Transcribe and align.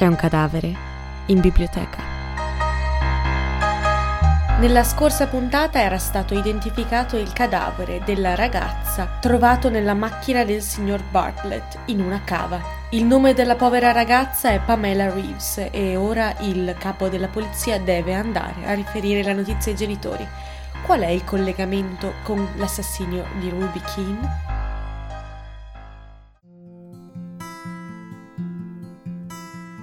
C'è 0.00 0.06
un 0.06 0.16
cadavere 0.16 0.74
in 1.26 1.40
biblioteca. 1.40 2.02
Nella 4.58 4.82
scorsa 4.82 5.26
puntata 5.26 5.78
era 5.78 5.98
stato 5.98 6.32
identificato 6.32 7.18
il 7.18 7.30
cadavere 7.34 8.00
della 8.06 8.34
ragazza 8.34 9.18
trovato 9.20 9.68
nella 9.68 9.92
macchina 9.92 10.42
del 10.42 10.62
signor 10.62 11.02
Bartlett 11.02 11.80
in 11.88 12.00
una 12.00 12.22
cava. 12.24 12.62
Il 12.92 13.04
nome 13.04 13.34
della 13.34 13.56
povera 13.56 13.92
ragazza 13.92 14.48
è 14.48 14.60
Pamela 14.60 15.12
Reeves 15.12 15.68
e 15.70 15.96
ora 15.96 16.34
il 16.38 16.74
capo 16.78 17.10
della 17.10 17.28
polizia 17.28 17.78
deve 17.78 18.14
andare 18.14 18.64
a 18.64 18.72
riferire 18.72 19.22
la 19.22 19.34
notizia 19.34 19.70
ai 19.70 19.76
genitori. 19.76 20.26
Qual 20.86 21.00
è 21.00 21.08
il 21.08 21.24
collegamento 21.24 22.14
con 22.22 22.48
l'assassinio 22.56 23.26
di 23.38 23.50
Ruby 23.50 23.82
Keane? 23.94 24.49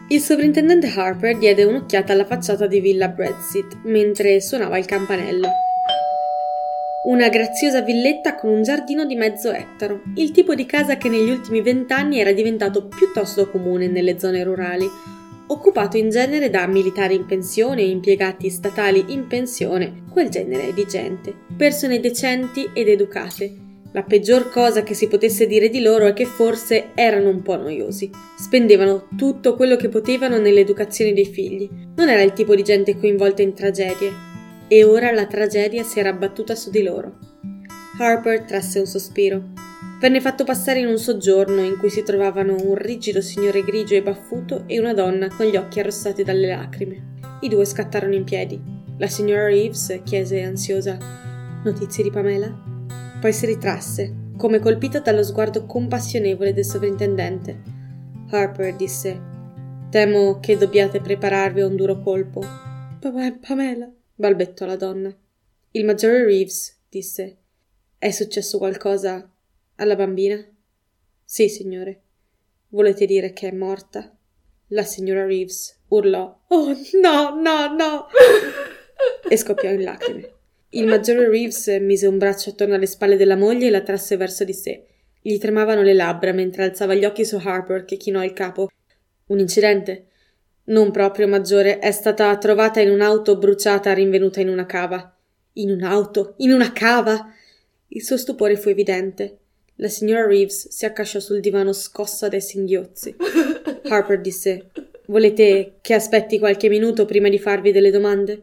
Il 0.10 0.22
sovrintendente 0.22 0.88
Harper 0.88 1.38
diede 1.38 1.66
un'occhiata 1.66 2.14
alla 2.14 2.24
facciata 2.24 2.66
di 2.66 2.80
Villa 2.80 3.10
Bradseat 3.10 3.80
mentre 3.84 4.40
suonava 4.40 4.78
il 4.78 4.86
campanello. 4.86 5.50
Una 7.08 7.28
graziosa 7.28 7.82
villetta 7.82 8.36
con 8.36 8.52
un 8.52 8.64
giardino 8.64 9.04
di 9.04 9.16
mezzo 9.16 9.52
ettaro, 9.52 10.04
il 10.16 10.32
tipo 10.32 10.56
di 10.56 10.66
casa 10.66 10.96
che 10.96 11.10
negli 11.10 11.30
ultimi 11.30 11.62
vent'anni 11.62 12.22
era 12.22 12.32
diventato 12.32 12.88
piuttosto 12.88 13.50
comune 13.50 13.88
nelle 13.88 14.18
zone 14.18 14.44
rurali, 14.44 14.88
occupato 15.48 15.98
in 15.98 16.10
genere 16.10 16.50
da 16.50 16.66
militari 16.68 17.16
in 17.16 17.26
pensione 17.26 17.82
impiegati 17.82 18.50
statali 18.50 19.08
in 19.10 19.28
pensione, 19.28 20.04
quel 20.10 20.30
genere 20.30 20.74
di 20.74 20.86
gente, 20.88 21.34
persone 21.58 22.00
decenti 22.00 22.70
ed 22.74 22.88
educate, 22.88 23.67
la 23.98 24.04
peggior 24.04 24.52
cosa 24.52 24.84
che 24.84 24.94
si 24.94 25.08
potesse 25.08 25.48
dire 25.48 25.70
di 25.70 25.82
loro 25.82 26.06
è 26.06 26.14
che 26.14 26.26
forse 26.26 26.90
erano 26.94 27.30
un 27.30 27.42
po' 27.42 27.56
noiosi. 27.56 28.12
Spendevano 28.38 29.08
tutto 29.18 29.56
quello 29.56 29.76
che 29.76 29.90
potevano 29.90 30.38
nell'educazione 30.38 31.14
dei 31.14 31.26
figli. 31.26 31.68
Non 31.96 32.08
era 32.08 32.22
il 32.22 32.34
tipo 32.34 32.54
di 32.54 32.62
gente 32.62 32.96
coinvolta 32.96 33.42
in 33.42 33.56
tragedie. 33.56 34.14
E 34.68 34.84
ora 34.84 35.12
la 35.12 35.26
tragedia 35.26 35.82
si 35.82 35.98
era 35.98 36.10
abbattuta 36.10 36.54
su 36.54 36.70
di 36.70 36.84
loro. 36.84 37.18
Harper 37.98 38.42
trasse 38.42 38.78
un 38.78 38.86
sospiro. 38.86 39.46
Venne 40.00 40.22
fatto 40.22 40.44
passare 40.44 40.78
in 40.78 40.86
un 40.86 41.00
soggiorno 41.00 41.64
in 41.64 41.78
cui 41.80 41.90
si 41.90 42.04
trovavano 42.04 42.56
un 42.56 42.76
rigido 42.76 43.20
signore 43.20 43.64
grigio 43.64 43.96
e 43.96 44.04
baffuto 44.04 44.66
e 44.68 44.78
una 44.80 44.94
donna 44.94 45.28
con 45.30 45.48
gli 45.48 45.56
occhi 45.56 45.80
arrossati 45.80 46.22
dalle 46.22 46.50
lacrime. 46.50 47.16
I 47.42 47.50
due 47.50 47.66
scattarono 47.66 48.14
in 48.14 48.26
piedi. 48.26 48.62
La 49.00 49.08
signora 49.08 49.46
Reeves 49.46 50.02
chiese 50.04 50.44
ansiosa: 50.44 51.00
Notizie 51.64 52.04
di 52.04 52.12
Pamela? 52.12 52.67
Poi 53.20 53.34
si 53.34 53.48
ritrasse, 53.48 54.14
come 54.38 54.60
colpita 54.60 55.00
dallo 55.00 55.24
sguardo 55.24 55.66
compassionevole 55.66 56.54
del 56.54 56.64
sovrintendente. 56.64 57.60
Harper 58.30 58.76
disse: 58.76 59.20
Temo 59.90 60.40
che 60.40 60.56
dobbiate 60.56 61.02
prepararvi 61.02 61.62
a 61.62 61.66
un 61.66 61.76
duro 61.76 62.00
colpo. 62.00 62.42
Pamela, 63.42 63.92
balbettò 64.14 64.68
la 64.68 64.76
donna. 64.76 65.12
Il 65.72 65.84
maggiore 65.84 66.26
Reeves 66.26 66.78
disse: 66.88 67.38
È 67.98 68.12
successo 68.12 68.60
qualcosa 68.60 69.28
alla 69.78 69.96
bambina? 69.96 70.40
Sì, 71.24 71.50
signore. 71.50 72.02
Volete 72.70 73.08
dire 73.08 73.34
che 73.34 73.50
è 73.50 73.52
morta? 73.52 74.16
La 74.68 74.84
signora 74.84 75.26
Reeves 75.26 75.86
urlò: 75.88 76.44
Oh, 76.50 76.68
no, 77.02 77.42
no, 77.42 77.76
no! 77.76 78.08
e 79.28 79.38
scoppiò 79.38 79.72
in 79.72 79.82
lacrime. 79.82 80.37
Il 80.72 80.86
maggiore 80.86 81.30
Reeves 81.30 81.68
mise 81.80 82.08
un 82.08 82.18
braccio 82.18 82.50
attorno 82.50 82.76
alle 82.76 82.88
spalle 82.88 83.16
della 83.16 83.38
moglie 83.38 83.68
e 83.68 83.70
la 83.70 83.82
trasse 83.82 84.18
verso 84.18 84.44
di 84.44 84.54
sé. 84.54 84.84
Gli 85.22 85.38
tremavano 85.38 85.82
le 85.82 85.94
labbra 85.94 86.34
mentre 86.34 86.64
alzava 86.64 86.94
gli 86.94 87.06
occhi 87.06 87.24
su 87.24 87.38
Harper 87.42 87.86
che 87.86 87.96
chinò 87.96 88.22
il 88.22 88.34
capo. 88.34 88.70
Un 89.28 89.40
incidente? 89.40 90.08
Non 90.66 90.92
proprio, 90.92 91.26
maggiore. 91.28 91.80
È 91.80 91.92
stata 91.92 92.38
trovata 92.38 92.82
in 92.82 92.90
un'auto 92.90 93.38
bruciata 93.38 93.94
rinvenuta 93.94 94.42
in 94.42 94.50
una 94.50 94.66
cava. 94.66 95.16
In 95.54 95.72
un'auto? 95.72 96.34
In 96.38 96.52
una 96.52 96.74
cava? 96.74 97.34
Il 97.88 98.04
suo 98.04 98.18
stupore 98.18 98.58
fu 98.58 98.68
evidente. 98.68 99.38
La 99.76 99.88
signora 99.88 100.26
Reeves 100.26 100.68
si 100.68 100.86
accasciò 100.86 101.20
sul 101.20 101.40
divano 101.40 101.72
scossa 101.72 102.28
dai 102.28 102.42
singhiozzi. 102.42 103.16
Harper 103.88 104.20
disse: 104.20 104.72
Volete 105.06 105.76
che 105.80 105.94
aspetti 105.94 106.40
qualche 106.40 106.68
minuto 106.68 107.06
prima 107.06 107.30
di 107.30 107.40
farvi 107.40 107.72
delle 107.72 107.92
domande? 107.92 108.42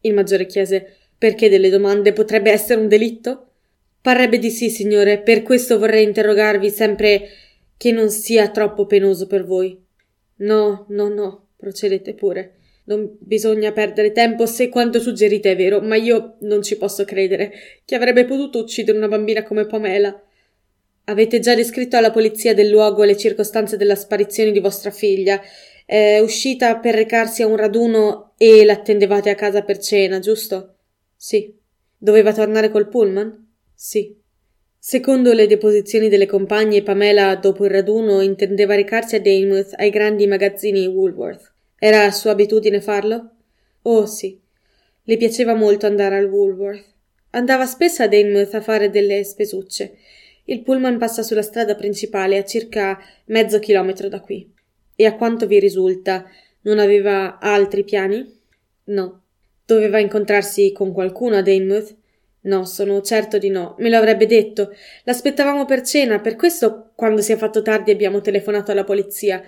Il 0.00 0.14
maggiore 0.14 0.46
chiese: 0.46 0.96
perché 1.20 1.50
delle 1.50 1.68
domande 1.68 2.14
potrebbe 2.14 2.50
essere 2.50 2.80
un 2.80 2.88
delitto? 2.88 3.48
Parrebbe 4.00 4.38
di 4.38 4.48
sì, 4.48 4.70
signore, 4.70 5.20
per 5.20 5.42
questo 5.42 5.78
vorrei 5.78 6.02
interrogarvi 6.04 6.70
sempre 6.70 7.28
che 7.76 7.92
non 7.92 8.08
sia 8.08 8.48
troppo 8.48 8.86
penoso 8.86 9.26
per 9.26 9.44
voi. 9.44 9.78
No, 10.36 10.86
no, 10.88 11.08
no, 11.08 11.48
procedete 11.58 12.14
pure. 12.14 12.54
Non 12.84 13.18
bisogna 13.20 13.70
perdere 13.70 14.12
tempo 14.12 14.46
se 14.46 14.70
quanto 14.70 14.98
suggerite 14.98 15.50
è 15.50 15.56
vero, 15.56 15.82
ma 15.82 15.96
io 15.96 16.36
non 16.40 16.62
ci 16.62 16.78
posso 16.78 17.04
credere. 17.04 17.52
Chi 17.84 17.94
avrebbe 17.94 18.24
potuto 18.24 18.58
uccidere 18.60 18.96
una 18.96 19.06
bambina 19.06 19.42
come 19.42 19.66
Pamela? 19.66 20.18
Avete 21.04 21.38
già 21.38 21.54
descritto 21.54 21.98
alla 21.98 22.12
polizia 22.12 22.54
del 22.54 22.70
luogo 22.70 23.04
le 23.04 23.18
circostanze 23.18 23.76
della 23.76 23.94
sparizione 23.94 24.52
di 24.52 24.60
vostra 24.60 24.90
figlia. 24.90 25.38
È 25.84 26.18
uscita 26.18 26.78
per 26.78 26.94
recarsi 26.94 27.42
a 27.42 27.46
un 27.46 27.56
raduno 27.56 28.32
e 28.38 28.64
l'attendevate 28.64 29.28
a 29.28 29.34
casa 29.34 29.60
per 29.60 29.76
cena, 29.76 30.18
giusto? 30.18 30.76
Sì. 31.22 31.54
Doveva 31.98 32.32
tornare 32.32 32.70
col 32.70 32.88
pullman? 32.88 33.46
Sì. 33.74 34.16
Secondo 34.78 35.34
le 35.34 35.46
deposizioni 35.46 36.08
delle 36.08 36.24
compagne, 36.24 36.82
Pamela, 36.82 37.36
dopo 37.36 37.66
il 37.66 37.70
raduno, 37.70 38.22
intendeva 38.22 38.74
recarsi 38.74 39.16
a 39.16 39.20
Daymouth 39.20 39.74
ai 39.76 39.90
grandi 39.90 40.26
magazzini 40.26 40.86
Woolworth. 40.86 41.52
Era 41.78 42.10
sua 42.10 42.30
abitudine 42.30 42.80
farlo? 42.80 43.32
Oh 43.82 44.06
sì. 44.06 44.40
Le 45.02 45.16
piaceva 45.18 45.52
molto 45.52 45.84
andare 45.84 46.16
al 46.16 46.24
Woolworth. 46.24 46.86
Andava 47.32 47.66
spesso 47.66 48.02
a 48.02 48.08
Daymouth 48.08 48.54
a 48.54 48.62
fare 48.62 48.88
delle 48.88 49.22
spesucce. 49.22 49.98
Il 50.44 50.62
pullman 50.62 50.96
passa 50.96 51.22
sulla 51.22 51.42
strada 51.42 51.74
principale 51.74 52.38
a 52.38 52.44
circa 52.46 52.98
mezzo 53.26 53.58
chilometro 53.58 54.08
da 54.08 54.20
qui. 54.20 54.50
E 54.96 55.04
a 55.04 55.14
quanto 55.16 55.46
vi 55.46 55.58
risulta, 55.58 56.24
non 56.62 56.78
aveva 56.78 57.38
altri 57.38 57.84
piani? 57.84 58.26
No. 58.84 59.19
Doveva 59.70 60.00
incontrarsi 60.00 60.72
con 60.72 60.92
qualcuno 60.92 61.36
a 61.36 61.42
Daymouth? 61.42 61.96
No, 62.40 62.64
sono 62.64 63.00
certo 63.02 63.38
di 63.38 63.50
no. 63.50 63.76
Me 63.78 63.88
lo 63.88 63.98
avrebbe 63.98 64.26
detto. 64.26 64.74
L'aspettavamo 65.04 65.64
per 65.64 65.82
cena, 65.82 66.18
per 66.18 66.34
questo 66.34 66.90
quando 66.96 67.20
si 67.20 67.30
è 67.30 67.36
fatto 67.36 67.62
tardi 67.62 67.92
abbiamo 67.92 68.20
telefonato 68.20 68.72
alla 68.72 68.82
polizia. 68.82 69.40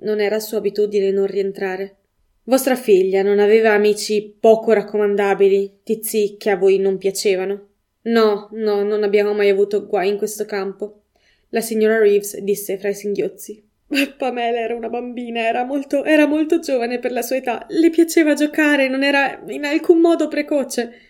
Non 0.00 0.18
era 0.18 0.40
sua 0.40 0.58
abitudine 0.58 1.12
non 1.12 1.26
rientrare. 1.26 1.98
Vostra 2.42 2.74
figlia 2.74 3.22
non 3.22 3.38
aveva 3.38 3.70
amici 3.70 4.36
poco 4.40 4.72
raccomandabili, 4.72 5.82
tizi 5.84 6.34
che 6.36 6.50
a 6.50 6.56
voi 6.56 6.78
non 6.78 6.98
piacevano? 6.98 7.68
No, 8.02 8.48
no, 8.50 8.82
non 8.82 9.04
abbiamo 9.04 9.34
mai 9.34 9.50
avuto 9.50 9.86
guai 9.86 10.08
in 10.08 10.16
questo 10.16 10.46
campo. 10.46 11.02
La 11.50 11.60
signora 11.60 11.96
Reeves 11.96 12.40
disse 12.40 12.76
fra 12.76 12.88
i 12.88 12.94
singhiozzi. 12.94 13.69
Pamela 14.16 14.58
era 14.58 14.74
una 14.74 14.88
bambina, 14.88 15.40
era 15.40 15.64
molto, 15.64 16.04
era 16.04 16.26
molto 16.26 16.60
giovane 16.60 16.98
per 16.98 17.10
la 17.12 17.22
sua 17.22 17.36
età, 17.36 17.66
le 17.68 17.90
piaceva 17.90 18.34
giocare, 18.34 18.88
non 18.88 19.02
era 19.02 19.42
in 19.48 19.64
alcun 19.64 19.98
modo 19.98 20.28
precoce. 20.28 21.08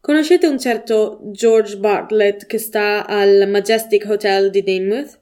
Conoscete 0.00 0.46
un 0.46 0.58
certo 0.58 1.20
George 1.24 1.78
Bartlett 1.78 2.46
che 2.46 2.58
sta 2.58 3.06
al 3.06 3.48
Majestic 3.48 4.06
Hotel 4.08 4.50
di 4.50 4.62
Daymouth? 4.62 5.18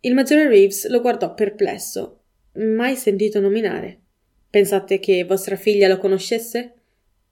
Il 0.00 0.14
maggiore 0.14 0.48
Reeves 0.48 0.88
lo 0.88 1.00
guardò 1.00 1.34
perplesso. 1.34 2.20
Mai 2.54 2.96
sentito 2.96 3.40
nominare. 3.40 3.98
Pensate 4.48 4.98
che 4.98 5.24
vostra 5.24 5.56
figlia 5.56 5.88
lo 5.88 5.98
conoscesse? 5.98 6.74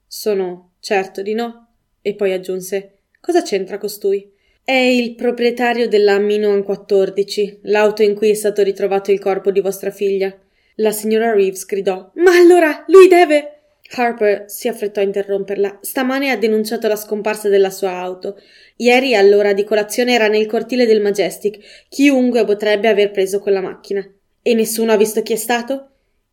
Sono 0.07 0.73
certo 0.79 1.21
di 1.21 1.33
no. 1.33 1.67
E 2.01 2.15
poi 2.15 2.31
aggiunse: 2.31 2.99
Cosa 3.19 3.41
c'entra 3.41 3.77
costui? 3.77 4.29
È 4.69 4.75
il 4.75 5.15
proprietario 5.15 5.87
della 5.87 6.19
Minoan 6.19 6.63
14, 6.63 7.61
l'auto 7.63 8.03
in 8.03 8.13
cui 8.13 8.29
è 8.29 8.35
stato 8.35 8.61
ritrovato 8.61 9.09
il 9.11 9.17
corpo 9.17 9.49
di 9.49 9.61
vostra 9.61 9.89
figlia. 9.89 10.31
La 10.75 10.91
signora 10.91 11.33
Reeves 11.33 11.65
gridò: 11.65 12.11
Ma 12.17 12.37
allora 12.37 12.85
lui 12.85 13.07
deve. 13.07 13.61
Harper 13.95 14.43
si 14.45 14.67
affrettò 14.67 15.01
a 15.01 15.05
interromperla. 15.05 15.79
Stamane 15.81 16.29
ha 16.29 16.37
denunciato 16.37 16.87
la 16.87 16.95
scomparsa 16.95 17.49
della 17.49 17.71
sua 17.71 17.93
auto. 17.93 18.39
Ieri 18.75 19.15
all'ora 19.15 19.53
di 19.53 19.63
colazione 19.63 20.13
era 20.13 20.27
nel 20.27 20.45
cortile 20.45 20.85
del 20.85 21.01
Majestic. 21.01 21.87
Chiunque 21.89 22.45
potrebbe 22.45 22.89
aver 22.89 23.09
preso 23.09 23.39
quella 23.39 23.61
macchina. 23.61 24.07
E 24.43 24.53
nessuno 24.53 24.91
ha 24.91 24.97
visto 24.97 25.23
chi 25.23 25.33
è 25.33 25.37
stato? 25.37 25.87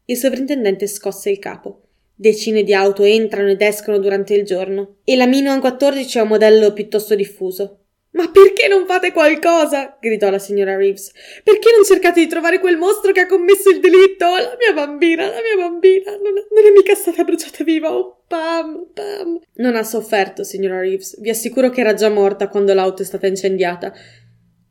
Il 0.05 0.19
sovrintendente 0.19 0.87
scosse 0.89 1.31
il 1.31 1.39
capo. 1.39 1.85
Decine 2.15 2.65
di 2.65 2.75
auto 2.75 3.03
entrano 3.03 3.49
ed 3.49 3.62
escono 3.62 3.97
durante 3.99 4.35
il 4.35 4.44
giorno. 4.44 4.97
E 5.05 5.17
la 5.17 5.27
Minoan 5.27 5.61
14 5.61 6.19
è 6.19 6.21
un 6.21 6.29
modello 6.29 6.75
piuttosto 6.75 7.15
diffuso. 7.15 7.79
Ma 8.17 8.31
perché 8.31 8.67
non 8.67 8.87
fate 8.87 9.13
qualcosa? 9.13 9.99
gridò 10.01 10.31
la 10.31 10.39
signora 10.39 10.75
Reeves. 10.75 11.13
Perché 11.45 11.71
non 11.75 11.85
cercate 11.85 12.21
di 12.21 12.27
trovare 12.27 12.61
quel 12.61 12.79
mostro 12.79 13.13
che 13.13 13.21
ha 13.21 13.27
commesso 13.27 13.69
il 13.69 13.79
delitto? 13.79 14.25
La 14.25 14.57
mia 14.59 14.73
bambina, 14.73 15.27
la 15.27 15.41
mia 15.43 15.69
bambina, 15.69 16.13
non, 16.13 16.33
non 16.33 16.65
è 16.65 16.71
mica 16.75 16.95
stata 16.95 17.25
bruciata 17.25 17.63
viva. 17.63 17.95
Oh, 17.95 18.23
Pam, 18.27 18.89
Pam. 18.95 19.39
Non 19.57 19.77
ha 19.77 19.83
sofferto, 19.83 20.45
signora 20.45 20.81
Reeves. 20.81 21.21
Vi 21.21 21.29
assicuro 21.29 21.69
che 21.69 21.81
era 21.81 21.93
già 21.93 22.09
morta 22.09 22.49
quando 22.49 22.73
l'auto 22.73 23.03
è 23.03 23.05
stata 23.05 23.27
incendiata. 23.27 23.93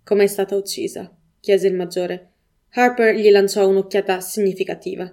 Come 0.04 0.24
è 0.24 0.28
stata 0.28 0.56
uccisa? 0.56 1.12
chiese 1.40 1.68
il 1.68 1.76
maggiore. 1.76 2.32
Harper 2.74 3.14
gli 3.14 3.30
lanciò 3.30 3.68
un'occhiata 3.68 4.22
significativa. 4.22 5.10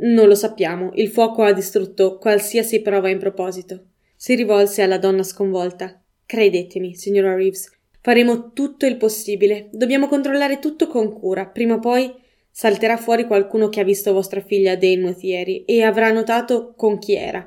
Non 0.00 0.26
lo 0.26 0.34
sappiamo, 0.34 0.90
il 0.94 1.08
fuoco 1.08 1.42
ha 1.42 1.52
distrutto 1.52 2.18
qualsiasi 2.18 2.82
prova 2.82 3.08
in 3.08 3.18
proposito. 3.18 3.84
Si 4.16 4.34
rivolse 4.34 4.82
alla 4.82 4.98
donna 4.98 5.22
sconvolta. 5.22 6.02
Credetemi, 6.28 6.94
signora 6.94 7.34
Reeves, 7.34 7.72
faremo 8.02 8.52
tutto 8.52 8.84
il 8.84 8.98
possibile. 8.98 9.70
Dobbiamo 9.72 10.08
controllare 10.08 10.58
tutto 10.58 10.86
con 10.86 11.10
cura. 11.10 11.46
Prima 11.46 11.76
o 11.76 11.78
poi 11.78 12.12
salterà 12.50 12.98
fuori 12.98 13.24
qualcuno 13.24 13.70
che 13.70 13.80
ha 13.80 13.84
visto 13.84 14.12
vostra 14.12 14.42
figlia 14.42 14.72
a 14.72 14.76
Danemouth 14.76 15.22
ieri 15.22 15.64
e 15.64 15.82
avrà 15.82 16.12
notato 16.12 16.74
con 16.76 16.98
chi 16.98 17.14
era. 17.14 17.42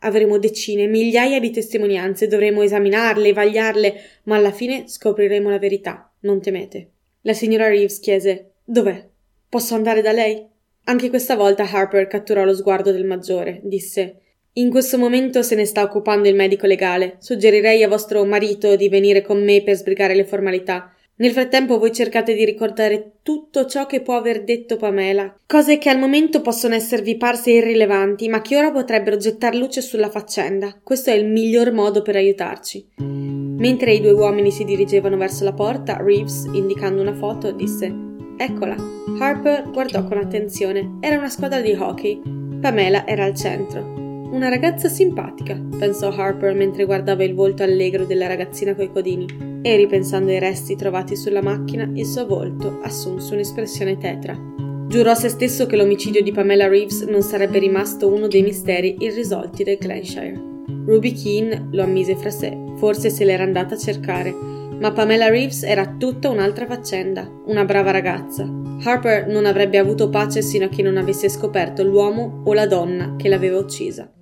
Avremo 0.00 0.36
decine, 0.36 0.86
migliaia 0.86 1.40
di 1.40 1.50
testimonianze, 1.50 2.26
dovremo 2.26 2.60
esaminarle, 2.60 3.32
vagliarle, 3.32 3.94
ma 4.24 4.36
alla 4.36 4.52
fine 4.52 4.86
scopriremo 4.88 5.48
la 5.48 5.58
verità. 5.58 6.12
Non 6.20 6.42
temete. 6.42 6.90
La 7.22 7.32
signora 7.32 7.68
Reeves 7.68 7.98
chiese: 7.98 8.56
Dov'è? 8.62 9.08
Posso 9.48 9.74
andare 9.74 10.02
da 10.02 10.12
lei? 10.12 10.46
Anche 10.84 11.08
questa 11.08 11.34
volta 11.34 11.66
Harper 11.66 12.06
catturò 12.06 12.44
lo 12.44 12.54
sguardo 12.54 12.92
del 12.92 13.06
maggiore. 13.06 13.60
Disse: 13.62 14.20
In 14.58 14.70
questo 14.70 14.98
momento 14.98 15.42
se 15.42 15.54
ne 15.54 15.64
sta 15.64 15.84
occupando 15.84 16.28
il 16.28 16.34
medico 16.34 16.66
legale. 16.66 17.16
Suggerirei 17.20 17.84
a 17.84 17.88
vostro 17.88 18.24
marito 18.24 18.74
di 18.74 18.88
venire 18.88 19.22
con 19.22 19.42
me 19.42 19.62
per 19.62 19.76
sbrigare 19.76 20.16
le 20.16 20.24
formalità. 20.24 20.92
Nel 21.18 21.30
frattempo 21.30 21.78
voi 21.78 21.92
cercate 21.92 22.34
di 22.34 22.44
ricordare 22.44 23.12
tutto 23.22 23.66
ciò 23.66 23.86
che 23.86 24.02
può 24.02 24.16
aver 24.16 24.42
detto 24.42 24.76
Pamela, 24.76 25.32
cose 25.46 25.78
che 25.78 25.90
al 25.90 25.98
momento 25.98 26.40
possono 26.40 26.74
esservi 26.74 27.16
parse 27.16 27.52
irrilevanti, 27.52 28.28
ma 28.28 28.40
che 28.40 28.56
ora 28.56 28.72
potrebbero 28.72 29.16
gettar 29.16 29.54
luce 29.54 29.80
sulla 29.80 30.10
faccenda. 30.10 30.80
Questo 30.82 31.10
è 31.10 31.14
il 31.14 31.26
miglior 31.26 31.72
modo 31.72 32.02
per 32.02 32.16
aiutarci. 32.16 32.84
Mentre 32.98 33.92
i 33.92 34.00
due 34.00 34.12
uomini 34.12 34.50
si 34.50 34.64
dirigevano 34.64 35.16
verso 35.16 35.44
la 35.44 35.52
porta, 35.52 35.96
Reeves, 36.00 36.48
indicando 36.52 37.00
una 37.00 37.14
foto, 37.14 37.52
disse 37.52 37.92
Eccola. 38.36 38.76
Harper 39.20 39.70
guardò 39.70 40.04
con 40.04 40.18
attenzione. 40.18 40.98
Era 41.00 41.16
una 41.16 41.30
squadra 41.30 41.60
di 41.60 41.72
hockey. 41.72 42.20
Pamela 42.60 43.06
era 43.06 43.24
al 43.24 43.34
centro. 43.36 44.07
Una 44.30 44.50
ragazza 44.50 44.88
simpatica, 44.88 45.58
pensò 45.78 46.10
Harper 46.10 46.54
mentre 46.54 46.84
guardava 46.84 47.24
il 47.24 47.34
volto 47.34 47.62
allegro 47.62 48.04
della 48.04 48.26
ragazzina 48.26 48.74
coi 48.74 48.92
codini, 48.92 49.26
e 49.62 49.76
ripensando 49.76 50.30
ai 50.30 50.38
resti 50.38 50.76
trovati 50.76 51.16
sulla 51.16 51.40
macchina, 51.40 51.90
il 51.94 52.04
suo 52.04 52.26
volto 52.26 52.78
assunse 52.82 53.32
un'espressione 53.32 53.96
tetra. 53.96 54.38
Giurò 54.86 55.12
a 55.12 55.14
se 55.14 55.30
stesso 55.30 55.64
che 55.64 55.76
l'omicidio 55.76 56.22
di 56.22 56.30
Pamela 56.30 56.68
Reeves 56.68 57.02
non 57.02 57.22
sarebbe 57.22 57.58
rimasto 57.58 58.12
uno 58.12 58.28
dei 58.28 58.42
misteri 58.42 58.96
irrisolti 58.98 59.64
del 59.64 59.78
Glenshire. 59.78 60.38
Ruby 60.84 61.12
Keane 61.12 61.68
lo 61.72 61.82
ammise 61.82 62.14
fra 62.14 62.30
sé, 62.30 62.54
forse 62.76 63.08
se 63.08 63.24
l'era 63.24 63.44
andata 63.44 63.76
a 63.76 63.78
cercare, 63.78 64.30
ma 64.78 64.92
Pamela 64.92 65.28
Reeves 65.28 65.62
era 65.62 65.96
tutta 65.98 66.28
un'altra 66.28 66.66
faccenda, 66.66 67.28
una 67.46 67.64
brava 67.64 67.90
ragazza. 67.90 68.46
Harper 68.84 69.26
non 69.26 69.46
avrebbe 69.46 69.78
avuto 69.78 70.10
pace 70.10 70.42
sino 70.42 70.66
a 70.66 70.68
che 70.68 70.82
non 70.82 70.98
avesse 70.98 71.28
scoperto 71.30 71.82
l'uomo 71.82 72.42
o 72.44 72.52
la 72.52 72.66
donna 72.66 73.16
che 73.16 73.28
l'aveva 73.28 73.58
uccisa. 73.58 74.12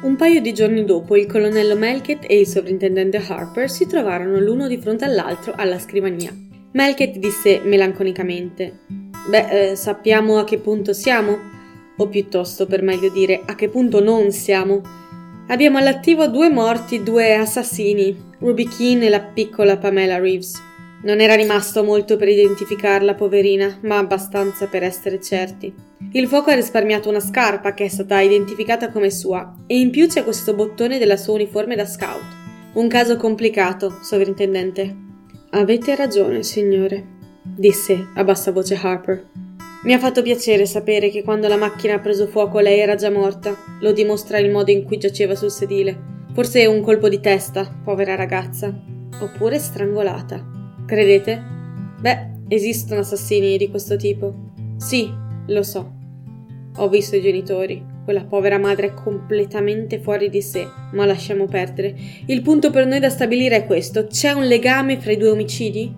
Un 0.00 0.14
paio 0.14 0.40
di 0.40 0.54
giorni 0.54 0.84
dopo 0.84 1.16
il 1.16 1.26
colonnello 1.26 1.74
Melkett 1.74 2.24
e 2.28 2.38
il 2.38 2.46
sovrintendente 2.46 3.16
Harper 3.16 3.68
si 3.68 3.84
trovarono 3.88 4.38
l'uno 4.38 4.68
di 4.68 4.78
fronte 4.78 5.04
all'altro 5.04 5.54
alla 5.56 5.80
scrivania. 5.80 6.32
Melkett 6.70 7.16
disse 7.16 7.60
melanconicamente: 7.64 8.78
Beh, 9.28 9.70
eh, 9.70 9.74
sappiamo 9.74 10.38
a 10.38 10.44
che 10.44 10.58
punto 10.58 10.92
siamo? 10.92 11.36
O 11.96 12.06
piuttosto, 12.06 12.66
per 12.66 12.80
meglio 12.82 13.10
dire, 13.10 13.42
a 13.44 13.56
che 13.56 13.68
punto 13.68 14.00
non 14.00 14.30
siamo. 14.30 14.82
Abbiamo 15.48 15.78
all'attivo 15.78 16.28
due 16.28 16.48
morti, 16.48 17.02
due 17.02 17.34
assassini, 17.34 18.16
Ruby 18.38 18.68
Keane 18.68 19.06
e 19.06 19.10
la 19.10 19.20
piccola 19.20 19.78
Pamela 19.78 20.20
Reeves. 20.20 20.67
Non 21.00 21.20
era 21.20 21.34
rimasto 21.34 21.84
molto 21.84 22.16
per 22.16 22.28
identificarla, 22.28 23.14
poverina, 23.14 23.78
ma 23.82 23.98
abbastanza 23.98 24.66
per 24.66 24.82
essere 24.82 25.20
certi. 25.20 25.72
Il 26.12 26.26
fuoco 26.26 26.50
ha 26.50 26.54
risparmiato 26.54 27.08
una 27.08 27.20
scarpa 27.20 27.72
che 27.72 27.84
è 27.84 27.88
stata 27.88 28.20
identificata 28.20 28.90
come 28.90 29.10
sua, 29.10 29.54
e 29.66 29.78
in 29.78 29.90
più 29.90 30.08
c'è 30.08 30.24
questo 30.24 30.54
bottone 30.54 30.98
della 30.98 31.16
sua 31.16 31.34
uniforme 31.34 31.76
da 31.76 31.86
scout. 31.86 32.24
Un 32.72 32.88
caso 32.88 33.16
complicato, 33.16 33.98
sovrintendente. 34.02 34.96
Avete 35.50 35.94
ragione, 35.94 36.42
signore, 36.42 37.04
disse 37.42 38.08
a 38.14 38.24
bassa 38.24 38.50
voce 38.50 38.74
Harper. 38.74 39.26
Mi 39.84 39.92
ha 39.92 39.98
fatto 39.98 40.22
piacere 40.22 40.66
sapere 40.66 41.10
che 41.10 41.22
quando 41.22 41.46
la 41.46 41.56
macchina 41.56 41.94
ha 41.94 42.00
preso 42.00 42.26
fuoco 42.26 42.58
lei 42.58 42.80
era 42.80 42.96
già 42.96 43.10
morta. 43.10 43.56
Lo 43.80 43.92
dimostra 43.92 44.38
il 44.38 44.50
modo 44.50 44.72
in 44.72 44.82
cui 44.82 44.98
giaceva 44.98 45.36
sul 45.36 45.52
sedile. 45.52 45.96
Forse 46.34 46.66
un 46.66 46.82
colpo 46.82 47.08
di 47.08 47.20
testa, 47.20 47.80
povera 47.84 48.16
ragazza. 48.16 48.76
Oppure 49.20 49.58
strangolata. 49.58 50.57
Credete? 50.88 51.38
Beh, 52.00 52.18
esistono 52.48 53.00
assassini 53.00 53.58
di 53.58 53.68
questo 53.68 53.96
tipo. 53.96 54.32
Sì, 54.78 55.12
lo 55.48 55.62
so. 55.62 55.92
Ho 56.76 56.88
visto 56.88 57.14
i 57.14 57.20
genitori. 57.20 57.84
Quella 58.04 58.24
povera 58.24 58.56
madre 58.56 58.86
è 58.86 58.94
completamente 58.94 59.98
fuori 59.98 60.30
di 60.30 60.40
sé, 60.40 60.66
ma 60.92 61.04
lasciamo 61.04 61.44
perdere. 61.44 61.94
Il 62.24 62.40
punto 62.40 62.70
per 62.70 62.86
noi 62.86 63.00
da 63.00 63.10
stabilire 63.10 63.56
è 63.56 63.66
questo: 63.66 64.06
c'è 64.06 64.30
un 64.30 64.44
legame 64.44 64.98
fra 64.98 65.12
i 65.12 65.18
due 65.18 65.28
omicidi? 65.28 65.94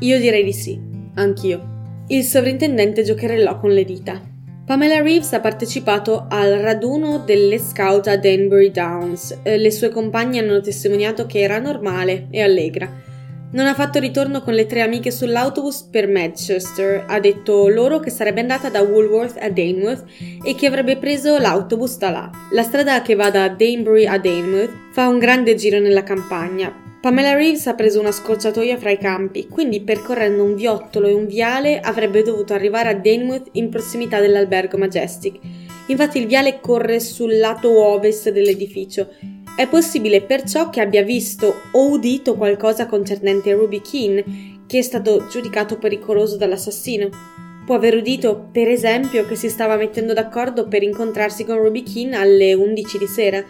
Io 0.00 0.18
direi 0.18 0.42
di 0.42 0.52
sì, 0.52 0.76
anch'io. 1.14 2.02
Il 2.08 2.24
sovrintendente 2.24 3.04
giocherellò 3.04 3.60
con 3.60 3.70
le 3.70 3.84
dita. 3.84 4.20
Pamela 4.66 5.00
Reeves 5.02 5.32
ha 5.34 5.40
partecipato 5.40 6.26
al 6.28 6.54
raduno 6.54 7.22
delle 7.24 7.58
scout 7.58 8.08
a 8.08 8.16
Danbury 8.16 8.72
Downs. 8.72 9.38
Eh, 9.44 9.56
le 9.56 9.70
sue 9.70 9.90
compagne 9.90 10.40
hanno 10.40 10.60
testimoniato 10.60 11.26
che 11.26 11.38
era 11.38 11.60
normale 11.60 12.26
e 12.30 12.40
allegra. 12.40 13.06
Non 13.52 13.66
ha 13.66 13.74
fatto 13.74 13.98
ritorno 13.98 14.42
con 14.42 14.54
le 14.54 14.66
tre 14.66 14.80
amiche 14.80 15.10
sull'autobus 15.10 15.88
per 15.90 16.06
Manchester, 16.06 17.04
ha 17.08 17.18
detto 17.18 17.66
loro 17.66 17.98
che 17.98 18.08
sarebbe 18.08 18.42
andata 18.42 18.68
da 18.68 18.80
Woolworth 18.80 19.38
a 19.40 19.50
Danemouth 19.50 20.04
e 20.44 20.54
che 20.54 20.68
avrebbe 20.68 20.96
preso 20.98 21.36
l'autobus 21.36 21.98
da 21.98 22.10
là. 22.10 22.30
La 22.52 22.62
strada 22.62 23.02
che 23.02 23.16
va 23.16 23.28
da 23.28 23.48
Danbury 23.48 24.06
a 24.06 24.18
Danemouth 24.18 24.70
fa 24.92 25.08
un 25.08 25.18
grande 25.18 25.56
giro 25.56 25.80
nella 25.80 26.04
campagna. 26.04 26.72
Pamela 27.00 27.34
Reeves 27.34 27.66
ha 27.66 27.74
preso 27.74 27.98
una 27.98 28.12
scorciatoia 28.12 28.76
fra 28.76 28.92
i 28.92 28.98
campi, 28.98 29.48
quindi 29.48 29.80
percorrendo 29.80 30.44
un 30.44 30.54
viottolo 30.54 31.08
e 31.08 31.12
un 31.12 31.26
viale 31.26 31.80
avrebbe 31.80 32.22
dovuto 32.22 32.54
arrivare 32.54 32.90
a 32.90 32.94
Danemouth 32.94 33.48
in 33.52 33.68
prossimità 33.68 34.20
dell'albergo 34.20 34.78
Majestic. 34.78 35.40
Infatti 35.86 36.18
il 36.18 36.28
viale 36.28 36.60
corre 36.60 37.00
sul 37.00 37.36
lato 37.36 37.76
ovest 37.76 38.30
dell'edificio 38.30 39.08
è 39.60 39.68
possibile 39.68 40.22
perciò 40.22 40.70
che 40.70 40.80
abbia 40.80 41.02
visto 41.02 41.54
o 41.72 41.90
udito 41.90 42.34
qualcosa 42.34 42.86
concernente 42.86 43.52
Ruby 43.52 43.82
Keane, 43.82 44.24
che 44.66 44.78
è 44.78 44.80
stato 44.80 45.26
giudicato 45.28 45.76
pericoloso 45.76 46.38
dall'assassino. 46.38 47.10
Può 47.66 47.74
aver 47.74 47.94
udito, 47.94 48.48
per 48.50 48.68
esempio, 48.68 49.26
che 49.26 49.36
si 49.36 49.50
stava 49.50 49.76
mettendo 49.76 50.14
d'accordo 50.14 50.66
per 50.66 50.82
incontrarsi 50.82 51.44
con 51.44 51.58
Ruby 51.58 51.82
Keane 51.82 52.16
alle 52.16 52.54
11 52.54 52.96
di 52.96 53.06
sera, 53.06 53.44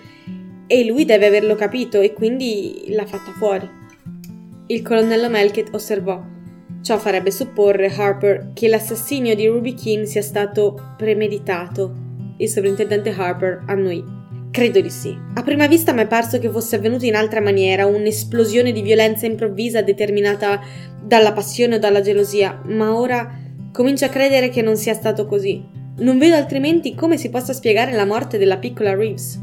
e 0.67 0.85
lui 0.85 1.05
deve 1.05 1.27
averlo 1.27 1.55
capito 1.55 2.01
e 2.01 2.13
quindi 2.13 2.87
l'ha 2.89 3.07
fatta 3.07 3.31
fuori. 3.31 3.71
Il 4.67 4.83
colonnello 4.83 5.29
Melkett 5.29 5.73
osservò. 5.73 6.21
Ciò 6.83 6.99
farebbe 6.99 7.31
supporre, 7.31 7.87
Harper, 7.87 8.51
che 8.53 8.67
l'assassinio 8.67 9.37
di 9.37 9.47
Ruby 9.47 9.75
Keane 9.75 10.07
sia 10.07 10.23
stato 10.23 10.95
premeditato. 10.97 11.95
Il 12.39 12.49
sovrintendente 12.49 13.15
Harper 13.17 13.63
annuì. 13.69 14.19
Credo 14.51 14.81
di 14.81 14.91
sì. 14.91 15.17
A 15.35 15.43
prima 15.45 15.69
vista 15.69 15.93
mi 15.93 16.03
è 16.03 16.07
parso 16.09 16.41
che 16.41 16.51
fosse 16.51 16.75
avvenuto 16.75 17.05
in 17.05 17.15
altra 17.15 17.41
maniera, 17.41 17.87
un'esplosione 17.87 18.73
di 18.73 18.83
violenza 18.83 19.25
improvvisa 19.25 19.81
determinata 19.81 20.61
dalla 21.01 21.33
passione 21.33 21.77
o 21.77 21.79
dalla 21.79 22.01
gelosia, 22.01 22.61
ma 22.65 22.93
ora 22.97 23.33
comincio 23.73 24.07
a 24.07 24.09
credere 24.09 24.49
che 24.49 24.61
non 24.61 24.77
sia 24.77 24.95
stato 24.95 25.27
così. 25.27 25.65
Non 25.99 26.19
vedo 26.19 26.35
altrimenti 26.35 26.97
come 26.97 27.17
si 27.17 27.31
possa 27.31 27.53
spiegare 27.53 27.93
la 27.93 28.05
morte 28.05 28.39
della 28.39 28.59
piccola 28.59 28.95
Reeves. 28.95 29.41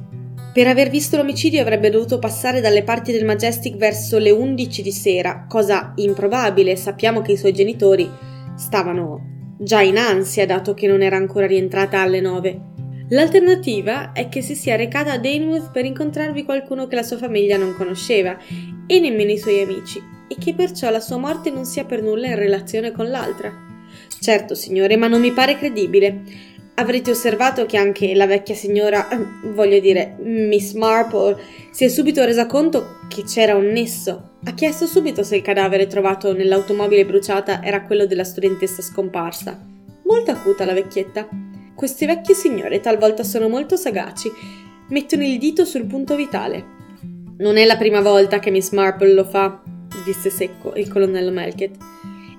Per 0.54 0.68
aver 0.68 0.90
visto 0.90 1.16
l'omicidio 1.16 1.62
avrebbe 1.62 1.90
dovuto 1.90 2.20
passare 2.20 2.60
dalle 2.60 2.84
parti 2.84 3.14
del 3.14 3.24
Majestic 3.24 3.78
verso 3.78 4.18
le 4.18 4.32
11 4.32 4.82
di 4.82 4.92
sera, 4.92 5.46
cosa 5.48 5.94
improbabile, 5.96 6.76
sappiamo 6.76 7.22
che 7.22 7.32
i 7.32 7.38
suoi 7.38 7.54
genitori 7.54 8.10
stavano 8.58 9.36
già 9.60 9.82
in 9.82 9.98
ansia 9.98 10.46
dato 10.46 10.74
che 10.74 10.88
non 10.88 11.02
era 11.02 11.16
ancora 11.16 11.48
rientrata 11.48 12.02
alle 12.02 12.20
9. 12.20 12.76
L'alternativa 13.10 14.12
è 14.12 14.28
che 14.28 14.42
si 14.42 14.54
sia 14.54 14.76
recata 14.76 15.14
a 15.14 15.18
Danemouth 15.18 15.72
per 15.72 15.86
incontrarvi 15.86 16.44
qualcuno 16.44 16.88
che 16.88 16.96
la 16.96 17.04
sua 17.04 17.18
famiglia 17.18 17.56
non 17.56 17.74
conosceva 17.74 18.38
e 18.86 19.00
nemmeno 19.00 19.32
i 19.32 19.38
suoi 19.38 19.62
amici, 19.62 20.02
e 20.28 20.36
che 20.38 20.54
perciò 20.54 20.90
la 20.90 21.00
sua 21.00 21.16
morte 21.16 21.50
non 21.50 21.64
sia 21.64 21.86
per 21.86 22.02
nulla 22.02 22.28
in 22.28 22.36
relazione 22.36 22.92
con 22.92 23.10
l'altra. 23.10 23.50
Certo, 24.20 24.56
signore, 24.56 24.98
ma 24.98 25.08
non 25.08 25.22
mi 25.22 25.32
pare 25.32 25.58
credibile. 25.58 26.22
Avrete 26.76 27.12
osservato 27.12 27.66
che 27.66 27.78
anche 27.78 28.14
la 28.14 28.28
vecchia 28.28 28.56
signora, 28.56 29.08
voglio 29.54 29.80
dire, 29.80 30.18
Miss 30.20 30.74
Marple, 30.74 31.38
si 31.72 31.86
è 31.86 31.88
subito 31.88 32.26
resa 32.26 32.46
conto 32.46 33.00
che 33.08 33.24
c'era 33.24 33.56
un 33.56 33.68
nesso. 33.68 34.32
Ha 34.44 34.54
chiesto 34.54 34.86
subito 34.86 35.24
se 35.24 35.38
il 35.38 35.42
cadavere 35.42 35.88
trovato 35.88 36.34
nell'automobile 36.34 37.06
bruciata 37.06 37.64
era 37.64 37.84
quello 37.84 38.06
della 38.06 38.26
studentessa 38.26 38.82
scomparsa. 38.82 39.60
Molto 40.04 40.32
acuta 40.32 40.66
la 40.66 40.74
vecchietta. 40.74 41.28
Queste 41.77 42.07
vecchie 42.07 42.34
signore 42.34 42.79
talvolta 42.79 43.22
sono 43.22 43.48
molto 43.50 43.75
sagaci, 43.75 44.31
mettono 44.89 45.24
il 45.24 45.38
dito 45.38 45.63
sul 45.63 45.86
punto 45.86 46.15
vitale. 46.15 46.65
Non 47.38 47.55
è 47.55 47.65
la 47.65 47.77
prima 47.77 48.01
volta 48.01 48.39
che 48.39 48.50
Miss 48.50 48.72
Marple 48.72 49.13
lo 49.13 49.24
fa, 49.24 49.62
disse 50.03 50.31
secco 50.31 50.74
il 50.74 50.91
colonnello 50.91 51.29
Melkett. 51.29 51.75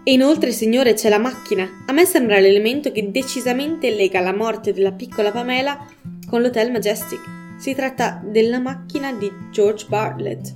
E 0.03 0.13
inoltre, 0.13 0.51
signore, 0.51 0.95
c'è 0.95 1.09
la 1.09 1.21
macchina. 1.21 1.69
A 1.87 1.93
me 1.93 2.05
sembra 2.05 2.41
l'elemento 2.41 2.91
che 2.91 3.13
decisamente 3.13 3.95
lega 3.95 4.19
la 4.19 4.35
morte 4.35 4.73
della 4.73 4.91
piccola 4.91 5.31
Pamela 5.31 5.87
con 6.29 6.43
l'Hotel 6.43 6.73
Majestic. 6.73 7.21
Si 7.61 7.77
tratta 7.77 8.21
della 8.25 8.59
macchina 8.59 9.13
di 9.13 9.31
George 9.53 9.87
Bartlett. 9.89 10.53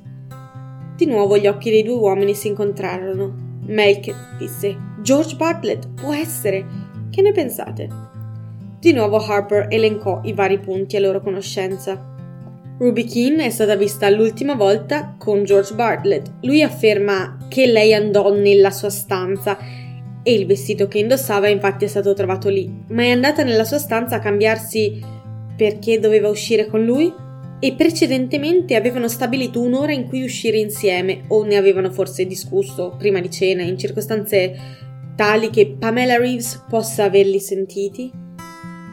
Di 0.97 1.07
nuovo 1.07 1.39
gli 1.39 1.47
occhi 1.47 1.71
dei 1.71 1.85
due 1.85 1.95
uomini 1.99 2.35
si 2.35 2.49
incontrarono. 2.49 3.61
Melk 3.65 4.13
disse: 4.39 4.77
George 5.03 5.37
Bartlett, 5.37 5.89
può 5.95 6.13
essere. 6.13 6.67
Che 7.11 7.23
ne 7.23 7.31
pensate? 7.31 8.11
Di 8.83 8.93
nuovo 8.93 9.19
Harper 9.19 9.69
elencò 9.71 10.23
i 10.25 10.33
vari 10.33 10.59
punti 10.59 10.97
a 10.97 11.01
loro 11.01 11.21
conoscenza. 11.21 12.05
Ruby 12.81 13.05
Keane 13.05 13.45
è 13.45 13.51
stata 13.51 13.77
vista 13.77 14.11
l'ultima 14.11 14.57
volta 14.57 15.15
con 15.17 15.45
George 15.45 15.73
Bartlett. 15.73 16.29
Lui 16.41 16.65
afferma 16.65 17.47
che 17.49 17.69
lei 17.69 17.95
andò 17.95 18.35
nella 18.35 18.73
sua 18.73 18.91
stanza 18.91 19.57
e 20.25 20.35
il 20.35 20.47
vestito 20.47 20.89
che 20.89 20.99
indossava 20.99 21.47
infatti 21.47 21.85
è 21.85 21.87
stato 21.87 22.13
trovato 22.13 22.49
lì. 22.49 22.69
Ma 22.89 23.03
è 23.03 23.11
andata 23.11 23.45
nella 23.45 23.63
sua 23.63 23.79
stanza 23.79 24.17
a 24.17 24.19
cambiarsi 24.19 25.01
perché 25.57 26.01
doveva 26.01 26.29
uscire 26.29 26.67
con 26.67 26.85
lui? 26.85 27.15
E 27.61 27.75
precedentemente 27.75 28.75
avevano 28.75 29.07
stabilito 29.07 29.61
un'ora 29.61 29.93
in 29.93 30.09
cui 30.09 30.25
uscire 30.25 30.59
insieme 30.59 31.23
o 31.29 31.45
ne 31.45 31.55
avevano 31.55 31.93
forse 31.93 32.27
discusso 32.27 32.97
prima 32.99 33.21
di 33.21 33.31
cena 33.31 33.63
in 33.63 33.79
circostanze 33.79 34.59
tali 35.15 35.51
che 35.51 35.77
Pamela 35.79 36.17
Reeves 36.17 36.65
possa 36.69 37.05
averli 37.05 37.39
sentiti? 37.39 38.32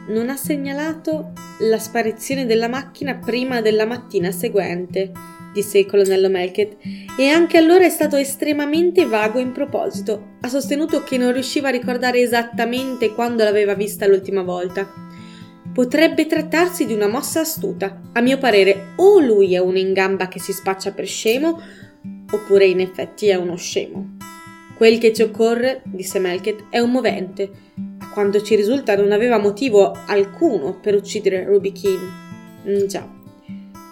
Non 0.08 0.28
ha 0.28 0.36
segnalato 0.36 1.32
la 1.60 1.78
sparizione 1.78 2.46
della 2.46 2.68
macchina 2.68 3.16
prima 3.16 3.60
della 3.60 3.86
mattina 3.86 4.30
seguente, 4.30 5.12
disse 5.52 5.78
il 5.78 5.86
colonnello 5.86 6.28
Melkett, 6.28 6.76
e 7.18 7.28
anche 7.28 7.58
allora 7.58 7.84
è 7.84 7.88
stato 7.90 8.16
estremamente 8.16 9.06
vago 9.06 9.38
in 9.38 9.52
proposito. 9.52 10.36
Ha 10.40 10.48
sostenuto 10.48 11.02
che 11.02 11.18
non 11.18 11.32
riusciva 11.32 11.68
a 11.68 11.72
ricordare 11.72 12.20
esattamente 12.20 13.12
quando 13.14 13.44
l'aveva 13.44 13.74
vista 13.74 14.06
l'ultima 14.06 14.42
volta. 14.42 14.88
Potrebbe 15.72 16.26
trattarsi 16.26 16.86
di 16.86 16.94
una 16.94 17.08
mossa 17.08 17.40
astuta. 17.40 18.00
A 18.12 18.20
mio 18.20 18.38
parere, 18.38 18.92
o 18.96 19.20
lui 19.20 19.54
è 19.54 19.58
uno 19.58 19.78
in 19.78 19.92
gamba 19.92 20.28
che 20.28 20.40
si 20.40 20.52
spaccia 20.52 20.92
per 20.92 21.06
scemo, 21.06 21.60
oppure 22.32 22.64
in 22.64 22.80
effetti 22.80 23.28
è 23.28 23.34
uno 23.34 23.56
scemo. 23.56 24.16
Quel 24.74 24.98
che 24.98 25.12
ci 25.12 25.22
occorre, 25.22 25.82
disse 25.84 26.18
Melkett, 26.18 26.64
è 26.70 26.78
un 26.78 26.90
movente 26.90 27.50
quanto 28.12 28.42
ci 28.42 28.54
risulta 28.54 28.96
non 28.96 29.12
aveva 29.12 29.38
motivo 29.38 29.96
alcuno 30.06 30.78
per 30.80 30.94
uccidere 30.94 31.44
Ruby 31.44 31.72
Keane. 31.72 32.28
Mm, 32.68 32.86
già. 32.86 33.08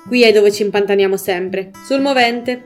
Qui 0.07 0.23
è 0.23 0.33
dove 0.33 0.51
ci 0.51 0.63
impantaniamo 0.63 1.17
sempre. 1.17 1.71
Sul 1.85 2.01
movente, 2.01 2.65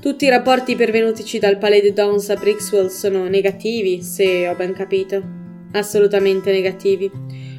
tutti 0.00 0.26
i 0.26 0.28
rapporti 0.28 0.76
pervenutici 0.76 1.38
dal 1.38 1.58
Palais 1.58 1.82
de 1.82 1.92
Dons 1.92 2.28
a 2.28 2.34
Brixwell 2.34 2.88
sono 2.88 3.28
negativi, 3.28 4.02
se 4.02 4.46
ho 4.46 4.54
ben 4.54 4.74
capito. 4.74 5.22
Assolutamente 5.72 6.52
negativi. 6.52 7.10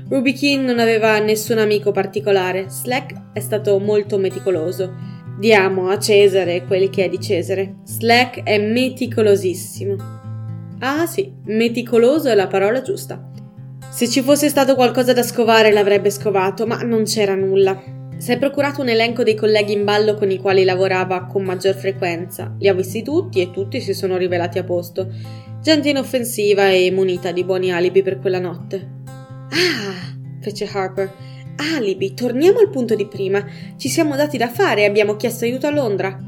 Ruby 0.07 0.33
Keane 0.33 0.63
non 0.63 0.77
aveva 0.77 1.17
nessun 1.17 1.57
amico 1.57 1.91
particolare. 1.91 2.65
Slack 2.69 3.31
è 3.33 3.39
stato 3.39 3.79
molto 3.79 4.19
meticoloso. 4.19 4.93
Diamo 5.39 5.89
a 5.89 5.97
Cesare 5.97 6.65
quel 6.65 6.91
che 6.91 7.05
è 7.05 7.09
di 7.09 7.19
Cesare. 7.19 7.77
Slack 7.85 8.43
è 8.43 8.59
meticolosissimo. 8.59 9.95
Ah 10.79 11.07
sì, 11.07 11.33
meticoloso 11.45 12.29
è 12.29 12.35
la 12.35 12.47
parola 12.47 12.81
giusta. 12.81 13.31
Se 13.93 14.09
ci 14.09 14.23
fosse 14.23 14.49
stato 14.49 14.73
qualcosa 14.73 15.13
da 15.13 15.21
scovare 15.21 15.71
l'avrebbe 15.71 16.09
scovato, 16.09 16.65
ma 16.65 16.81
non 16.81 17.03
c'era 17.03 17.35
nulla. 17.35 17.79
Si 18.17 18.31
è 18.31 18.39
procurato 18.39 18.81
un 18.81 18.89
elenco 18.89 19.21
dei 19.21 19.35
colleghi 19.35 19.73
in 19.73 19.83
ballo 19.83 20.15
con 20.15 20.31
i 20.31 20.39
quali 20.39 20.63
lavorava 20.63 21.27
con 21.27 21.43
maggior 21.43 21.75
frequenza. 21.75 22.55
Li 22.57 22.67
ha 22.67 22.73
visti 22.73 23.03
tutti 23.03 23.39
e 23.39 23.51
tutti 23.51 23.79
si 23.79 23.93
sono 23.93 24.17
rivelati 24.17 24.57
a 24.57 24.63
posto. 24.63 25.13
Gente 25.61 25.89
inoffensiva 25.89 26.71
e 26.71 26.89
munita 26.89 27.31
di 27.31 27.43
buoni 27.43 27.71
alibi 27.71 28.01
per 28.01 28.17
quella 28.19 28.39
notte. 28.39 28.89
Ah, 29.51 30.17
fece 30.41 30.67
Harper. 30.73 31.13
Alibi, 31.75 32.15
torniamo 32.15 32.57
al 32.57 32.71
punto 32.71 32.95
di 32.95 33.05
prima. 33.05 33.45
Ci 33.77 33.89
siamo 33.89 34.15
dati 34.15 34.39
da 34.39 34.49
fare 34.49 34.81
e 34.81 34.85
abbiamo 34.85 35.17
chiesto 35.17 35.45
aiuto 35.45 35.67
a 35.67 35.71
Londra. 35.71 36.19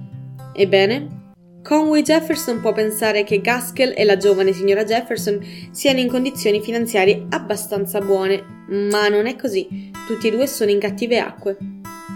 Ebbene, 0.54 1.25
Conway 1.66 2.04
Jefferson 2.04 2.62
può 2.62 2.74
pensare 2.74 3.24
che 3.24 3.42
Gaskell 3.42 3.96
e 3.98 4.04
la 4.04 4.18
giovane 4.18 4.54
signora 4.54 4.84
Jefferson 4.84 5.44
siano 5.72 6.00
in 6.00 6.08
condizioni 6.08 6.62
finanziarie 6.62 7.26
abbastanza 7.30 8.00
buone, 8.02 8.68
ma 8.68 9.08
non 9.08 9.26
è 9.26 9.36
così. 9.36 9.90
Tutti 10.06 10.28
e 10.28 10.32
due 10.32 10.46
sono 10.46 10.70
in 10.70 10.78
cattive 10.78 11.18
acque. 11.18 11.58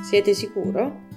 Siete 0.03 0.35
sicuro? 0.35 1.07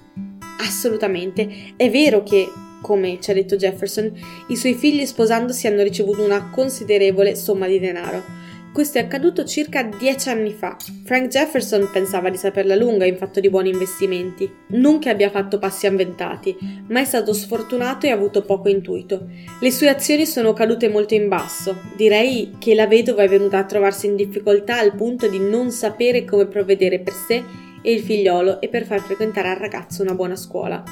Assolutamente. 0.60 1.74
È 1.76 1.90
vero 1.90 2.22
che, 2.22 2.50
come 2.80 3.18
ci 3.20 3.30
ha 3.30 3.34
detto 3.34 3.56
Jefferson, 3.56 4.10
i 4.46 4.56
suoi 4.56 4.72
figli 4.76 5.04
sposandosi 5.04 5.66
hanno 5.66 5.82
ricevuto 5.82 6.24
una 6.24 6.48
considerevole 6.48 7.34
somma 7.34 7.66
di 7.66 7.78
denaro 7.78 8.41
questo 8.72 8.98
è 8.98 9.02
accaduto 9.02 9.44
circa 9.44 9.82
dieci 9.82 10.30
anni 10.30 10.52
fa. 10.52 10.76
Frank 11.04 11.28
Jefferson 11.28 11.90
pensava 11.92 12.30
di 12.30 12.38
saperla 12.38 12.74
lunga 12.74 13.04
in 13.04 13.16
fatto 13.16 13.38
di 13.38 13.50
buoni 13.50 13.68
investimenti. 13.68 14.50
Non 14.68 14.98
che 14.98 15.10
abbia 15.10 15.28
fatto 15.28 15.58
passi 15.58 15.86
avventati, 15.86 16.56
ma 16.88 17.00
è 17.00 17.04
stato 17.04 17.34
sfortunato 17.34 18.06
e 18.06 18.10
ha 18.10 18.14
avuto 18.14 18.42
poco 18.42 18.70
intuito. 18.70 19.28
Le 19.60 19.70
sue 19.70 19.88
azioni 19.88 20.24
sono 20.24 20.54
cadute 20.54 20.88
molto 20.88 21.12
in 21.14 21.28
basso. 21.28 21.76
Direi 21.96 22.56
che 22.58 22.74
la 22.74 22.86
vedova 22.86 23.22
è 23.22 23.28
venuta 23.28 23.58
a 23.58 23.64
trovarsi 23.64 24.06
in 24.06 24.16
difficoltà 24.16 24.78
al 24.78 24.94
punto 24.94 25.28
di 25.28 25.38
non 25.38 25.70
sapere 25.70 26.24
come 26.24 26.46
provvedere 26.46 27.00
per 27.00 27.12
sé 27.12 27.44
e 27.82 27.92
il 27.92 28.00
figliolo 28.00 28.60
e 28.60 28.68
per 28.68 28.86
far 28.86 29.00
frequentare 29.00 29.48
al 29.48 29.56
ragazzo 29.56 30.00
una 30.02 30.14
buona 30.14 30.36
scuola. 30.36 30.82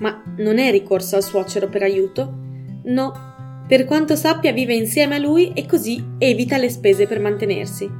Ma 0.00 0.22
non 0.38 0.58
è 0.58 0.70
ricorso 0.72 1.14
al 1.14 1.22
suocero 1.22 1.68
per 1.68 1.82
aiuto? 1.82 2.42
No, 2.86 3.33
per 3.66 3.86
quanto 3.86 4.14
sappia 4.14 4.52
vive 4.52 4.74
insieme 4.74 5.16
a 5.16 5.18
lui 5.18 5.52
e 5.54 5.64
così 5.66 6.02
evita 6.18 6.58
le 6.58 6.68
spese 6.68 7.06
per 7.06 7.20
mantenersi. 7.20 7.90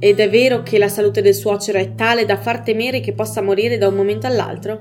Ed 0.00 0.20
è 0.20 0.30
vero 0.30 0.62
che 0.62 0.78
la 0.78 0.88
salute 0.88 1.20
del 1.20 1.34
suocero 1.34 1.78
è 1.78 1.94
tale 1.94 2.24
da 2.24 2.36
far 2.36 2.60
temere 2.60 3.00
che 3.00 3.12
possa 3.12 3.42
morire 3.42 3.78
da 3.78 3.88
un 3.88 3.94
momento 3.94 4.26
all'altro? 4.26 4.78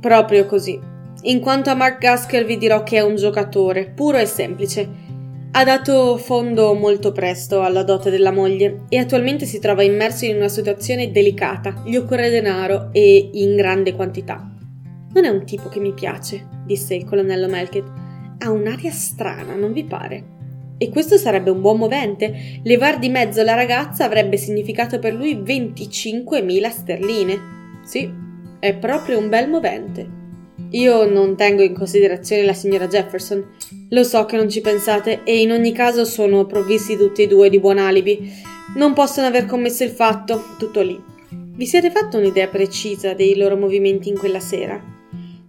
Proprio 0.00 0.46
così. 0.46 0.78
In 1.22 1.40
quanto 1.40 1.70
a 1.70 1.74
Mark 1.74 1.98
Gaskell 1.98 2.46
vi 2.46 2.56
dirò 2.56 2.82
che 2.82 2.96
è 2.96 3.00
un 3.00 3.16
giocatore, 3.16 3.90
puro 3.94 4.18
e 4.18 4.26
semplice. 4.26 5.02
Ha 5.50 5.64
dato 5.64 6.16
fondo 6.16 6.74
molto 6.74 7.12
presto 7.12 7.62
alla 7.62 7.82
dote 7.82 8.10
della 8.10 8.32
moglie 8.32 8.82
e 8.88 8.98
attualmente 8.98 9.44
si 9.44 9.58
trova 9.58 9.82
immerso 9.82 10.24
in 10.24 10.36
una 10.36 10.48
situazione 10.48 11.10
delicata. 11.10 11.82
Gli 11.84 11.96
occorre 11.96 12.30
denaro 12.30 12.88
e 12.92 13.30
in 13.32 13.56
grande 13.56 13.94
quantità. 13.94 14.50
Non 15.12 15.24
è 15.24 15.28
un 15.28 15.44
tipo 15.44 15.68
che 15.68 15.80
mi 15.80 15.92
piace, 15.92 16.46
disse 16.64 16.94
il 16.94 17.04
colonnello 17.04 17.48
Melkett 17.48 18.02
ha 18.38 18.50
un'aria 18.50 18.90
strana, 18.90 19.54
non 19.54 19.72
vi 19.72 19.84
pare? 19.84 20.32
E 20.76 20.88
questo 20.90 21.16
sarebbe 21.16 21.50
un 21.50 21.60
buon 21.60 21.78
movente. 21.78 22.60
Levar 22.62 22.98
di 22.98 23.08
mezzo 23.08 23.42
la 23.42 23.54
ragazza 23.54 24.04
avrebbe 24.04 24.36
significato 24.36 24.98
per 24.98 25.14
lui 25.14 25.36
25.000 25.36 26.68
sterline. 26.70 27.40
Sì, 27.84 28.10
è 28.58 28.74
proprio 28.74 29.18
un 29.18 29.28
bel 29.28 29.48
movente. 29.48 30.22
Io 30.70 31.08
non 31.08 31.36
tengo 31.36 31.62
in 31.62 31.74
considerazione 31.74 32.42
la 32.42 32.52
signora 32.52 32.88
Jefferson. 32.88 33.44
Lo 33.90 34.02
so 34.02 34.24
che 34.24 34.36
non 34.36 34.48
ci 34.48 34.60
pensate 34.60 35.22
e 35.22 35.40
in 35.40 35.52
ogni 35.52 35.72
caso 35.72 36.04
sono 36.04 36.46
provvisti 36.46 36.96
tutti 36.96 37.22
e 37.22 37.26
due 37.28 37.48
di 37.48 37.60
buon 37.60 37.78
alibi. 37.78 38.32
Non 38.76 38.92
possono 38.92 39.28
aver 39.28 39.46
commesso 39.46 39.84
il 39.84 39.90
fatto, 39.90 40.42
tutto 40.58 40.80
lì. 40.80 41.00
Vi 41.30 41.66
siete 41.66 41.92
fatto 41.92 42.18
un'idea 42.18 42.48
precisa 42.48 43.14
dei 43.14 43.36
loro 43.36 43.56
movimenti 43.56 44.08
in 44.08 44.18
quella 44.18 44.40
sera? 44.40 44.93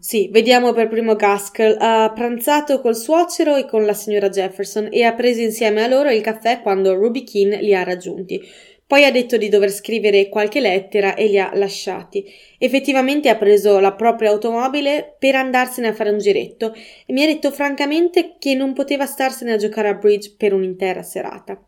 Sì, 0.06 0.30
vediamo 0.32 0.72
per 0.72 0.88
primo 0.88 1.16
Gaskell. 1.16 1.78
Ha 1.80 2.12
pranzato 2.14 2.80
col 2.80 2.96
suocero 2.96 3.56
e 3.56 3.66
con 3.66 3.86
la 3.86 3.94
signora 3.94 4.30
Jefferson 4.30 4.90
e 4.92 5.02
ha 5.02 5.16
preso 5.16 5.42
insieme 5.42 5.82
a 5.82 5.88
loro 5.88 6.12
il 6.12 6.22
caffè 6.22 6.62
quando 6.62 6.94
Ruby 6.94 7.24
Keane 7.24 7.60
li 7.60 7.74
ha 7.74 7.82
raggiunti. 7.82 8.40
Poi 8.86 9.04
ha 9.04 9.12
detto 9.12 9.36
di 9.38 9.50
dover 9.50 9.72
scrivere 9.72 10.30
qualche 10.30 10.60
lettera 10.60 11.16
e 11.16 11.26
li 11.26 11.40
ha 11.40 11.50
lasciati. 11.56 12.24
Effettivamente 12.60 13.30
ha 13.30 13.36
preso 13.36 13.80
la 13.80 13.94
propria 13.94 14.30
automobile 14.30 15.16
per 15.18 15.34
andarsene 15.34 15.88
a 15.88 15.94
fare 15.94 16.12
un 16.12 16.20
giretto 16.20 16.76
e 17.08 17.12
mi 17.12 17.24
ha 17.24 17.26
detto 17.26 17.50
francamente 17.50 18.36
che 18.38 18.54
non 18.54 18.74
poteva 18.74 19.08
starsene 19.08 19.54
a 19.54 19.58
giocare 19.58 19.88
a 19.88 19.96
bridge 19.96 20.36
per 20.38 20.54
un'intera 20.54 21.02
serata. 21.02 21.60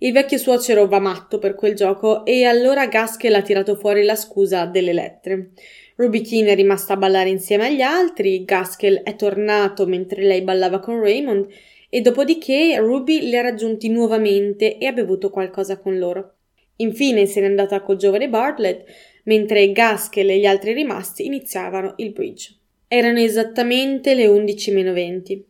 Il 0.00 0.12
vecchio 0.12 0.36
suocero 0.36 0.86
va 0.86 0.98
matto 0.98 1.38
per 1.38 1.54
quel 1.54 1.74
gioco 1.74 2.26
e 2.26 2.44
allora 2.44 2.86
Gaskell 2.86 3.32
ha 3.32 3.40
tirato 3.40 3.74
fuori 3.76 4.02
la 4.02 4.14
scusa 4.14 4.66
delle 4.66 4.92
lettere. 4.92 5.52
Ruby 5.96 6.20
Keane 6.20 6.50
è 6.50 6.54
rimasta 6.54 6.92
a 6.92 6.96
ballare 6.96 7.30
insieme 7.30 7.66
agli 7.66 7.80
altri, 7.80 8.44
Gaskell 8.44 9.02
è 9.02 9.16
tornato 9.16 9.86
mentre 9.86 10.22
lei 10.22 10.42
ballava 10.42 10.78
con 10.78 11.00
Raymond 11.00 11.48
e 11.88 12.00
dopodiché 12.02 12.76
Ruby 12.78 13.20
li 13.20 13.36
ha 13.36 13.40
raggiunti 13.40 13.88
nuovamente 13.88 14.76
e 14.76 14.86
ha 14.86 14.92
bevuto 14.92 15.30
qualcosa 15.30 15.78
con 15.78 15.98
loro. 15.98 16.34
Infine 16.76 17.24
se 17.24 17.40
n'è 17.40 17.46
andata 17.46 17.80
col 17.80 17.96
giovane 17.96 18.28
Bartlett, 18.28 18.84
mentre 19.24 19.72
Gaskell 19.72 20.28
e 20.28 20.38
gli 20.38 20.44
altri 20.44 20.74
rimasti 20.74 21.24
iniziavano 21.24 21.94
il 21.96 22.12
bridge. 22.12 22.54
Erano 22.88 23.18
esattamente 23.18 24.14
le 24.14 24.26
11 24.26 24.70
meno 24.72 24.92
20 24.92 25.46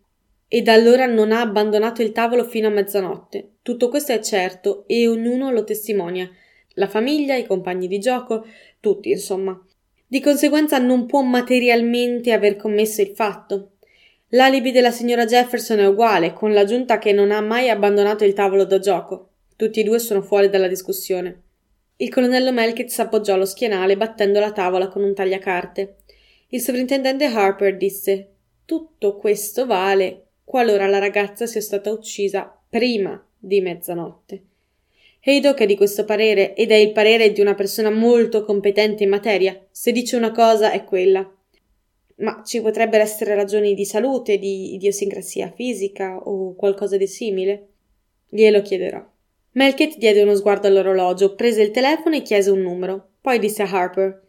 e 0.47 0.63
da 0.63 0.75
allora 0.75 1.07
non 1.07 1.33
ha 1.33 1.41
abbandonato 1.41 2.03
il 2.03 2.13
tavolo 2.13 2.45
fino 2.45 2.69
a 2.69 2.71
mezzanotte. 2.71 3.55
Tutto 3.63 3.89
questo 3.89 4.13
è 4.13 4.21
certo 4.21 4.85
e 4.87 5.09
ognuno 5.09 5.51
lo 5.51 5.65
testimonia. 5.65 6.31
La 6.75 6.87
famiglia, 6.87 7.35
i 7.35 7.47
compagni 7.47 7.89
di 7.89 7.99
gioco, 7.99 8.47
tutti, 8.79 9.11
insomma. 9.11 9.61
Di 10.09 10.21
conseguenza 10.21 10.79
non 10.79 11.07
può 11.07 11.23
materialmente 11.23 12.33
aver 12.33 12.55
commesso 12.55 13.01
il 13.01 13.13
fatto. 13.15 13.73
L'alibi 14.31 14.71
della 14.71 14.93
signora 14.93 15.25
Jefferson 15.25 15.81
è 15.81 15.87
uguale, 15.87 16.33
con 16.33 16.53
l'aggiunta 16.53 16.99
che 16.99 17.13
non 17.13 17.33
ha 17.33 17.41
mai 17.41 17.71
abbandonato 17.71 18.25
il 18.25 18.33
tavolo 18.33 18.65
da 18.65 18.79
gioco. 18.79 19.31
Tutti 19.57 19.81
e 19.81 19.83
due 19.83 19.99
sono 19.99 20.23
fuori 20.23 20.49
dalla 20.49 20.69
discussione. 20.69 21.43
Il 21.97 22.11
colonnello 22.11 22.53
Melkett 22.53 22.89
s'appoggiò 22.89 23.35
allo 23.35 23.47
schienale 23.47 23.97
battendo 23.97 24.39
la 24.39 24.53
tavola 24.53 24.87
con 24.89 25.03
un 25.03 25.15
tagliacarte. 25.15 25.97
Il 26.51 26.61
sovrintendente 26.61 27.25
Harper 27.25 27.77
disse 27.77 28.29
Tutto 28.65 29.17
questo 29.17 29.67
vale 29.67 30.27
qualora 30.45 30.87
la 30.87 30.99
ragazza 30.99 31.47
sia 31.47 31.61
stata 31.61 31.91
uccisa 31.91 32.57
prima 32.69 33.21
di 33.37 33.61
mezzanotte. 33.61 34.43
Haydock 35.29 35.59
è 35.59 35.67
di 35.67 35.75
questo 35.75 36.05
parere 36.05 36.55
ed 36.55 36.71
è 36.71 36.77
il 36.77 36.93
parere 36.93 37.33
di 37.33 37.41
una 37.41 37.57
persona 37.57 37.91
molto 37.91 38.45
competente 38.45 39.03
in 39.03 39.09
materia. 39.09 39.61
Se 39.73 39.91
dice 39.91 40.15
una 40.15 40.31
cosa 40.31 40.71
è 40.71 40.85
quella. 40.85 41.29
Ma 42.19 42.43
ci 42.47 42.61
potrebbero 42.61 43.03
essere 43.03 43.35
ragioni 43.35 43.75
di 43.75 43.85
salute, 43.85 44.39
di 44.39 44.75
idiosincrasia 44.75 45.51
fisica 45.51 46.17
o 46.17 46.55
qualcosa 46.55 46.97
di 46.97 47.09
simile? 47.09 47.71
Glielo 48.29 48.63
chiederò. 48.63 49.05
Melkett 49.55 49.97
diede 49.97 50.23
uno 50.23 50.37
sguardo 50.37 50.69
all'orologio, 50.69 51.35
prese 51.35 51.63
il 51.63 51.73
telefono 51.73 52.15
e 52.15 52.23
chiese 52.23 52.51
un 52.51 52.61
numero. 52.61 53.09
Poi 53.21 53.41
disse 53.41 53.63
a 53.63 53.69
Harper: 53.69 54.23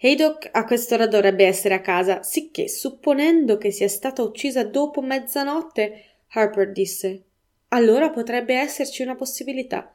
Haydock 0.00 0.48
a 0.50 0.64
quest'ora 0.64 1.06
dovrebbe 1.06 1.46
essere 1.46 1.74
a 1.74 1.80
casa, 1.80 2.24
sicché, 2.24 2.66
supponendo 2.66 3.56
che 3.56 3.70
sia 3.70 3.88
stata 3.88 4.22
uccisa 4.22 4.64
dopo 4.64 5.00
mezzanotte, 5.00 5.92
Harper 6.30 6.72
disse: 6.72 7.22
Allora 7.68 8.10
potrebbe 8.10 8.54
esserci 8.54 9.02
una 9.02 9.14
possibilità. 9.14 9.94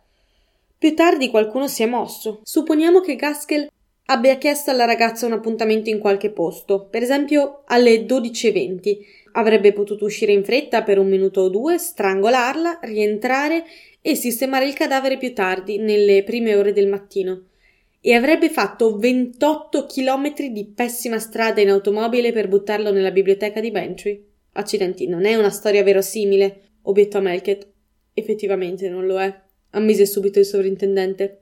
Più 0.78 0.94
tardi 0.94 1.30
qualcuno 1.30 1.68
si 1.68 1.84
è 1.84 1.86
mosso. 1.86 2.42
Supponiamo 2.44 3.00
che 3.00 3.16
Gaskell 3.16 3.70
abbia 4.08 4.38
chiesto 4.38 4.72
alla 4.72 4.86
ragazza 4.86 5.26
un 5.26 5.32
appuntamento 5.32 5.90
in 5.90 6.00
qualche 6.00 6.32
posto, 6.32 6.88
per 6.90 7.02
esempio 7.02 7.64
alle 7.66 8.06
12.20. 8.06 8.98
Avrebbe 9.34 9.74
potuto 9.74 10.06
uscire 10.06 10.32
in 10.34 10.44
fretta 10.44 10.84
per 10.84 11.00
un 11.00 11.08
minuto 11.08 11.42
o 11.42 11.50
due, 11.50 11.78
strangolarla, 11.78 12.80
rientrare 12.84 13.64
e 14.02 14.16
sistemare 14.16 14.68
il 14.68 14.74
cadavere 14.74 15.18
più 15.18 15.34
tardi, 15.34 15.78
nelle 15.78 16.24
prime 16.24 16.56
ore 16.56 16.74
del 16.74 16.88
mattino. 16.88 17.46
E 18.02 18.14
avrebbe 18.14 18.50
fatto 18.50 18.98
28 18.98 19.88
chilometri 19.88 20.52
di 20.52 20.66
pessima 20.66 21.20
strada 21.20 21.62
in 21.62 21.70
automobile 21.70 22.32
per 22.32 22.48
buttarlo 22.48 22.92
nella 22.92 23.12
biblioteca 23.12 23.60
di 23.60 23.72
Bantry. 23.72 24.24
Accidenti, 24.54 25.08
non 25.08 25.26
è 25.26 25.36
una 25.36 25.50
storia 25.50 25.84
verosimile, 25.84 26.62
obiettò 26.84 27.20
Melkett. 27.20 27.68
Effettivamente 28.14 28.88
non 28.90 29.06
lo 29.08 29.20
è, 29.20 29.44
ammise 29.76 30.06
subito 30.06 30.40
il 30.40 30.46
sovrintendente. 30.46 31.42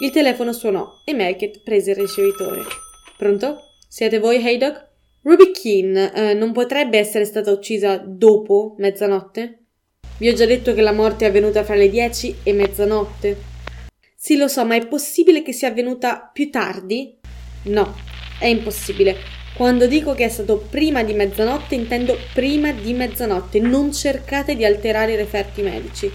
Il 0.00 0.10
telefono 0.10 0.52
suonò 0.52 1.00
e 1.04 1.14
Melkett 1.14 1.62
prese 1.62 1.90
il 1.92 1.96
ricevitore. 1.96 2.62
Pronto? 3.16 3.58
Siete 3.88 4.18
voi, 4.18 4.44
Haydock? 4.44 4.90
Ruby 5.22 5.52
Keane 5.52 6.12
eh, 6.12 6.34
non 6.34 6.50
potrebbe 6.50 6.98
essere 6.98 7.24
stata 7.24 7.52
uccisa 7.52 7.96
dopo 7.98 8.74
mezzanotte? 8.78 9.58
Vi 10.18 10.28
ho 10.28 10.32
già 10.32 10.46
detto 10.46 10.74
che 10.74 10.80
la 10.80 10.92
morte 10.92 11.24
è 11.24 11.28
avvenuta 11.28 11.62
fra 11.62 11.76
le 11.76 11.88
dieci 11.88 12.34
e 12.42 12.52
mezzanotte. 12.52 13.36
Sì, 14.16 14.36
lo 14.36 14.48
so, 14.48 14.64
ma 14.64 14.74
è 14.74 14.86
possibile 14.86 15.42
che 15.42 15.52
sia 15.52 15.68
avvenuta 15.68 16.30
più 16.32 16.50
tardi? 16.50 17.18
No, 17.64 17.94
è 18.40 18.46
impossibile. 18.46 19.41
Quando 19.62 19.86
dico 19.86 20.12
che 20.14 20.24
è 20.24 20.28
stato 20.28 20.66
prima 20.68 21.04
di 21.04 21.12
mezzanotte, 21.12 21.76
intendo 21.76 22.18
prima 22.34 22.72
di 22.72 22.94
mezzanotte. 22.94 23.60
Non 23.60 23.92
cercate 23.92 24.56
di 24.56 24.64
alterare 24.64 25.12
i 25.12 25.16
referti 25.16 25.62
medici. 25.62 26.10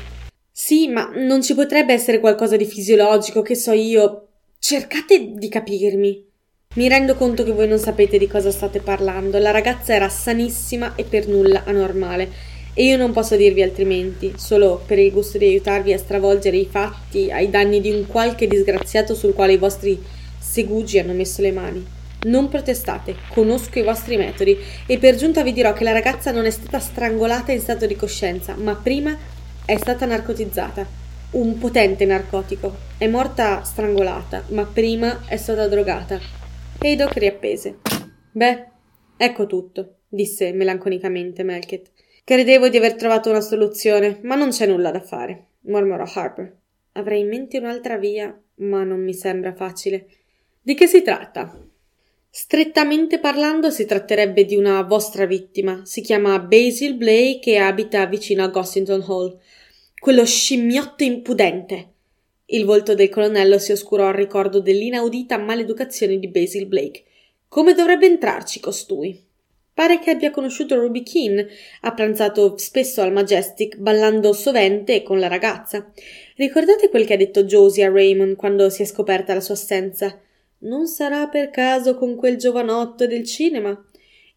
Sì, 0.51 0.89
ma 0.89 1.09
non 1.15 1.41
ci 1.41 1.55
potrebbe 1.55 1.93
essere 1.93 2.19
qualcosa 2.19 2.57
di 2.57 2.65
fisiologico, 2.65 3.41
che 3.41 3.55
so 3.55 3.71
io. 3.71 4.27
Cercate 4.59 5.31
di 5.35 5.47
capirmi. 5.47 6.25
Mi 6.75 6.89
rendo 6.89 7.15
conto 7.15 7.45
che 7.45 7.53
voi 7.53 7.69
non 7.69 7.79
sapete 7.79 8.17
di 8.17 8.27
cosa 8.27 8.51
state 8.51 8.81
parlando. 8.81 9.37
La 9.37 9.51
ragazza 9.51 9.93
era 9.93 10.09
sanissima 10.09 10.95
e 10.95 11.05
per 11.05 11.29
nulla 11.29 11.63
anormale. 11.63 12.29
E 12.73 12.83
io 12.83 12.97
non 12.97 13.13
posso 13.13 13.37
dirvi 13.37 13.61
altrimenti, 13.61 14.33
solo 14.35 14.83
per 14.85 14.99
il 14.99 15.13
gusto 15.13 15.37
di 15.37 15.45
aiutarvi 15.45 15.93
a 15.93 15.97
stravolgere 15.97 16.57
i 16.57 16.67
fatti 16.69 17.31
ai 17.31 17.49
danni 17.49 17.79
di 17.79 17.91
un 17.91 18.07
qualche 18.07 18.45
disgraziato 18.45 19.15
sul 19.15 19.33
quale 19.33 19.53
i 19.53 19.57
vostri 19.57 19.97
segugi 20.37 20.99
hanno 20.99 21.13
messo 21.13 21.41
le 21.41 21.51
mani. 21.53 21.95
Non 22.27 22.49
protestate, 22.49 23.15
conosco 23.33 23.79
i 23.79 23.83
vostri 23.83 24.17
metodi 24.17 24.57
e 24.85 24.97
per 24.97 25.15
giunta 25.15 25.43
vi 25.43 25.53
dirò 25.53 25.71
che 25.71 25.83
la 25.85 25.93
ragazza 25.93 26.31
non 26.31 26.45
è 26.45 26.49
stata 26.49 26.79
strangolata 26.79 27.51
in 27.51 27.59
stato 27.59 27.85
di 27.85 27.95
coscienza, 27.95 28.55
ma 28.55 28.75
prima 28.75 29.17
è 29.65 29.77
stata 29.77 30.05
narcotizzata. 30.05 30.85
Un 31.29 31.57
potente 31.57 32.05
narcotico. 32.05 32.75
È 32.97 33.07
morta 33.07 33.63
strangolata, 33.63 34.43
ma 34.49 34.65
prima 34.65 35.25
è 35.27 35.37
stata 35.37 35.67
drogata. 35.67 36.19
Haydock 36.79 37.17
riappese. 37.17 37.79
Beh, 38.31 38.65
ecco 39.15 39.45
tutto, 39.45 39.99
disse 40.07 40.51
melanconicamente 40.51 41.43
Melkett. 41.43 41.91
Credevo 42.23 42.67
di 42.67 42.77
aver 42.77 42.95
trovato 42.95 43.29
una 43.29 43.41
soluzione, 43.41 44.19
ma 44.23 44.35
non 44.35 44.49
c'è 44.49 44.67
nulla 44.67 44.91
da 44.91 44.99
fare, 44.99 45.47
mormorò 45.61 46.03
Harper. 46.03 46.55
Avrei 46.93 47.21
in 47.21 47.29
mente 47.29 47.57
un'altra 47.57 47.97
via, 47.97 48.37
ma 48.55 48.83
non 48.83 49.01
mi 49.01 49.13
sembra 49.13 49.53
facile. 49.53 50.07
Di 50.61 50.75
che 50.75 50.87
si 50.87 51.01
tratta? 51.01 51.66
Strettamente 52.39 53.17
parlando, 53.17 53.71
si 53.71 53.87
tratterebbe 53.87 54.45
di 54.45 54.55
una 54.55 54.83
vostra 54.83 55.25
vittima. 55.25 55.81
Si 55.85 56.01
chiama 56.01 56.37
Basil 56.37 56.93
Blake 56.93 57.53
e 57.53 57.57
abita 57.57 58.05
vicino 58.05 58.43
a 58.43 58.49
Gossington 58.49 59.03
Hall. 59.07 59.39
Quello 59.99 60.23
scimmiotto 60.23 61.03
impudente. 61.03 61.93
Il 62.45 62.63
volto 62.65 62.93
del 62.93 63.09
colonnello 63.09 63.57
si 63.57 63.71
oscurò 63.71 64.09
al 64.09 64.13
ricordo 64.13 64.59
dell'inaudita 64.59 65.39
maleducazione 65.39 66.19
di 66.19 66.27
Basil 66.27 66.67
Blake. 66.67 67.05
Come 67.47 67.73
dovrebbe 67.73 68.05
entrarci 68.05 68.59
costui? 68.59 69.19
Pare 69.73 69.97
che 69.97 70.11
abbia 70.11 70.29
conosciuto 70.29 70.79
Ruby 70.79 71.01
Keane, 71.01 71.47
ha 71.81 71.93
pranzato 71.95 72.55
spesso 72.59 73.01
al 73.01 73.11
Majestic, 73.11 73.77
ballando 73.77 74.31
sovente 74.33 75.01
con 75.01 75.17
la 75.17 75.27
ragazza. 75.27 75.91
Ricordate 76.35 76.89
quel 76.89 77.07
che 77.07 77.13
ha 77.13 77.17
detto 77.17 77.45
Josie 77.45 77.85
a 77.85 77.89
Raymond 77.89 78.35
quando 78.35 78.69
si 78.69 78.83
è 78.83 78.85
scoperta 78.85 79.33
la 79.33 79.41
sua 79.41 79.55
assenza? 79.55 80.21
Non 80.59 80.87
sarà 80.87 81.27
per 81.27 81.49
caso 81.49 81.95
con 81.95 82.15
quel 82.15 82.37
giovanotto 82.37 83.05
del 83.05 83.23
cinema? 83.23 83.79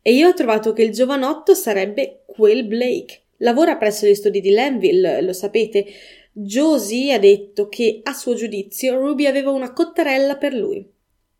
E 0.02 0.12
io 0.12 0.28
ho 0.28 0.34
trovato 0.34 0.72
che 0.72 0.82
il 0.82 0.92
giovanotto 0.92 1.54
sarebbe 1.54 2.22
quel 2.26 2.64
Blake. 2.64 3.22
Lavora 3.38 3.76
presso 3.76 4.06
gli 4.06 4.14
studi 4.14 4.40
di 4.40 4.50
Lanville, 4.50 5.22
lo 5.22 5.32
sapete. 5.32 5.86
Josie 6.32 7.14
ha 7.14 7.18
detto 7.18 7.68
che, 7.68 8.00
a 8.02 8.12
suo 8.12 8.34
giudizio, 8.34 8.98
Ruby 8.98 9.26
aveva 9.26 9.50
una 9.50 9.72
cottarella 9.72 10.36
per 10.36 10.52
lui. 10.54 10.86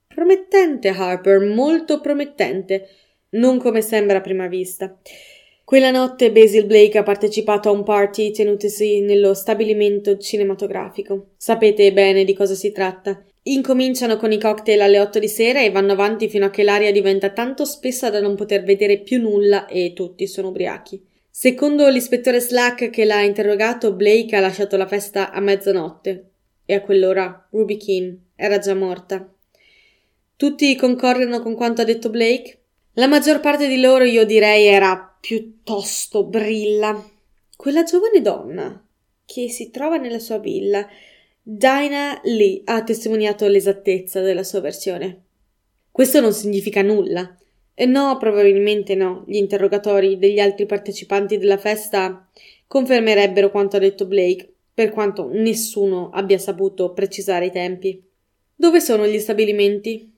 Promettente, 0.07 0.89
Harper, 0.89 1.41
molto 1.41 2.01
promettente, 2.01 2.89
non 3.31 3.59
come 3.59 3.83
sembra 3.83 4.19
a 4.19 4.23
prima 4.23 4.49
vista. 4.49 4.99
Quella 5.65 5.93
notte 5.93 6.33
Basil 6.33 6.67
Blake 6.67 6.99
ha 6.99 7.05
partecipato 7.05 7.69
a 7.69 7.73
un 7.73 7.85
party 7.85 8.33
tenutesi 8.33 9.01
nello 9.01 9.35
stabilimento 9.35 10.19
cinematografico. 10.19 11.29
Sapete 11.37 11.93
bene 11.93 12.25
di 12.25 12.35
cosa 12.35 12.55
si 12.55 12.73
tratta. 12.73 13.25
Incominciano 13.43 14.17
con 14.17 14.33
i 14.33 14.39
cocktail 14.39 14.83
alle 14.83 15.01
otto 15.01 15.19
di 15.19 15.29
sera 15.29 15.63
e 15.63 15.71
vanno 15.71 15.93
avanti 15.93 16.29
fino 16.29 16.45
a 16.45 16.51
che 16.51 16.63
l'aria 16.63 16.93
diventa 16.93 17.31
tanto 17.31 17.65
spessa 17.65 18.11
da 18.11 18.21
non 18.21 18.35
poter 18.37 18.63
vedere 18.63 18.99
più 18.99 19.19
nulla 19.19 19.67
e 19.67 19.93
tutti 19.95 20.27
sono 20.27 20.49
ubriachi. 20.49 21.03
Secondo 21.31 21.89
l'ispettore 21.89 22.41
Slack 22.41 22.91
che 22.91 23.05
l'ha 23.05 23.23
interrogato, 23.23 23.95
Blake 23.95 24.37
ha 24.37 24.41
lasciato 24.41 24.77
la 24.77 24.87
festa 24.87 25.31
a 25.31 25.41
mezzanotte 25.41 26.31
e 26.67 26.75
a 26.75 26.83
quell'ora 26.83 27.49
Ruby 27.51 27.79
Keane 27.79 28.19
era 28.37 28.59
già 28.59 28.75
morta. 28.75 29.33
Tutti 30.37 30.77
concorrono 30.77 31.41
con 31.41 31.55
quanto 31.55 31.81
ha 31.81 31.85
detto 31.85 32.11
Blake? 32.11 32.59
La 32.95 33.07
maggior 33.07 33.41
parte 33.41 33.69
di 33.69 33.81
loro, 33.81 34.05
io 34.05 34.25
direi, 34.25 34.67
era 34.67 35.17
piuttosto 35.19 36.25
brilla. 36.25 37.03
Quella 37.57 37.85
giovane 37.85 38.21
donna 38.21 38.85
che 39.25 39.49
si 39.49 39.71
trova 39.71 39.97
nella 39.97 40.19
sua 40.19 40.39
villa, 40.39 40.87
Dinah 41.53 42.21
Lee, 42.23 42.61
ha 42.67 42.85
testimoniato 42.85 43.49
l'esattezza 43.49 44.21
della 44.21 44.45
sua 44.45 44.61
versione. 44.61 45.23
Questo 45.91 46.21
non 46.21 46.33
significa 46.33 46.81
nulla. 46.81 47.37
Eh, 47.75 47.87
no, 47.87 48.17
probabilmente 48.19 48.95
no. 48.95 49.25
Gli 49.27 49.35
interrogatori 49.35 50.17
degli 50.17 50.39
altri 50.39 50.65
partecipanti 50.65 51.39
della 51.39 51.59
festa 51.59 52.25
confermerebbero 52.69 53.51
quanto 53.51 53.77
ha 53.77 53.81
detto 53.81 54.07
Blake, 54.07 54.49
per 54.73 54.93
quanto 54.93 55.29
nessuno 55.33 56.11
abbia 56.11 56.39
saputo 56.39 56.93
precisare 56.93 57.47
i 57.47 57.51
tempi. 57.51 58.01
Dove 58.55 58.79
sono 58.79 59.05
gli 59.05 59.19
stabilimenti? 59.19 60.09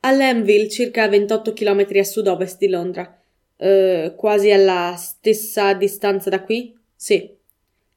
A 0.00 0.12
Lamville, 0.12 0.68
circa 0.68 1.08
28 1.08 1.52
km 1.52 1.84
a 1.98 2.04
sud-ovest 2.04 2.58
di 2.58 2.68
Londra. 2.68 3.20
Eh, 3.56 4.14
quasi 4.16 4.52
alla 4.52 4.94
stessa 4.96 5.74
distanza 5.74 6.30
da 6.30 6.44
qui? 6.44 6.72
Sì. 6.94 7.35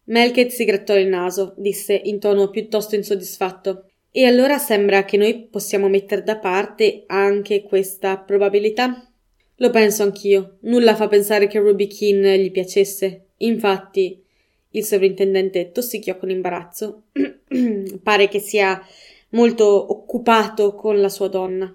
Melkett 0.09 0.49
si 0.49 0.65
grattò 0.65 0.97
il 0.97 1.07
naso, 1.07 1.53
disse 1.57 1.93
in 1.93 2.19
tono 2.19 2.49
piuttosto 2.49 2.95
insoddisfatto. 2.95 3.85
E 4.11 4.25
allora 4.25 4.57
sembra 4.57 5.05
che 5.05 5.17
noi 5.17 5.47
possiamo 5.49 5.87
mettere 5.87 6.23
da 6.23 6.37
parte 6.37 7.03
anche 7.07 7.61
questa 7.61 8.17
probabilità? 8.17 9.07
Lo 9.57 9.69
penso 9.69 10.03
anch'io. 10.03 10.57
Nulla 10.61 10.95
fa 10.95 11.07
pensare 11.07 11.47
che 11.47 11.59
Ruby 11.59 11.87
Keane 11.87 12.39
gli 12.39 12.49
piacesse. 12.49 13.25
Infatti, 13.37 14.23
il 14.71 14.83
sovrintendente 14.83 15.71
tossicchiò 15.71 16.17
con 16.17 16.29
imbarazzo. 16.31 17.03
Pare 18.01 18.27
che 18.29 18.39
sia 18.39 18.81
molto 19.29 19.91
occupato 19.91 20.73
con 20.73 20.99
la 20.99 21.09
sua 21.09 21.27
donna. 21.27 21.71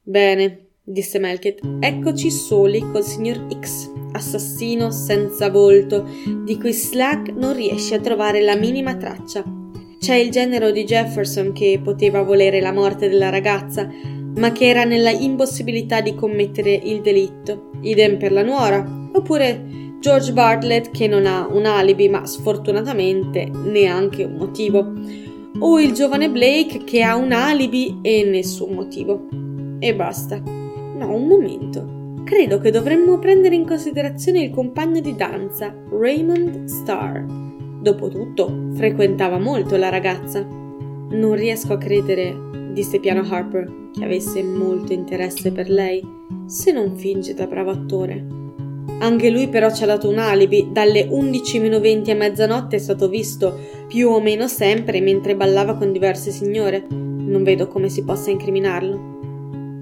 Bene, 0.00 0.66
disse 0.82 1.18
Melkett. 1.18 1.60
Eccoci 1.80 2.30
soli 2.30 2.80
col 2.80 3.02
signor 3.02 3.48
X, 3.58 3.90
assassino 4.14 4.90
senza 4.90 5.50
volto, 5.50 6.08
di 6.44 6.58
cui 6.58 6.72
Slack 6.72 7.32
non 7.34 7.54
riesce 7.54 7.96
a 7.96 8.00
trovare 8.00 8.40
la 8.40 8.56
minima 8.56 8.96
traccia. 8.96 9.44
C'è 9.98 10.14
il 10.14 10.30
genero 10.30 10.70
di 10.70 10.84
Jefferson 10.84 11.52
che 11.52 11.80
poteva 11.82 12.22
volere 12.22 12.60
la 12.60 12.72
morte 12.72 13.08
della 13.08 13.30
ragazza, 13.30 13.90
ma 14.36 14.52
che 14.52 14.66
era 14.66 14.84
nella 14.84 15.10
impossibilità 15.10 16.00
di 16.00 16.14
commettere 16.14 16.72
il 16.72 17.00
delitto. 17.00 17.70
Idem 17.80 18.18
per 18.18 18.32
la 18.32 18.42
nuora. 18.42 19.08
Oppure 19.12 19.96
George 20.00 20.32
Bartlett 20.32 20.90
che 20.90 21.08
non 21.08 21.24
ha 21.24 21.46
un 21.50 21.64
alibi, 21.64 22.08
ma 22.08 22.26
sfortunatamente 22.26 23.50
neanche 23.50 24.24
un 24.24 24.34
motivo. 24.34 24.92
O 25.60 25.80
il 25.80 25.92
giovane 25.92 26.28
Blake 26.28 26.84
che 26.84 27.02
ha 27.02 27.16
un 27.16 27.32
alibi 27.32 27.98
e 28.02 28.24
nessun 28.24 28.74
motivo. 28.74 29.28
E 29.78 29.94
basta. 29.94 30.38
No, 30.38 31.14
un 31.14 31.26
momento. 31.26 32.03
Credo 32.24 32.58
che 32.58 32.70
dovremmo 32.70 33.18
prendere 33.18 33.54
in 33.54 33.66
considerazione 33.66 34.40
il 34.40 34.50
compagno 34.50 35.00
di 35.00 35.14
danza, 35.14 35.74
Raymond 35.90 36.64
Starr. 36.64 37.22
Dopotutto, 37.80 38.70
frequentava 38.74 39.38
molto 39.38 39.76
la 39.76 39.90
ragazza. 39.90 40.42
Non 40.42 41.34
riesco 41.34 41.74
a 41.74 41.78
credere, 41.78 42.34
disse 42.72 42.98
piano 42.98 43.20
Harper, 43.28 43.90
che 43.92 44.04
avesse 44.04 44.42
molto 44.42 44.94
interesse 44.94 45.52
per 45.52 45.68
lei, 45.68 46.02
se 46.46 46.72
non 46.72 46.96
finge 46.96 47.34
da 47.34 47.46
bravo 47.46 47.70
attore. 47.70 48.24
Anche 49.00 49.28
lui 49.28 49.48
però 49.48 49.70
ci 49.70 49.82
ha 49.82 49.86
dato 49.86 50.08
un 50.08 50.18
alibi, 50.18 50.68
dalle 50.72 51.06
11.20 51.06 52.10
a 52.10 52.14
mezzanotte 52.14 52.76
è 52.76 52.78
stato 52.78 53.10
visto 53.10 53.54
più 53.86 54.08
o 54.08 54.20
meno 54.22 54.48
sempre 54.48 55.02
mentre 55.02 55.36
ballava 55.36 55.76
con 55.76 55.92
diverse 55.92 56.30
signore. 56.30 56.86
Non 56.88 57.42
vedo 57.42 57.68
come 57.68 57.90
si 57.90 58.02
possa 58.02 58.30
incriminarlo. 58.30 59.12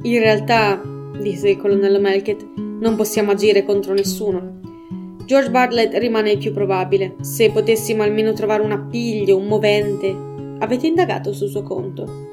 In 0.03 0.19
realtà, 0.19 0.83
disse 1.20 1.51
il 1.51 1.57
colonnello 1.57 2.01
Melkett, 2.01 2.44
non 2.57 2.96
possiamo 2.96 3.31
agire 3.31 3.64
contro 3.64 3.92
nessuno. 3.92 4.61
George 5.25 5.51
Bartlett 5.51 5.96
rimane 5.98 6.33
il 6.33 6.38
più 6.38 6.53
probabile. 6.53 7.14
Se 7.20 7.51
potessimo 7.51 8.03
almeno 8.03 8.33
trovare 8.33 8.62
un 8.62 8.72
appiglio, 8.72 9.37
un 9.37 9.46
movente. 9.46 10.14
Avete 10.59 10.87
indagato 10.88 11.33
sul 11.33 11.48
suo 11.48 11.62
conto? 11.62 12.31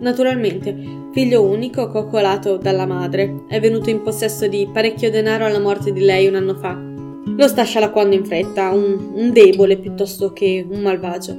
Naturalmente, 0.00 0.76
figlio 1.12 1.42
unico, 1.42 1.88
coccolato 1.88 2.56
dalla 2.56 2.86
madre, 2.86 3.44
è 3.48 3.60
venuto 3.60 3.88
in 3.88 4.02
possesso 4.02 4.46
di 4.48 4.68
parecchio 4.70 5.10
denaro 5.10 5.44
alla 5.44 5.60
morte 5.60 5.92
di 5.92 6.00
lei 6.00 6.26
un 6.26 6.34
anno 6.34 6.54
fa. 6.54 6.76
Lo 6.76 7.48
sta 7.48 7.62
scialacquando 7.62 8.14
in 8.14 8.24
fretta, 8.24 8.70
un, 8.70 9.12
un 9.14 9.32
debole 9.32 9.78
piuttosto 9.78 10.32
che 10.32 10.66
un 10.68 10.80
malvagio. 10.80 11.36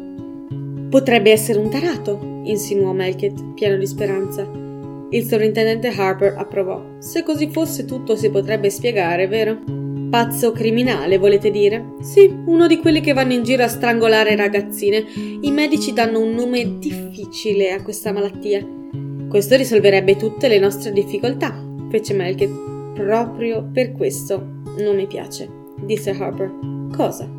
Potrebbe 0.89 1.31
essere 1.31 1.59
un 1.59 1.69
tarato, 1.69 2.41
insinuò 2.43 2.93
Melkett, 2.93 3.53
pieno 3.53 3.77
di 3.77 3.85
speranza. 3.85 4.63
Il 5.09 5.23
sovrintendente 5.25 5.87
Harper 5.89 6.35
approvò. 6.37 6.83
Se 6.99 7.23
così 7.23 7.49
fosse 7.51 7.85
tutto 7.85 8.15
si 8.15 8.29
potrebbe 8.29 8.69
spiegare, 8.69 9.27
vero? 9.27 9.59
Pazzo 10.09 10.51
criminale, 10.51 11.17
volete 11.17 11.51
dire? 11.51 11.93
Sì, 12.01 12.33
uno 12.45 12.67
di 12.67 12.79
quelli 12.79 13.01
che 13.01 13.13
vanno 13.13 13.33
in 13.33 13.43
giro 13.43 13.63
a 13.63 13.67
strangolare 13.67 14.35
ragazzine. 14.35 15.03
I 15.41 15.51
medici 15.51 15.93
danno 15.93 16.19
un 16.19 16.33
nome 16.33 16.79
difficile 16.79 17.71
a 17.71 17.81
questa 17.81 18.11
malattia. 18.11 18.65
Questo 19.29 19.55
risolverebbe 19.55 20.15
tutte 20.15 20.47
le 20.47 20.59
nostre 20.59 20.91
difficoltà, 20.91 21.53
fece 21.89 22.13
Melkett. 22.13 22.93
Proprio 22.93 23.69
per 23.71 23.91
questo 23.91 24.61
non 24.77 24.95
mi 24.95 25.07
piace, 25.07 25.49
disse 25.81 26.11
Harper. 26.11 26.51
Cosa? 26.95 27.29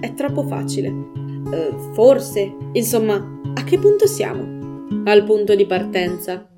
È 0.00 0.12
troppo 0.14 0.42
facile. 0.42 0.88
Uh, 0.88 1.92
forse. 1.92 2.52
Insomma, 2.72 3.40
a 3.54 3.64
che 3.64 3.78
punto 3.78 4.06
siamo? 4.06 4.82
Al 5.04 5.24
punto 5.24 5.54
di 5.54 5.66
partenza. 5.66 6.48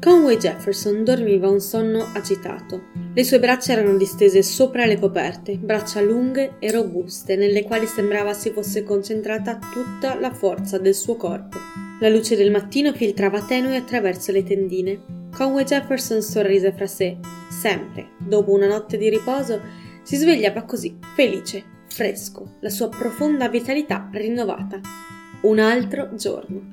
Conway 0.00 0.36
Jefferson 0.36 1.02
dormiva 1.02 1.48
un 1.48 1.60
sonno 1.60 2.06
agitato. 2.14 2.84
Le 3.12 3.24
sue 3.24 3.40
braccia 3.40 3.72
erano 3.72 3.96
distese 3.96 4.44
sopra 4.44 4.86
le 4.86 4.96
coperte, 4.96 5.56
braccia 5.56 6.00
lunghe 6.00 6.54
e 6.60 6.70
robuste, 6.70 7.34
nelle 7.34 7.64
quali 7.64 7.86
sembrava 7.86 8.32
si 8.32 8.50
fosse 8.50 8.84
concentrata 8.84 9.58
tutta 9.72 10.14
la 10.14 10.32
forza 10.32 10.78
del 10.78 10.94
suo 10.94 11.16
corpo. 11.16 11.58
La 12.00 12.08
luce 12.08 12.36
del 12.36 12.52
mattino 12.52 12.92
filtrava 12.92 13.42
tenue 13.42 13.74
attraverso 13.74 14.30
le 14.30 14.44
tendine. 14.44 15.00
Conway 15.32 15.64
Jefferson 15.64 16.22
sorrise 16.22 16.72
fra 16.72 16.86
sé. 16.86 17.16
Sempre, 17.50 18.10
dopo 18.18 18.52
una 18.52 18.68
notte 18.68 18.98
di 18.98 19.08
riposo, 19.08 19.60
si 20.02 20.14
svegliava 20.14 20.62
così, 20.62 20.96
felice, 21.16 21.64
fresco, 21.88 22.52
la 22.60 22.70
sua 22.70 22.88
profonda 22.88 23.48
vitalità 23.48 24.08
rinnovata. 24.12 24.80
Un 25.40 25.58
altro 25.58 26.10
giorno. 26.14 26.70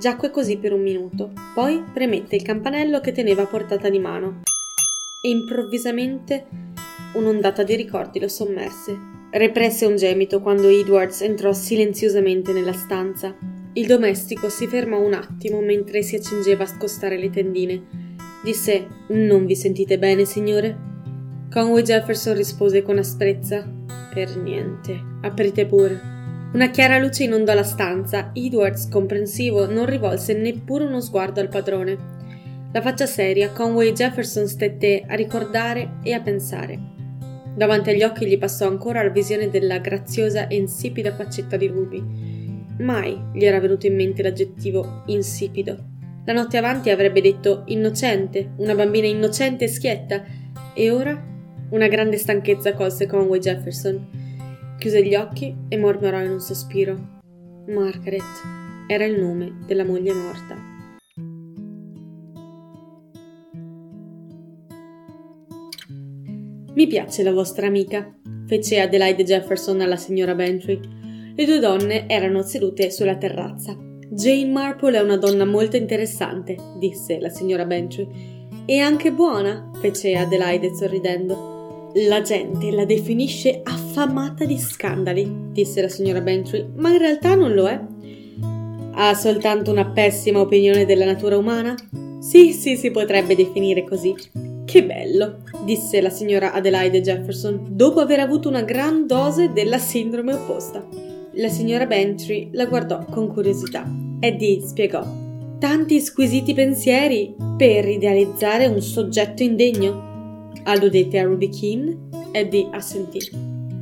Giacque 0.00 0.30
così 0.30 0.56
per 0.56 0.72
un 0.72 0.80
minuto, 0.80 1.30
poi 1.52 1.84
premette 1.92 2.34
il 2.34 2.40
campanello 2.40 3.00
che 3.00 3.12
teneva 3.12 3.42
a 3.42 3.46
portata 3.46 3.90
di 3.90 3.98
mano. 3.98 4.40
E 5.20 5.28
improvvisamente 5.28 6.46
un'ondata 7.12 7.62
di 7.62 7.76
ricordi 7.76 8.18
lo 8.18 8.28
sommerse. 8.28 8.96
Represse 9.30 9.84
un 9.84 9.96
gemito 9.96 10.40
quando 10.40 10.68
Edwards 10.68 11.20
entrò 11.20 11.52
silenziosamente 11.52 12.54
nella 12.54 12.72
stanza. 12.72 13.36
Il 13.74 13.86
domestico 13.86 14.48
si 14.48 14.66
fermò 14.66 14.98
un 14.98 15.12
attimo 15.12 15.60
mentre 15.60 16.00
si 16.00 16.16
accingeva 16.16 16.64
a 16.64 16.66
scostare 16.66 17.18
le 17.18 17.28
tendine. 17.28 17.82
Disse: 18.42 18.86
Non 19.08 19.44
vi 19.44 19.54
sentite 19.54 19.98
bene, 19.98 20.24
signore? 20.24 20.78
Conway 21.50 21.82
Jefferson 21.82 22.34
rispose 22.34 22.80
con 22.80 22.96
asprezza: 22.96 23.70
Per 24.14 24.34
niente. 24.38 24.98
Aprite 25.20 25.66
pure. 25.66 26.19
Una 26.52 26.70
chiara 26.70 26.98
luce 26.98 27.22
inondò 27.22 27.54
la 27.54 27.62
stanza. 27.62 28.32
Edwards, 28.34 28.88
comprensivo, 28.88 29.70
non 29.70 29.86
rivolse 29.86 30.34
neppure 30.34 30.82
uno 30.84 31.00
sguardo 31.00 31.38
al 31.38 31.48
padrone. 31.48 31.96
La 32.72 32.80
faccia 32.80 33.06
seria, 33.06 33.52
Conway 33.52 33.92
Jefferson 33.92 34.48
stette 34.48 35.04
a 35.06 35.14
ricordare 35.14 35.98
e 36.02 36.12
a 36.12 36.20
pensare. 36.20 36.76
Davanti 37.54 37.90
agli 37.90 38.02
occhi 38.02 38.26
gli 38.26 38.36
passò 38.36 38.66
ancora 38.66 39.00
la 39.00 39.10
visione 39.10 39.48
della 39.48 39.78
graziosa 39.78 40.48
e 40.48 40.56
insipida 40.56 41.14
faccetta 41.14 41.56
di 41.56 41.68
Ruby. 41.68 42.02
Mai 42.78 43.16
gli 43.32 43.44
era 43.44 43.60
venuto 43.60 43.86
in 43.86 43.94
mente 43.94 44.22
l'aggettivo 44.22 45.02
insipido. 45.06 45.76
La 46.24 46.32
notte 46.32 46.56
avanti 46.56 46.90
avrebbe 46.90 47.20
detto 47.20 47.62
innocente, 47.66 48.54
una 48.56 48.74
bambina 48.74 49.06
innocente 49.06 49.66
e 49.66 49.68
schietta, 49.68 50.24
e 50.74 50.90
ora 50.90 51.28
una 51.70 51.86
grande 51.86 52.16
stanchezza 52.16 52.74
colse 52.74 53.06
Conway 53.06 53.38
Jefferson. 53.38 54.19
Chiuse 54.80 55.04
gli 55.04 55.14
occhi 55.14 55.54
e 55.68 55.76
mormorò 55.76 56.22
in 56.22 56.30
un 56.30 56.40
sospiro. 56.40 56.96
Margaret 57.66 58.22
era 58.86 59.04
il 59.04 59.20
nome 59.20 59.58
della 59.66 59.84
moglie 59.84 60.14
morta. 60.14 60.56
Mi 66.72 66.86
piace 66.86 67.22
la 67.22 67.32
vostra 67.32 67.66
amica, 67.66 68.10
fece 68.46 68.80
Adelaide 68.80 69.22
Jefferson 69.22 69.82
alla 69.82 69.96
signora 69.96 70.34
Bentry. 70.34 70.80
Le 71.36 71.44
due 71.44 71.58
donne 71.58 72.08
erano 72.08 72.40
sedute 72.40 72.90
sulla 72.90 73.18
terrazza. 73.18 73.76
Jane 74.08 74.50
Marple 74.50 74.96
è 74.96 75.02
una 75.02 75.18
donna 75.18 75.44
molto 75.44 75.76
interessante, 75.76 76.56
disse 76.78 77.20
la 77.20 77.28
signora 77.28 77.66
Bentry. 77.66 78.08
E 78.64 78.78
anche 78.78 79.12
buona, 79.12 79.70
fece 79.78 80.16
Adelaide 80.16 80.74
sorridendo. 80.74 81.59
La 81.94 82.22
gente 82.22 82.70
la 82.70 82.84
definisce 82.84 83.60
affamata 83.64 84.44
di 84.44 84.58
scandali, 84.58 85.28
disse 85.50 85.80
la 85.80 85.88
signora 85.88 86.20
Bentry, 86.20 86.68
ma 86.76 86.92
in 86.92 86.98
realtà 86.98 87.34
non 87.34 87.52
lo 87.52 87.66
è. 87.66 87.80
Ha 88.92 89.14
soltanto 89.14 89.72
una 89.72 89.86
pessima 89.86 90.40
opinione 90.40 90.84
della 90.84 91.04
natura 91.04 91.36
umana? 91.36 91.74
Sì, 92.20 92.52
sì, 92.52 92.76
si 92.76 92.90
potrebbe 92.92 93.34
definire 93.34 93.82
così. 93.82 94.14
Che 94.64 94.84
bello, 94.84 95.38
disse 95.64 96.00
la 96.00 96.10
signora 96.10 96.52
Adelaide 96.52 97.00
Jefferson, 97.00 97.66
dopo 97.70 97.98
aver 97.98 98.20
avuto 98.20 98.48
una 98.48 98.62
gran 98.62 99.06
dose 99.08 99.52
della 99.52 99.78
sindrome 99.78 100.34
opposta. 100.34 100.86
La 101.34 101.48
signora 101.48 101.86
Bentry 101.86 102.50
la 102.52 102.66
guardò 102.66 103.04
con 103.04 103.26
curiosità. 103.26 103.84
Eddie 104.20 104.60
spiegò. 104.60 105.04
Tanti 105.58 105.98
squisiti 106.00 106.54
pensieri 106.54 107.34
per 107.56 107.88
idealizzare 107.88 108.66
un 108.66 108.80
soggetto 108.80 109.42
indegno. 109.42 110.09
Alludete 110.64 111.18
a 111.18 111.24
Ruby 111.24 111.48
Keane? 111.48 112.08
Eddie 112.32 112.68
assentì. 112.70 113.18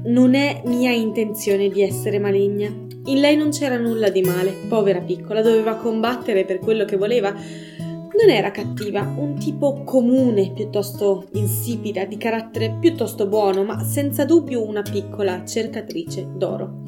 Non 0.05 0.35
è 0.35 0.63
mia 0.67 0.93
intenzione 0.93 1.69
di 1.69 1.83
essere 1.83 2.19
maligna. 2.19 2.69
In 3.07 3.21
lei 3.21 3.37
non 3.37 3.51
c'era 3.51 3.77
nulla 3.77 4.11
di 4.11 4.23
male. 4.23 4.55
Povera 4.69 5.01
piccola, 5.01 5.43
doveva 5.43 5.75
combattere 5.75 6.45
per 6.45 6.61
quello 6.61 6.85
che 6.85 6.97
voleva. 6.97 7.31
Non 7.31 8.31
era 8.31 8.51
cattiva, 8.51 9.01
un 9.17 9.37
tipo 9.39 9.83
comune, 9.85 10.53
piuttosto 10.53 11.27
insipida, 11.33 12.05
di 12.05 12.17
carattere 12.17 12.77
piuttosto 12.81 13.27
buono, 13.27 13.65
ma 13.65 13.83
senza 13.83 14.25
dubbio 14.25 14.67
una 14.67 14.83
piccola 14.83 15.45
cercatrice 15.45 16.27
d'oro. 16.37 16.83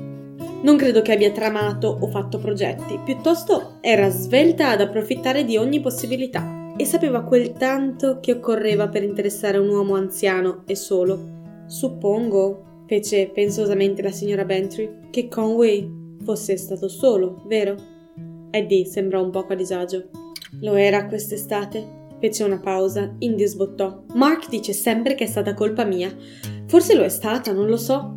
Non 0.62 0.76
credo 0.76 1.02
che 1.02 1.12
abbia 1.12 1.30
tramato 1.30 1.98
o 2.00 2.06
fatto 2.08 2.38
progetti, 2.38 2.98
piuttosto 3.04 3.78
era 3.80 4.08
svelta 4.10 4.70
ad 4.70 4.80
approfittare 4.80 5.44
di 5.44 5.56
ogni 5.56 5.80
possibilità 5.80 6.59
e 6.80 6.86
sapeva 6.86 7.24
quel 7.24 7.52
tanto 7.52 8.20
che 8.20 8.32
occorreva 8.32 8.88
per 8.88 9.02
interessare 9.02 9.58
un 9.58 9.68
uomo 9.68 9.96
anziano 9.96 10.62
e 10.64 10.74
solo. 10.74 11.64
Suppongo, 11.66 12.84
fece 12.86 13.30
pensosamente 13.34 14.00
la 14.00 14.10
signora 14.10 14.46
Bentry, 14.46 15.08
che 15.10 15.28
Conway 15.28 16.16
fosse 16.24 16.56
stato 16.56 16.88
solo, 16.88 17.42
vero? 17.46 17.76
Eddie 18.50 18.86
sembrò 18.86 19.22
un 19.22 19.28
poco 19.28 19.52
a 19.52 19.56
disagio. 19.56 20.08
Lo 20.62 20.74
era 20.74 21.04
quest'estate? 21.04 21.98
Fece 22.18 22.44
una 22.44 22.58
pausa, 22.58 23.14
Indy 23.18 23.46
sbottò. 23.46 24.02
Mark 24.14 24.48
dice 24.48 24.72
sempre 24.72 25.14
che 25.14 25.24
è 25.24 25.28
stata 25.28 25.52
colpa 25.52 25.84
mia. 25.84 26.10
Forse 26.66 26.94
lo 26.94 27.02
è 27.02 27.10
stata, 27.10 27.52
non 27.52 27.66
lo 27.66 27.76
so. 27.76 28.16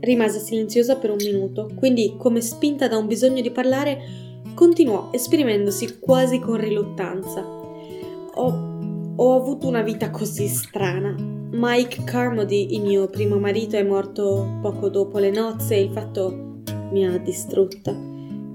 Rimase 0.00 0.40
silenziosa 0.40 0.96
per 0.96 1.10
un 1.10 1.18
minuto, 1.20 1.70
quindi, 1.76 2.16
come 2.18 2.40
spinta 2.40 2.88
da 2.88 2.96
un 2.96 3.06
bisogno 3.06 3.40
di 3.40 3.52
parlare, 3.52 4.00
continuò, 4.56 5.10
esprimendosi 5.12 6.00
quasi 6.00 6.40
con 6.40 6.56
riluttanza. 6.56 7.58
Ho, 8.34 9.14
ho 9.16 9.34
avuto 9.34 9.66
una 9.66 9.82
vita 9.82 10.10
così 10.10 10.46
strana. 10.46 11.14
Mike 11.52 12.04
Carmody, 12.04 12.74
il 12.74 12.82
mio 12.82 13.08
primo 13.08 13.38
marito, 13.38 13.76
è 13.76 13.82
morto 13.82 14.58
poco 14.62 14.88
dopo 14.88 15.18
le 15.18 15.30
nozze 15.30 15.74
e 15.74 15.82
il 15.82 15.90
fatto 15.90 16.62
mi 16.92 17.06
ha 17.06 17.18
distrutta. 17.18 17.94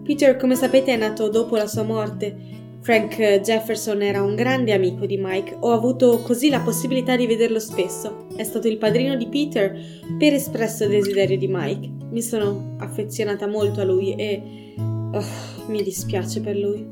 Peter, 0.04 0.38
come 0.38 0.56
sapete, 0.56 0.94
è 0.94 0.98
nato 0.98 1.30
dopo 1.30 1.56
la 1.56 1.68
sua 1.68 1.84
morte 1.84 2.56
Frank 2.86 3.18
Jefferson 3.42 4.04
era 4.04 4.22
un 4.22 4.36
grande 4.36 4.72
amico 4.72 5.08
di 5.08 5.18
Mike, 5.20 5.58
ho 5.60 5.72
avuto 5.72 6.20
così 6.20 6.50
la 6.50 6.60
possibilità 6.60 7.16
di 7.16 7.26
vederlo 7.26 7.58
spesso. 7.58 8.28
È 8.36 8.44
stato 8.44 8.68
il 8.68 8.78
padrino 8.78 9.16
di 9.16 9.28
Peter 9.28 9.76
per 10.20 10.34
espresso 10.34 10.86
desiderio 10.86 11.36
di 11.36 11.48
Mike. 11.50 11.90
Mi 12.12 12.22
sono 12.22 12.76
affezionata 12.78 13.48
molto 13.48 13.82
a 13.82 13.86
lui 13.86 14.14
e... 14.14 14.76
Oh, 14.78 15.26
mi 15.70 15.82
dispiace 15.82 16.42
per 16.42 16.58
lui. 16.58 16.88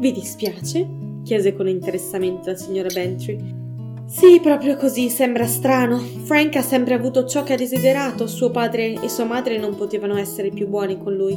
Vi 0.00 0.12
dispiace? 0.12 0.86
Chiese 1.26 1.54
con 1.54 1.68
interessamento 1.68 2.50
la 2.50 2.56
signora 2.56 2.88
Bentry. 2.88 3.64
Sì, 4.06 4.38
proprio 4.40 4.76
così, 4.76 5.10
sembra 5.10 5.46
strano. 5.46 5.98
Frank 5.98 6.54
ha 6.54 6.62
sempre 6.62 6.94
avuto 6.94 7.26
ciò 7.26 7.42
che 7.42 7.54
ha 7.54 7.56
desiderato, 7.56 8.28
suo 8.28 8.52
padre 8.52 8.94
e 9.02 9.08
sua 9.08 9.24
madre 9.24 9.58
non 9.58 9.74
potevano 9.74 10.16
essere 10.16 10.50
più 10.50 10.68
buoni 10.68 10.96
con 10.96 11.14
lui. 11.14 11.36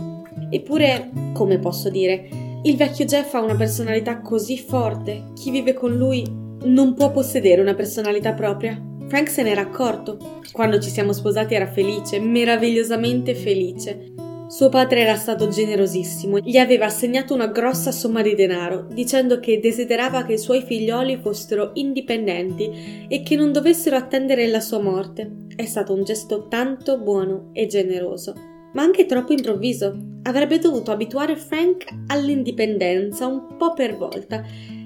Eppure, 0.51 1.09
come 1.33 1.57
posso 1.57 1.89
dire, 1.89 2.29
il 2.61 2.77
vecchio 2.77 3.05
Jeff 3.05 3.33
ha 3.33 3.41
una 3.41 3.55
personalità 3.55 4.21
così 4.21 4.59
forte, 4.59 5.31
chi 5.33 5.49
vive 5.49 5.73
con 5.73 5.95
lui 5.97 6.23
non 6.65 6.93
può 6.93 7.09
possedere 7.09 7.59
una 7.59 7.73
personalità 7.73 8.33
propria. 8.33 8.79
Frank 9.07 9.29
se 9.29 9.41
n'era 9.41 9.61
accorto. 9.61 10.17
Quando 10.51 10.79
ci 10.79 10.91
siamo 10.91 11.13
sposati 11.13 11.55
era 11.55 11.67
felice, 11.67 12.19
meravigliosamente 12.19 13.33
felice. 13.33 14.13
Suo 14.49 14.69
padre 14.69 15.01
era 15.01 15.15
stato 15.15 15.47
generosissimo, 15.47 16.39
gli 16.39 16.57
aveva 16.57 16.85
assegnato 16.85 17.35
una 17.35 17.49
grossa 17.49 17.91
somma 17.91 18.23
di 18.23 18.33
denaro, 18.33 18.87
dicendo 18.89 19.39
che 19.39 19.59
desiderava 19.59 20.23
che 20.23 20.33
i 20.33 20.37
suoi 20.39 20.63
figlioli 20.63 21.19
fossero 21.21 21.69
indipendenti 21.75 23.05
e 23.07 23.21
che 23.21 23.35
non 23.35 23.51
dovessero 23.51 23.95
attendere 23.95 24.47
la 24.47 24.59
sua 24.59 24.79
morte. 24.79 25.45
È 25.55 25.65
stato 25.65 25.93
un 25.93 26.03
gesto 26.03 26.47
tanto 26.47 26.97
buono 26.97 27.51
e 27.53 27.67
generoso 27.67 28.33
ma 28.73 28.83
anche 28.83 29.05
troppo 29.05 29.33
improvviso. 29.33 29.97
Avrebbe 30.23 30.59
dovuto 30.59 30.91
abituare 30.91 31.35
Frank 31.35 31.85
all'indipendenza 32.07 33.25
un 33.25 33.55
po' 33.57 33.73
per 33.73 33.97
volta. 33.97 34.43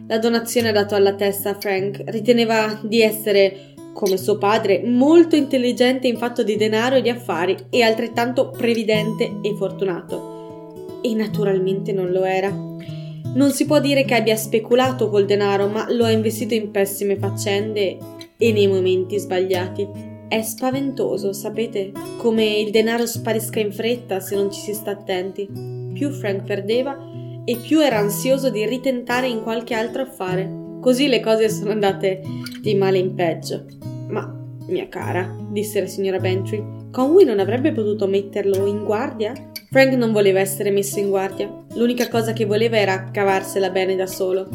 La 0.08 0.19
donazione 0.19 0.71
data 0.71 0.95
alla 0.95 1.15
testa 1.15 1.52
a 1.52 1.60
Frank 1.60 2.04
riteneva 2.08 2.80
di 2.84 3.02
essere, 3.02 3.72
come 3.93 4.17
suo 4.17 4.38
padre, 4.38 4.84
molto 4.84 5.36
intelligente 5.36 6.08
in 6.08 6.17
fatto 6.17 6.43
di 6.43 6.56
denaro 6.56 6.95
e 6.95 7.01
di 7.01 7.10
affari 7.10 7.56
e 7.69 7.84
altrettanto 7.84 8.49
previdente 8.49 9.39
e 9.41 9.56
fortunato. 9.56 10.99
E 11.01 11.13
naturalmente 11.13 11.93
non 11.93 12.12
lo 12.12 12.23
era. 12.23 12.49
Non 12.49 13.51
si 13.51 13.65
può 13.65 13.79
dire 13.79 14.03
che 14.06 14.15
abbia 14.15 14.36
speculato 14.36 15.10
col 15.10 15.25
denaro, 15.25 15.67
ma 15.67 15.86
lo 15.91 16.06
ha 16.06 16.12
investito 16.12 16.53
in 16.53 16.71
pessime 16.71 17.17
faccende 17.17 17.97
e 18.38 18.51
nei 18.51 18.67
momenti 18.67 19.17
sbagliati. 19.17 19.88
È 20.27 20.41
spaventoso, 20.41 21.32
sapete, 21.32 21.91
come 22.17 22.45
il 22.58 22.71
denaro 22.71 23.06
sparisca 23.06 23.60
in 23.60 23.71
fretta 23.71 24.19
se 24.19 24.36
non 24.36 24.51
ci 24.51 24.60
si 24.60 24.73
sta 24.73 24.91
attenti. 24.91 25.47
Più 25.93 26.10
Frank 26.10 26.43
perdeva 26.43 26.97
e 27.45 27.58
più 27.58 27.79
era 27.79 27.97
ansioso 27.97 28.49
di 28.49 28.65
ritentare 28.65 29.27
in 29.27 29.43
qualche 29.43 29.73
altro 29.73 30.03
affare. 30.03 30.62
Così 30.79 31.08
le 31.08 31.19
cose 31.21 31.49
sono 31.49 31.71
andate 31.71 32.21
di 32.62 32.75
male 32.75 32.97
in 32.97 33.13
peggio. 33.13 33.65
Ma, 34.13 34.34
mia 34.67 34.88
cara, 34.88 35.36
disse 35.49 35.82
la 35.82 35.88
signora 35.88 36.19
Bentry, 36.19 36.63
Conway 36.91 37.26
non 37.26 37.39
avrebbe 37.39 37.71
potuto 37.71 38.08
metterlo 38.08 38.65
in 38.65 38.86
guardia? 38.86 39.34
Frank 39.69 39.93
non 39.93 40.12
voleva 40.12 40.39
essere 40.39 40.71
messo 40.71 40.99
in 40.99 41.10
guardia. 41.10 41.52
L'unica 41.73 42.08
cosa 42.08 42.32
che 42.32 42.45
voleva 42.45 42.78
era 42.78 43.10
cavarsela 43.12 43.69
bene 43.71 43.95
da 43.95 44.06
solo. 44.06 44.47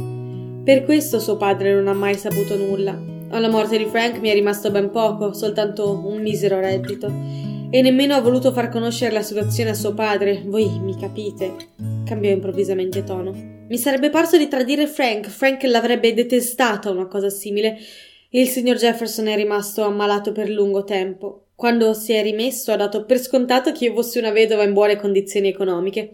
Per 0.65 0.85
questo 0.85 1.19
suo 1.19 1.37
padre 1.37 1.75
non 1.75 1.89
ha 1.89 1.95
mai 1.95 2.15
saputo 2.15 2.57
nulla 2.57 3.17
alla 3.31 3.49
morte 3.49 3.77
di 3.77 3.85
Frank 3.85 4.21
mi 4.21 4.31
è 4.31 4.33
rimasto 4.33 4.71
ben 4.71 4.91
poco, 4.91 5.35
soltanto 5.35 6.01
un 6.03 6.23
misero 6.23 6.61
reddito. 6.61 7.13
E 7.71 7.83
nemmeno 7.83 8.17
ho 8.17 8.23
voluto 8.23 8.53
far 8.53 8.71
conoscere 8.71 9.13
la 9.13 9.23
situazione 9.23 9.71
a 9.71 9.75
suo 9.75 9.93
padre. 9.93 10.43
Voi 10.47 10.79
mi 10.81 10.97
capite? 10.97 11.55
Cambiò 12.07 12.31
improvvisamente 12.31 13.05
tono. 13.05 13.35
Mi 13.69 13.77
sarebbe 13.77 14.09
parso 14.09 14.39
di 14.39 14.49
tradire 14.49 14.87
Frank. 14.87 15.29
Frank 15.29 15.63
l'avrebbe 15.65 16.15
detestata 16.15 16.91
una 16.91 17.07
cosa 17.07 17.29
simile. 17.29 17.77
Il 18.31 18.47
signor 18.49 18.77
Jefferson 18.77 19.27
è 19.29 19.37
rimasto 19.37 19.85
ammalato 19.85 20.33
per 20.33 20.51
lungo 20.51 20.85
tempo. 20.85 21.47
Quando 21.55 21.95
si 21.95 22.13
è 22.13 22.23
rimesso 22.23 22.71
ha 22.71 22.77
dato 22.77 23.07
per 23.07 23.19
scontato 23.19 23.73
che 23.73 23.87
io 23.87 23.95
fossi 23.95 24.19
una 24.19 24.33
vedova 24.33 24.65
in 24.65 24.75
buone 24.75 24.97
condizioni 24.97 25.49
economiche. 25.49 26.11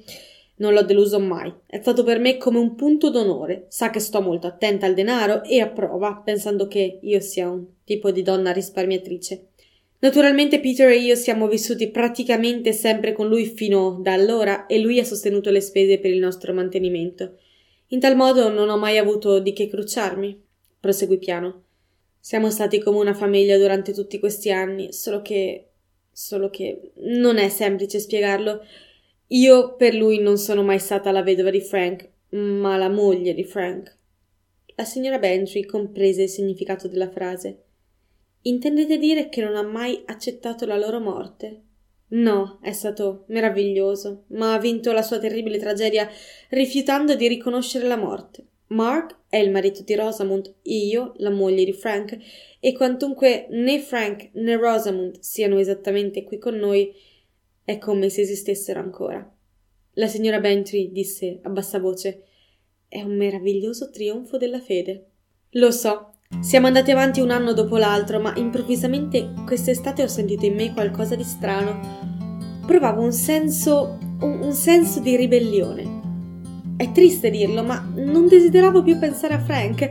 Non 0.59 0.75
l'ho 0.75 0.85
deluso 0.85 1.19
mai. 1.19 1.53
È 1.67 1.81
stato 1.81 2.05
per 2.05 2.21
me 2.21 2.37
come 2.37 2.59
un 2.61 2.77
punto 2.77 3.11
d'onore. 3.11 3.67
Sa 3.67 3.91
che 3.91 3.99
sto 3.99 4.23
molto 4.23 4.47
attenta 4.47 4.87
al 4.87 4.95
denaro 4.95 5.43
e 5.43 5.61
approva, 5.61 6.23
pensando 6.25 6.69
che 6.69 7.01
io 7.03 7.19
sia 7.19 7.51
un 7.51 7.65
tipo 7.83 8.13
di 8.13 8.23
donna 8.23 8.53
risparmiatrice. 8.53 9.47
Naturalmente 9.99 10.61
Peter 10.61 10.91
e 10.91 10.99
io 10.99 11.17
siamo 11.17 11.49
vissuti 11.49 11.91
praticamente 11.91 12.73
sempre 12.73 13.13
con 13.13 13.27
lui 13.27 13.47
fino 13.47 13.99
da 14.01 14.13
allora 14.13 14.67
e 14.67 14.79
lui 14.79 15.01
ha 15.01 15.05
sostenuto 15.05 15.51
le 15.51 15.61
spese 15.61 15.99
per 15.99 16.13
il 16.13 16.21
nostro 16.21 16.53
mantenimento. 16.53 17.39
In 17.89 17.99
tal 17.99 18.15
modo 18.15 18.51
non 18.51 18.69
ho 18.69 18.77
mai 18.77 18.99
avuto 18.99 19.41
di 19.41 19.53
che 19.53 19.67
crucciarmi. 19.67 20.41
Proseguì 20.79 21.19
piano. 21.19 21.63
Siamo 22.27 22.51
stati 22.51 22.81
come 22.81 23.01
una 23.01 23.13
famiglia 23.13 23.59
durante 23.59 23.93
tutti 23.93 24.19
questi 24.19 24.51
anni, 24.51 24.95
solo 24.95 25.21
che. 25.21 25.73
solo 26.11 26.49
che 26.49 26.93
non 27.01 27.37
è 27.37 27.51
semplice 27.51 27.99
spiegarlo. 27.99 28.65
Io 29.27 29.77
per 29.77 29.93
lui 29.95 30.21
non 30.21 30.39
sono 30.39 30.63
mai 30.63 30.79
stata 30.79 31.11
la 31.11 31.23
vedova 31.23 31.51
di 31.51 31.61
Frank, 31.61 32.09
ma 32.31 32.79
la 32.79 32.89
moglie 32.89 33.35
di 33.35 33.45
Frank. 33.45 33.95
La 34.75 34.85
signora 34.85 35.19
Bentry 35.19 35.67
comprese 35.67 36.23
il 36.23 36.31
significato 36.31 36.89
della 36.89 37.11
frase. 37.11 37.65
Intendete 38.41 38.97
dire 38.97 39.29
che 39.29 39.43
non 39.43 39.55
ha 39.55 39.63
mai 39.63 40.03
accettato 40.07 40.65
la 40.65 40.79
loro 40.79 41.01
morte? 41.01 41.63
No, 42.13 42.59
è 42.63 42.73
stato 42.73 43.27
meraviglioso, 43.29 44.25
ma 44.29 44.55
ha 44.55 44.59
vinto 44.59 44.93
la 44.93 45.03
sua 45.03 45.19
terribile 45.19 45.59
tragedia 45.59 46.09
rifiutando 46.49 47.17
di 47.17 47.29
riconoscere 47.29 47.87
la 47.87 47.99
morte. 47.99 48.47
Mark 48.69 49.24
è 49.35 49.39
il 49.39 49.51
marito 49.51 49.83
di 49.83 49.97
Rosamund, 49.97 50.55
io 50.63 51.13
la 51.17 51.31
moglie 51.31 51.65
di 51.65 51.73
Frank, 51.73 52.17
e 52.61 52.73
quantunque 52.73 53.49
né 53.51 53.81
Frank 53.81 54.31
né 54.35 54.55
Rosamund 54.55 55.19
siano 55.19 55.59
esattamente 55.59 56.23
qui 56.23 56.39
con 56.39 56.55
noi, 56.55 56.93
è 57.65 57.79
come 57.79 58.11
se 58.11 58.21
esistessero 58.21 58.79
ancora. 58.79 59.29
La 59.95 60.07
signora 60.07 60.39
Bentry 60.39 60.93
disse 60.93 61.41
a 61.43 61.49
bassa 61.49 61.81
voce 61.81 62.23
È 62.87 63.03
un 63.03 63.17
meraviglioso 63.17 63.91
trionfo 63.91 64.37
della 64.37 64.61
fede. 64.61 65.07
Lo 65.51 65.73
so. 65.73 66.19
Siamo 66.41 66.69
andati 66.69 66.93
avanti 66.93 67.21
un 67.21 67.31
anno 67.31 67.55
dopo 67.55 67.77
l'altro, 67.77 68.21
ma 68.21 68.37
improvvisamente 68.37 69.33
quest'estate 69.45 70.05
ho 70.05 70.09
sentito 70.09 70.45
in 70.45 70.55
me 70.55 70.73
qualcosa 70.73 71.17
di 71.17 71.25
strano. 71.25 72.61
Provavo 72.65 73.03
un 73.03 73.13
senso. 73.13 73.99
un, 74.21 74.43
un 74.43 74.53
senso 74.53 75.01
di 75.01 75.17
ribellione. 75.17 75.94
È 76.77 76.91
triste 76.91 77.31
dirlo, 77.31 77.63
ma 77.63 77.89
non 77.95 78.27
desideravo 78.27 78.83
più 78.83 78.99
pensare 78.99 79.35
a 79.35 79.39
Frank. 79.39 79.89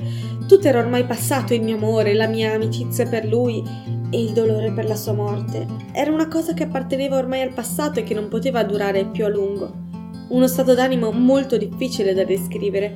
Tutto 0.47 0.67
era 0.67 0.79
ormai 0.79 1.05
passato 1.05 1.53
il 1.53 1.61
mio 1.61 1.77
amore, 1.77 2.13
la 2.13 2.27
mia 2.27 2.53
amicizia 2.53 3.07
per 3.07 3.25
lui 3.25 3.63
e 4.09 4.21
il 4.21 4.33
dolore 4.33 4.73
per 4.73 4.85
la 4.85 4.95
sua 4.95 5.13
morte. 5.13 5.65
Era 5.93 6.11
una 6.11 6.27
cosa 6.27 6.53
che 6.53 6.63
apparteneva 6.63 7.17
ormai 7.17 7.41
al 7.41 7.53
passato 7.53 7.99
e 7.99 8.03
che 8.03 8.13
non 8.13 8.27
poteva 8.27 8.63
durare 8.63 9.05
più 9.05 9.23
a 9.23 9.29
lungo. 9.29 9.71
Uno 10.27 10.45
stato 10.47 10.73
d'animo 10.73 11.11
molto 11.11 11.55
difficile 11.55 12.13
da 12.13 12.25
descrivere, 12.25 12.95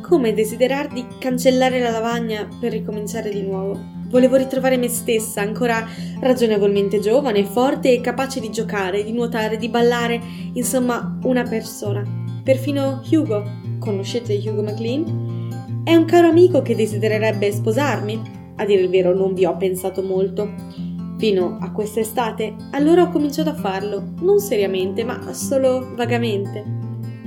come 0.00 0.32
desiderar 0.32 0.92
di 0.92 1.04
cancellare 1.18 1.80
la 1.80 1.90
lavagna 1.90 2.48
per 2.60 2.70
ricominciare 2.70 3.30
di 3.30 3.42
nuovo. 3.42 3.76
Volevo 4.10 4.36
ritrovare 4.36 4.76
me 4.76 4.88
stessa, 4.88 5.40
ancora 5.40 5.84
ragionevolmente 6.20 7.00
giovane, 7.00 7.44
forte 7.44 7.92
e 7.92 8.00
capace 8.00 8.38
di 8.38 8.52
giocare, 8.52 9.02
di 9.02 9.12
nuotare, 9.12 9.56
di 9.56 9.68
ballare, 9.68 10.20
insomma, 10.52 11.18
una 11.24 11.42
persona. 11.42 12.22
Perfino 12.44 13.00
Hugo, 13.10 13.42
conoscete 13.78 14.34
Hugo 14.34 14.60
McLean? 14.60 15.82
È 15.82 15.94
un 15.94 16.04
caro 16.04 16.28
amico 16.28 16.60
che 16.60 16.76
desidererebbe 16.76 17.50
sposarmi, 17.50 18.20
a 18.56 18.66
dire 18.66 18.82
il 18.82 18.90
vero 18.90 19.14
non 19.14 19.32
vi 19.32 19.46
ho 19.46 19.56
pensato 19.56 20.02
molto. 20.02 20.52
Fino 21.16 21.56
a 21.58 21.72
quest'estate, 21.72 22.54
allora 22.72 23.04
ho 23.04 23.08
cominciato 23.08 23.48
a 23.48 23.54
farlo, 23.54 24.12
non 24.20 24.40
seriamente, 24.40 25.04
ma 25.04 25.32
solo 25.32 25.94
vagamente. 25.96 26.62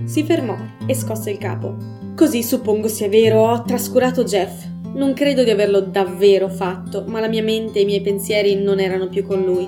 Si 0.05 0.23
fermò 0.23 0.55
e 0.85 0.93
scosse 0.93 1.31
il 1.31 1.39
capo. 1.39 1.75
Così 2.15 2.43
suppongo 2.43 2.87
sia 2.87 3.09
vero, 3.09 3.39
ho 3.39 3.63
trascurato 3.63 4.23
Jeff. 4.23 4.65
Non 4.93 5.13
credo 5.13 5.43
di 5.43 5.49
averlo 5.49 5.81
davvero 5.81 6.47
fatto, 6.47 7.05
ma 7.07 7.19
la 7.19 7.27
mia 7.27 7.41
mente 7.41 7.79
e 7.79 7.81
i 7.81 7.85
miei 7.85 8.01
pensieri 8.01 8.53
non 8.53 8.79
erano 8.79 9.09
più 9.09 9.25
con 9.25 9.41
lui. 9.41 9.67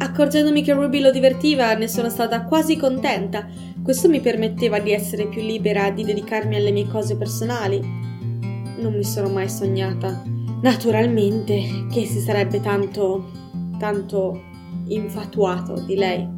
Accorgendomi 0.00 0.62
che 0.62 0.72
Ruby 0.72 1.00
lo 1.00 1.10
divertiva, 1.10 1.74
ne 1.74 1.88
sono 1.88 2.08
stata 2.08 2.42
quasi 2.42 2.76
contenta. 2.76 3.48
Questo 3.88 4.10
mi 4.10 4.20
permetteva 4.20 4.80
di 4.80 4.92
essere 4.92 5.28
più 5.28 5.40
libera, 5.40 5.90
di 5.90 6.04
dedicarmi 6.04 6.56
alle 6.56 6.72
mie 6.72 6.86
cose 6.88 7.16
personali, 7.16 7.80
non 7.80 8.92
mi 8.94 9.02
sono 9.02 9.30
mai 9.30 9.48
sognata. 9.48 10.22
Naturalmente 10.60 11.86
che 11.90 12.04
si 12.04 12.20
sarebbe 12.20 12.60
tanto, 12.60 13.30
tanto 13.78 14.42
infatuato 14.88 15.80
di 15.86 15.94
lei. 15.94 16.28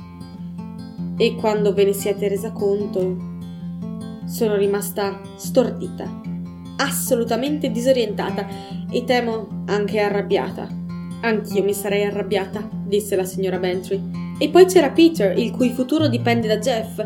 E 1.17 1.35
quando 1.35 1.75
ve 1.75 1.87
ne 1.87 1.93
siete 1.93 2.29
resa 2.29 2.53
conto, 2.53 3.17
sono 4.27 4.55
rimasta 4.55 5.21
stordita, 5.35 6.21
assolutamente 6.77 7.73
disorientata 7.73 8.47
e 8.89 9.03
temo 9.03 9.65
anche 9.67 9.99
arrabbiata. 9.99 10.69
Anch'io 11.23 11.65
mi 11.65 11.75
sarei 11.75 12.05
arrabbiata, 12.05 12.71
disse 12.87 13.17
la 13.17 13.25
signora 13.25 13.59
Bentry. 13.59 14.30
E 14.42 14.48
poi 14.48 14.64
c'era 14.64 14.88
Peter, 14.88 15.37
il 15.37 15.50
cui 15.50 15.68
futuro 15.68 16.09
dipende 16.09 16.48
da 16.48 16.57
Jeff. 16.57 17.05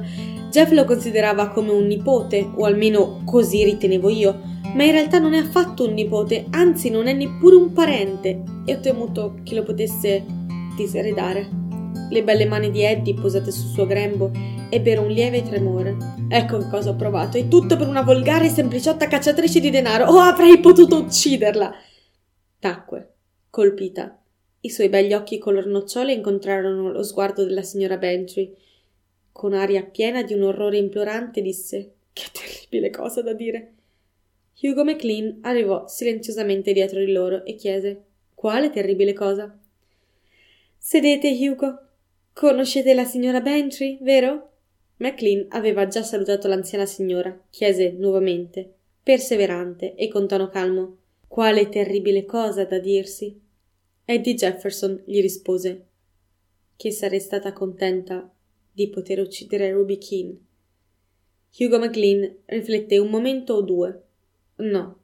Jeff 0.51 0.71
lo 0.71 0.85
considerava 0.85 1.49
come 1.49 1.73
un 1.73 1.85
nipote, 1.85 2.49
o 2.55 2.65
almeno 2.65 3.23
così 3.25 3.65
ritenevo 3.65 4.09
io, 4.09 4.41
ma 4.73 4.85
in 4.85 4.93
realtà 4.93 5.19
non 5.19 5.35
è 5.35 5.39
affatto 5.39 5.85
un 5.85 5.95
nipote, 5.95 6.47
anzi 6.51 6.91
non 6.91 7.09
è 7.09 7.13
neppure 7.13 7.57
un 7.57 7.73
parente, 7.73 8.41
e 8.65 8.75
ho 8.75 8.79
temuto 8.79 9.41
che 9.43 9.57
lo 9.57 9.65
potesse 9.65 10.25
diseredare. 10.77 11.49
Le 12.09 12.23
belle 12.23 12.47
mani 12.47 12.71
di 12.71 12.85
Eddie 12.85 13.15
posate 13.15 13.51
sul 13.51 13.73
suo 13.73 13.87
grembo 13.87 14.31
ebbero 14.69 15.03
un 15.03 15.11
lieve 15.11 15.43
tremore. 15.43 15.97
Ecco 16.29 16.59
che 16.59 16.69
cosa 16.69 16.91
ho 16.91 16.95
provato, 16.95 17.37
e 17.37 17.49
tutto 17.49 17.77
per 17.77 17.89
una 17.89 18.03
volgare 18.03 18.47
e 18.47 18.51
sempliciotta 18.51 19.09
cacciatrice 19.09 19.59
di 19.59 19.71
denaro. 19.71 20.07
Oh, 20.07 20.21
avrei 20.21 20.61
potuto 20.61 20.99
ucciderla! 20.99 21.73
Tacque, 22.61 23.15
colpita. 23.51 24.21
I 24.65 24.71
suoi 24.71 24.89
begli 24.89 25.13
occhi 25.13 25.37
color 25.37 25.67
nocciole 25.67 26.15
incontrarono 26.15 26.91
lo 26.91 27.03
sguardo 27.03 27.45
della 27.45 27.61
signora 27.61 27.99
Bentry. 27.99 28.57
Con 29.31 29.53
aria 29.53 29.83
piena 29.83 30.23
di 30.23 30.33
un 30.33 30.41
orrore 30.41 30.79
implorante 30.79 31.43
disse: 31.43 31.97
Che 32.15 32.25
terribile 32.33 32.89
cosa 32.89 33.21
da 33.21 33.35
dire! 33.35 33.73
Hugo 34.63 34.83
McLean 34.83 35.41
arrivò 35.43 35.87
silenziosamente 35.87 36.73
dietro 36.73 36.99
di 37.01 37.13
loro 37.13 37.45
e 37.45 37.57
chiese: 37.57 38.05
Quale 38.35 38.71
terribile 38.71 39.13
cosa? 39.13 39.55
Sedete, 40.79 41.29
Hugo. 41.29 41.81
Conoscete 42.33 42.95
la 42.95 43.05
signora 43.05 43.43
Bentry, 43.43 43.99
vero? 44.01 44.53
McLean 44.97 45.45
aveva 45.51 45.89
già 45.89 46.03
salutato 46.03 46.49
l'anziana 46.49 46.87
signora, 46.87 47.39
chiese 47.51 47.91
nuovamente, 47.91 48.73
perseverante 49.03 49.95
e 49.95 50.09
con 50.09 50.27
tono 50.27 50.49
calmo: 50.49 50.97
Quale 51.29 51.69
terribile 51.69 52.25
cosa 52.25 52.65
da 52.65 52.79
dirsi? 52.79 53.44
Eddie 54.07 54.35
Jefferson 54.35 55.03
gli 55.07 55.21
rispose 55.23 55.87
che 56.77 56.91
sarei 56.91 57.21
stata 57.21 57.55
contenta 57.55 58.31
di 58.71 58.91
poter 58.91 59.21
uccidere 59.21 59.73
Ruby 59.73 59.97
Keane. 59.97 60.39
Hugo 61.57 61.79
McLean 61.79 62.37
rifletté 62.47 62.99
un 62.99 63.09
momento 63.09 63.55
o 63.55 63.63
due. 63.63 64.03
No, 64.57 65.01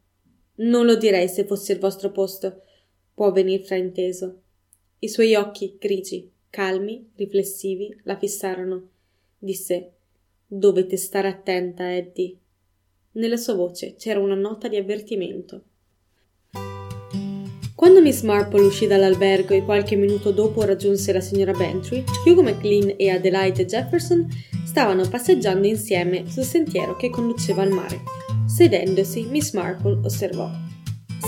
non 0.56 0.84
lo 0.84 0.96
direi 0.96 1.28
se 1.28 1.46
fosse 1.46 1.72
il 1.72 1.78
vostro 1.78 2.10
posto. 2.10 2.62
Può 3.14 3.32
venir 3.32 3.62
frainteso. 3.62 4.42
I 4.98 5.08
suoi 5.08 5.34
occhi 5.34 5.76
grigi, 5.78 6.30
calmi, 6.50 7.12
riflessivi, 7.14 7.98
la 8.02 8.18
fissarono. 8.18 8.90
Disse: 9.38 9.92
Dovete 10.46 10.98
stare 10.98 11.28
attenta, 11.28 11.94
Eddie. 11.94 12.36
Nella 13.12 13.38
sua 13.38 13.54
voce 13.54 13.94
c'era 13.94 14.20
una 14.20 14.34
nota 14.34 14.68
di 14.68 14.76
avvertimento. 14.76 15.64
Quando 17.80 18.02
Miss 18.02 18.20
Marple 18.20 18.60
uscì 18.60 18.86
dall'albergo 18.86 19.54
e 19.54 19.64
qualche 19.64 19.96
minuto 19.96 20.32
dopo 20.32 20.66
raggiunse 20.66 21.14
la 21.14 21.20
signora 21.22 21.52
Bentry, 21.52 22.04
Hugo 22.26 22.42
McLean 22.42 22.92
e 22.98 23.08
Adelaide 23.08 23.64
Jefferson 23.64 24.28
stavano 24.66 25.08
passeggiando 25.08 25.66
insieme 25.66 26.24
sul 26.28 26.42
sentiero 26.42 26.94
che 26.96 27.08
conduceva 27.08 27.62
al 27.62 27.70
mare. 27.70 28.02
Sedendosi, 28.44 29.24
Miss 29.30 29.54
Marple 29.54 29.98
osservò: 30.04 30.50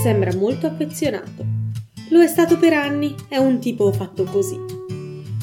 Sembra 0.02 0.36
molto 0.36 0.66
affezionato. 0.66 1.42
Lo 2.10 2.20
è 2.20 2.26
stato 2.26 2.58
per 2.58 2.74
anni, 2.74 3.14
è 3.30 3.38
un 3.38 3.58
tipo 3.58 3.90
fatto 3.90 4.24
così. 4.24 4.58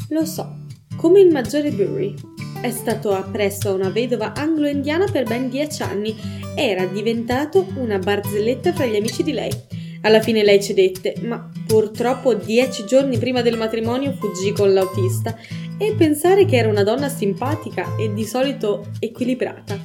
Lo 0.09 0.25
so, 0.25 0.57
come 0.95 1.21
il 1.21 1.31
maggiore 1.31 1.71
Bury. 1.71 2.13
È 2.61 2.69
stato 2.69 3.13
appresso 3.13 3.69
a 3.69 3.73
una 3.73 3.89
vedova 3.89 4.33
anglo-indiana 4.35 5.05
per 5.11 5.23
ben 5.23 5.49
dieci 5.49 5.81
anni. 5.81 6.15
Era 6.53 6.85
diventato 6.85 7.65
una 7.77 7.97
barzelletta 7.97 8.73
fra 8.73 8.85
gli 8.85 8.95
amici 8.95 9.23
di 9.23 9.33
lei 9.33 9.68
alla 10.01 10.21
fine 10.21 10.43
lei 10.43 10.61
cedette, 10.61 11.15
ma 11.21 11.49
purtroppo 11.65 12.33
dieci 12.33 12.85
giorni 12.85 13.17
prima 13.17 13.41
del 13.41 13.57
matrimonio 13.57 14.13
fuggì 14.13 14.51
con 14.51 14.73
l'autista 14.73 15.37
e 15.77 15.93
pensare 15.97 16.45
che 16.45 16.57
era 16.57 16.69
una 16.69 16.83
donna 16.83 17.09
simpatica 17.09 17.95
e 17.95 18.13
di 18.13 18.25
solito 18.25 18.87
equilibrata. 18.99 19.77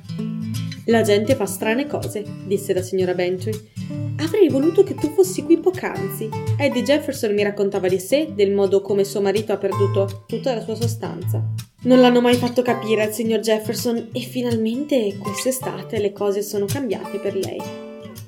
La 0.86 1.02
gente 1.02 1.34
fa 1.34 1.46
strane 1.46 1.86
cose, 1.86 2.24
disse 2.46 2.74
la 2.74 2.82
signora 2.82 3.14
Bentry. 3.14 3.52
Avrei 4.18 4.48
voluto 4.48 4.82
che 4.82 4.94
tu 4.94 5.12
fossi 5.14 5.42
qui 5.42 5.58
poc'anzi. 5.58 6.28
Eddie 6.58 6.82
Jefferson 6.82 7.32
mi 7.32 7.42
raccontava 7.42 7.88
di 7.88 7.98
sé, 7.98 8.32
del 8.34 8.52
modo 8.52 8.82
come 8.82 9.04
suo 9.04 9.22
marito 9.22 9.52
ha 9.52 9.56
perduto 9.56 10.24
tutta 10.26 10.54
la 10.54 10.60
sua 10.60 10.74
sostanza. 10.74 11.42
Non 11.84 12.00
l'hanno 12.00 12.20
mai 12.20 12.36
fatto 12.36 12.62
capire 12.62 13.02
al 13.02 13.12
signor 13.12 13.40
Jefferson 13.40 14.10
e 14.12 14.20
finalmente 14.20 15.16
quest'estate 15.18 15.98
le 15.98 16.12
cose 16.12 16.42
sono 16.42 16.66
cambiate 16.66 17.18
per 17.18 17.34
lei. 17.34 17.60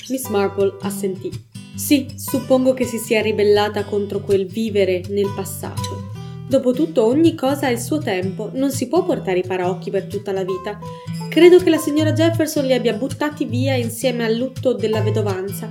Miss 0.08 0.28
Marple 0.28 0.76
assentì. 0.80 1.45
Sì, 1.76 2.06
suppongo 2.16 2.72
che 2.72 2.86
si 2.86 2.96
sia 2.96 3.20
ribellata 3.20 3.84
contro 3.84 4.20
quel 4.20 4.46
vivere 4.46 5.02
nel 5.10 5.30
passato. 5.36 6.10
Dopotutto 6.48 7.04
ogni 7.04 7.34
cosa 7.34 7.66
ha 7.66 7.70
il 7.70 7.78
suo 7.78 7.98
tempo, 7.98 8.50
non 8.54 8.70
si 8.70 8.88
può 8.88 9.04
portare 9.04 9.40
i 9.40 9.46
paraocchi 9.46 9.90
per 9.90 10.06
tutta 10.06 10.32
la 10.32 10.42
vita. 10.42 10.78
Credo 11.28 11.58
che 11.58 11.68
la 11.68 11.76
signora 11.76 12.12
Jefferson 12.12 12.64
li 12.64 12.72
abbia 12.72 12.94
buttati 12.94 13.44
via 13.44 13.74
insieme 13.74 14.24
al 14.24 14.34
lutto 14.34 14.72
della 14.72 15.02
vedovanza 15.02 15.70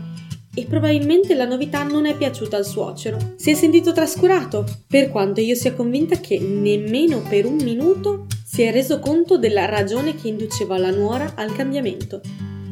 e 0.54 0.66
probabilmente 0.66 1.34
la 1.34 1.46
novità 1.46 1.82
non 1.84 2.06
è 2.06 2.16
piaciuta 2.16 2.56
al 2.56 2.66
suocero. 2.66 3.18
Si 3.36 3.50
è 3.50 3.56
sentito 3.56 3.92
trascurato, 3.92 4.64
per 4.88 5.10
quanto 5.10 5.42
io 5.42 5.56
sia 5.56 5.74
convinta 5.74 6.18
che 6.18 6.40
nemmeno 6.40 7.24
per 7.28 7.46
un 7.46 7.56
minuto 7.56 8.28
si 8.46 8.62
è 8.62 8.72
reso 8.72 9.00
conto 9.00 9.38
della 9.38 9.66
ragione 9.66 10.14
che 10.14 10.28
induceva 10.28 10.78
la 10.78 10.92
nuora 10.92 11.34
al 11.36 11.54
cambiamento. 11.54 12.22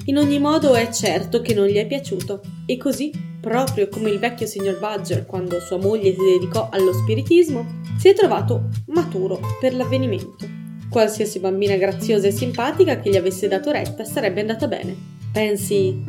In 0.06 0.18
ogni 0.18 0.38
modo 0.38 0.74
è 0.74 0.90
certo 0.92 1.42
che 1.42 1.54
non 1.54 1.68
gli 1.68 1.78
è 1.78 1.88
piaciuto, 1.88 2.42
e 2.66 2.76
così, 2.76 3.10
proprio 3.40 3.88
come 3.88 4.10
il 4.10 4.20
vecchio 4.20 4.46
signor 4.46 4.78
Badger 4.78 5.26
quando 5.26 5.62
sua 5.62 5.78
moglie 5.78 6.12
si 6.12 6.20
dedicò 6.20 6.68
allo 6.70 6.92
spiritismo, 6.92 7.82
si 7.98 8.10
è 8.10 8.14
trovato 8.14 8.70
maturo 8.88 9.40
per 9.62 9.74
l'avvenimento. 9.74 10.46
Qualsiasi 10.90 11.40
bambina 11.40 11.78
graziosa 11.78 12.28
e 12.28 12.32
simpatica 12.32 13.00
che 13.00 13.12
gli 13.12 13.16
avesse 13.16 13.48
dato 13.48 13.72
retta 13.72 14.04
sarebbe 14.04 14.42
andata 14.42 14.68
bene. 14.68 14.94
Pensi, 15.32 16.04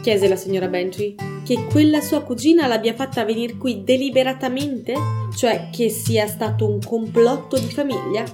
chiese 0.00 0.26
la 0.26 0.36
signora 0.36 0.68
Bentry, 0.68 1.14
che 1.44 1.66
quella 1.66 2.00
sua 2.00 2.22
cugina 2.22 2.66
l'abbia 2.66 2.94
fatta 2.94 3.26
venire 3.26 3.56
qui 3.58 3.84
deliberatamente? 3.84 4.94
Cioè 5.36 5.68
che 5.70 5.90
sia 5.90 6.26
stato 6.26 6.66
un 6.66 6.78
complotto 6.80 7.58
di 7.58 7.70
famiglia? 7.70 8.24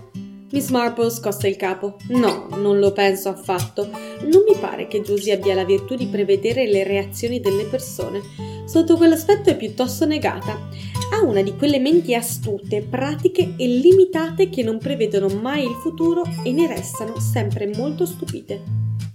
Miss 0.52 0.68
Marple 0.70 1.10
scosse 1.10 1.46
il 1.48 1.56
capo. 1.56 1.96
No, 2.08 2.48
non 2.56 2.80
lo 2.80 2.92
penso 2.92 3.28
affatto. 3.28 3.88
Non 4.22 4.42
mi 4.48 4.56
pare 4.58 4.88
che 4.88 5.00
Josie 5.00 5.34
abbia 5.34 5.54
la 5.54 5.64
virtù 5.64 5.94
di 5.94 6.06
prevedere 6.06 6.66
le 6.66 6.82
reazioni 6.82 7.40
delle 7.40 7.64
persone. 7.64 8.20
Sotto 8.66 8.96
quell'aspetto 8.96 9.50
è 9.50 9.56
piuttosto 9.56 10.06
negata. 10.06 10.68
Ha 11.12 11.22
una 11.24 11.42
di 11.42 11.56
quelle 11.56 11.78
menti 11.78 12.14
astute, 12.14 12.82
pratiche 12.82 13.54
e 13.56 13.66
limitate 13.66 14.48
che 14.48 14.62
non 14.62 14.78
prevedono 14.78 15.28
mai 15.28 15.64
il 15.64 15.76
futuro 15.82 16.24
e 16.44 16.52
ne 16.52 16.66
restano 16.66 17.20
sempre 17.20 17.70
molto 17.76 18.04
stupite. 18.04 18.60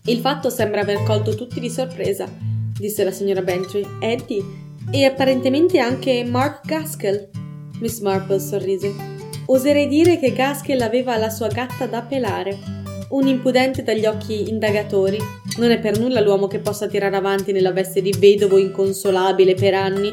Il 0.05 0.19
fatto 0.19 0.49
sembra 0.49 0.81
aver 0.81 1.03
colto 1.03 1.35
tutti 1.35 1.59
di 1.59 1.69
sorpresa, 1.69 2.29
disse 2.77 3.03
la 3.03 3.11
signora 3.11 3.41
Bentry, 3.41 3.85
Eddie 3.99 4.43
e 4.91 5.03
apparentemente 5.03 5.79
anche 5.79 6.23
Mark 6.23 6.65
Gaskell. 6.65 7.29
Miss 7.79 7.99
Marple 7.99 8.39
sorrise. 8.39 9.14
Oserei 9.47 9.87
dire 9.87 10.17
che 10.17 10.33
Gaskell 10.33 10.81
aveva 10.81 11.17
la 11.17 11.29
sua 11.29 11.47
gatta 11.47 11.85
da 11.85 12.01
pelare, 12.01 12.57
un 13.09 13.27
impudente 13.27 13.83
dagli 13.83 14.05
occhi 14.05 14.49
indagatori. 14.49 15.17
Non 15.57 15.71
è 15.71 15.79
per 15.79 15.99
nulla 15.99 16.19
l'uomo 16.19 16.47
che 16.47 16.59
possa 16.59 16.87
tirare 16.87 17.15
avanti 17.15 17.51
nella 17.51 17.71
veste 17.71 18.01
di 18.01 18.13
vedovo 18.17 18.57
inconsolabile 18.57 19.53
per 19.53 19.75
anni, 19.75 20.11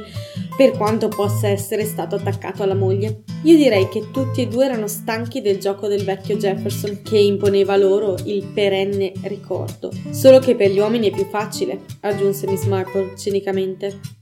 per 0.55 0.73
quanto 0.73 1.09
possa 1.09 1.49
essere 1.49 1.85
stato 1.85 2.17
attaccato 2.17 2.63
alla 2.63 2.75
moglie. 2.75 3.23
Io 3.45 3.57
direi 3.57 3.89
che 3.89 4.11
tutti 4.13 4.43
e 4.43 4.49
due 4.49 4.67
erano 4.67 4.87
stanchi 4.87 5.41
del 5.41 5.59
gioco 5.59 5.89
del 5.89 6.05
vecchio 6.05 6.37
Jefferson, 6.37 7.01
che 7.03 7.19
imponeva 7.19 7.77
loro 7.77 8.17
il 8.25 8.45
perenne 8.53 9.13
ricordo. 9.23 9.91
Solo 10.11 10.39
che 10.39 10.55
per 10.55 10.71
gli 10.71 10.79
uomini 10.79 11.09
è 11.09 11.13
più 11.13 11.25
facile, 11.25 11.81
aggiunse 12.01 12.47
Miss 12.47 12.67
Marple 12.67 13.17
cinicamente. 13.17 14.21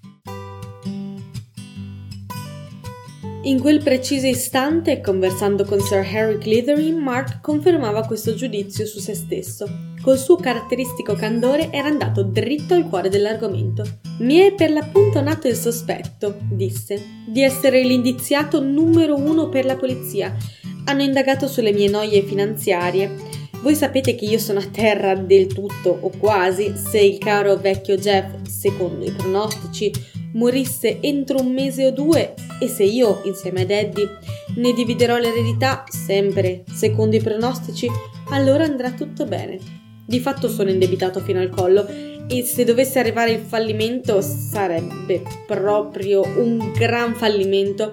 In 3.42 3.58
quel 3.58 3.82
preciso 3.82 4.26
istante, 4.26 5.00
conversando 5.00 5.64
con 5.64 5.80
Sir 5.80 6.06
Harry 6.12 6.36
Clithery, 6.36 6.92
Mark 6.92 7.40
confermava 7.40 8.04
questo 8.04 8.34
giudizio 8.34 8.84
su 8.84 8.98
se 8.98 9.14
stesso. 9.14 9.66
Col 10.02 10.18
suo 10.18 10.36
caratteristico 10.36 11.14
candore 11.14 11.70
era 11.72 11.88
andato 11.88 12.22
dritto 12.22 12.74
al 12.74 12.86
cuore 12.86 13.08
dell'argomento. 13.08 13.82
Mi 14.18 14.36
è 14.36 14.52
per 14.52 14.70
l'appunto 14.70 15.22
nato 15.22 15.48
il 15.48 15.56
sospetto, 15.56 16.38
disse, 16.50 17.02
di 17.26 17.42
essere 17.42 17.82
l'indiziato 17.82 18.60
numero 18.60 19.16
uno 19.16 19.48
per 19.48 19.64
la 19.64 19.76
polizia. 19.76 20.36
Hanno 20.84 21.02
indagato 21.02 21.48
sulle 21.48 21.72
mie 21.72 21.88
noie 21.88 22.22
finanziarie 22.22 23.38
Voi 23.62 23.74
sapete 23.74 24.14
che 24.14 24.24
io 24.24 24.38
sono 24.38 24.58
a 24.58 24.64
terra 24.64 25.14
del 25.14 25.46
tutto 25.46 25.90
o 26.00 26.10
quasi 26.18 26.72
se 26.76 26.98
il 26.98 27.18
caro 27.18 27.56
vecchio 27.56 27.96
Jeff, 27.96 28.40
secondo 28.48 29.04
i 29.04 29.10
pronostici, 29.10 29.92
morisse 30.32 30.98
entro 31.00 31.40
un 31.40 31.52
mese 31.52 31.86
o 31.86 31.90
due 31.90 32.34
e 32.60 32.68
se 32.68 32.84
io, 32.84 33.22
insieme 33.24 33.62
ad 33.62 33.70
Eddie, 33.70 34.18
ne 34.56 34.72
dividerò 34.72 35.16
l'eredità, 35.16 35.84
sempre 35.88 36.64
secondo 36.72 37.16
i 37.16 37.20
pronostici, 37.20 37.88
allora 38.30 38.64
andrà 38.64 38.92
tutto 38.92 39.24
bene. 39.24 39.58
Di 40.06 40.20
fatto 40.20 40.48
sono 40.48 40.70
indebitato 40.70 41.20
fino 41.20 41.40
al 41.40 41.50
collo 41.50 41.86
e 42.28 42.42
se 42.44 42.64
dovesse 42.64 42.98
arrivare 42.98 43.32
il 43.32 43.40
fallimento 43.40 44.20
sarebbe 44.20 45.22
proprio 45.46 46.22
un 46.22 46.72
gran 46.72 47.14
fallimento, 47.14 47.92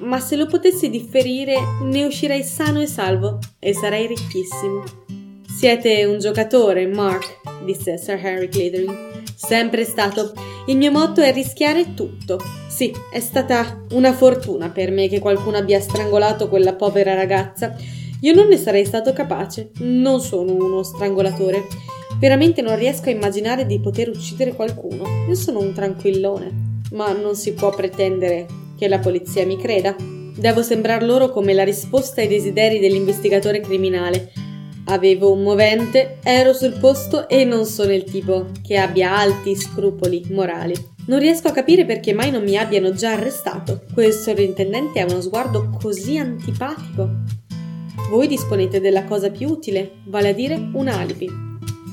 ma 0.00 0.20
se 0.20 0.36
lo 0.36 0.46
potessi 0.46 0.90
differire 0.90 1.56
ne 1.82 2.04
uscirei 2.04 2.42
sano 2.42 2.80
e 2.80 2.86
salvo 2.86 3.38
e 3.58 3.74
sarei 3.74 4.06
ricchissimo. 4.06 4.84
Siete 5.56 6.04
un 6.04 6.18
giocatore, 6.18 6.86
Mark, 6.86 7.40
disse 7.64 7.96
Sir 7.96 8.20
Harry 8.22 8.48
Clavering. 8.48 9.25
Sempre 9.36 9.84
stato. 9.84 10.32
Il 10.64 10.78
mio 10.78 10.90
motto 10.90 11.20
è 11.20 11.30
rischiare 11.30 11.92
tutto. 11.92 12.38
Sì, 12.68 12.90
è 13.12 13.20
stata 13.20 13.84
una 13.90 14.14
fortuna 14.14 14.70
per 14.70 14.90
me 14.90 15.08
che 15.08 15.18
qualcuno 15.18 15.58
abbia 15.58 15.78
strangolato 15.78 16.48
quella 16.48 16.72
povera 16.72 17.12
ragazza. 17.12 17.76
Io 18.22 18.32
non 18.32 18.48
ne 18.48 18.56
sarei 18.56 18.86
stato 18.86 19.12
capace. 19.12 19.72
Non 19.80 20.22
sono 20.22 20.54
uno 20.54 20.82
strangolatore. 20.82 21.66
Veramente 22.18 22.62
non 22.62 22.76
riesco 22.76 23.10
a 23.10 23.12
immaginare 23.12 23.66
di 23.66 23.78
poter 23.78 24.08
uccidere 24.08 24.54
qualcuno. 24.54 25.04
Io 25.28 25.34
sono 25.34 25.60
un 25.60 25.74
tranquillone. 25.74 26.80
Ma 26.92 27.12
non 27.12 27.34
si 27.34 27.52
può 27.52 27.68
pretendere 27.68 28.46
che 28.78 28.88
la 28.88 29.00
polizia 29.00 29.44
mi 29.44 29.58
creda. 29.58 29.94
Devo 30.34 30.62
sembrar 30.62 31.02
loro 31.02 31.28
come 31.28 31.52
la 31.52 31.62
risposta 31.62 32.22
ai 32.22 32.28
desideri 32.28 32.78
dell'investigatore 32.78 33.60
criminale 33.60 34.32
Avevo 34.88 35.32
un 35.32 35.42
movente, 35.42 36.18
ero 36.22 36.52
sul 36.52 36.78
posto 36.78 37.28
e 37.28 37.44
non 37.44 37.64
sono 37.64 37.92
il 37.92 38.04
tipo 38.04 38.46
che 38.62 38.76
abbia 38.76 39.16
alti 39.16 39.56
scrupoli 39.56 40.26
morali. 40.30 40.74
Non 41.06 41.18
riesco 41.18 41.48
a 41.48 41.52
capire 41.52 41.84
perché 41.84 42.12
mai 42.12 42.30
non 42.30 42.44
mi 42.44 42.56
abbiano 42.56 42.92
già 42.92 43.12
arrestato. 43.12 43.82
Quel 43.92 44.12
sovrintendente 44.12 45.00
ha 45.00 45.06
uno 45.08 45.20
sguardo 45.20 45.76
così 45.80 46.18
antipatico. 46.18 47.08
Voi 48.10 48.28
disponete 48.28 48.80
della 48.80 49.04
cosa 49.04 49.30
più 49.30 49.48
utile, 49.48 50.02
vale 50.04 50.28
a 50.28 50.32
dire 50.32 50.54
un 50.54 50.86
alibi. 50.86 51.28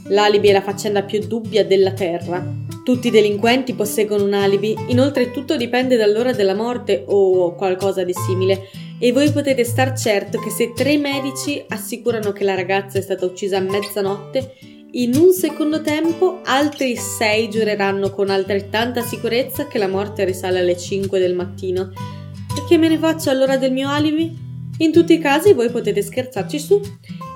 L'alibi 0.09 0.49
è 0.49 0.51
la 0.51 0.61
faccenda 0.61 1.01
più 1.01 1.19
dubbia 1.25 1.65
della 1.65 1.93
terra. 1.93 2.45
Tutti 2.83 3.07
i 3.07 3.11
delinquenti 3.11 3.73
posseggono 3.73 4.23
un 4.23 4.33
alibi, 4.33 4.77
inoltre 4.87 5.31
tutto 5.31 5.57
dipende 5.57 5.95
dall'ora 5.95 6.31
della 6.31 6.53
morte 6.53 7.03
o 7.07 7.55
qualcosa 7.55 8.03
di 8.03 8.13
simile 8.13 8.69
e 9.03 9.11
voi 9.11 9.29
potete 9.33 9.65
star 9.65 9.97
certo 9.97 10.39
che 10.39 10.49
se 10.49 10.71
tre 10.71 10.97
medici 10.97 11.61
assicurano 11.67 12.31
che 12.31 12.45
la 12.45 12.55
ragazza 12.55 12.99
è 12.99 13.01
stata 13.01 13.25
uccisa 13.25 13.57
a 13.57 13.59
mezzanotte, 13.59 14.55
in 14.91 15.13
un 15.15 15.33
secondo 15.33 15.81
tempo 15.81 16.39
altri 16.45 16.95
sei 16.95 17.49
giureranno 17.49 18.11
con 18.11 18.29
altrettanta 18.29 19.01
sicurezza 19.01 19.67
che 19.67 19.77
la 19.77 19.89
morte 19.89 20.23
risale 20.23 20.59
alle 20.59 20.77
5 20.77 21.19
del 21.19 21.35
mattino. 21.35 21.91
E 21.91 22.65
che 22.65 22.77
me 22.77 22.87
ne 22.87 22.97
faccio 22.97 23.29
allora 23.29 23.57
del 23.57 23.73
mio 23.73 23.89
alibi? 23.89 24.33
In 24.77 24.93
tutti 24.93 25.11
i 25.11 25.19
casi 25.19 25.51
voi 25.51 25.69
potete 25.69 26.01
scherzarci 26.01 26.57
su, 26.57 26.79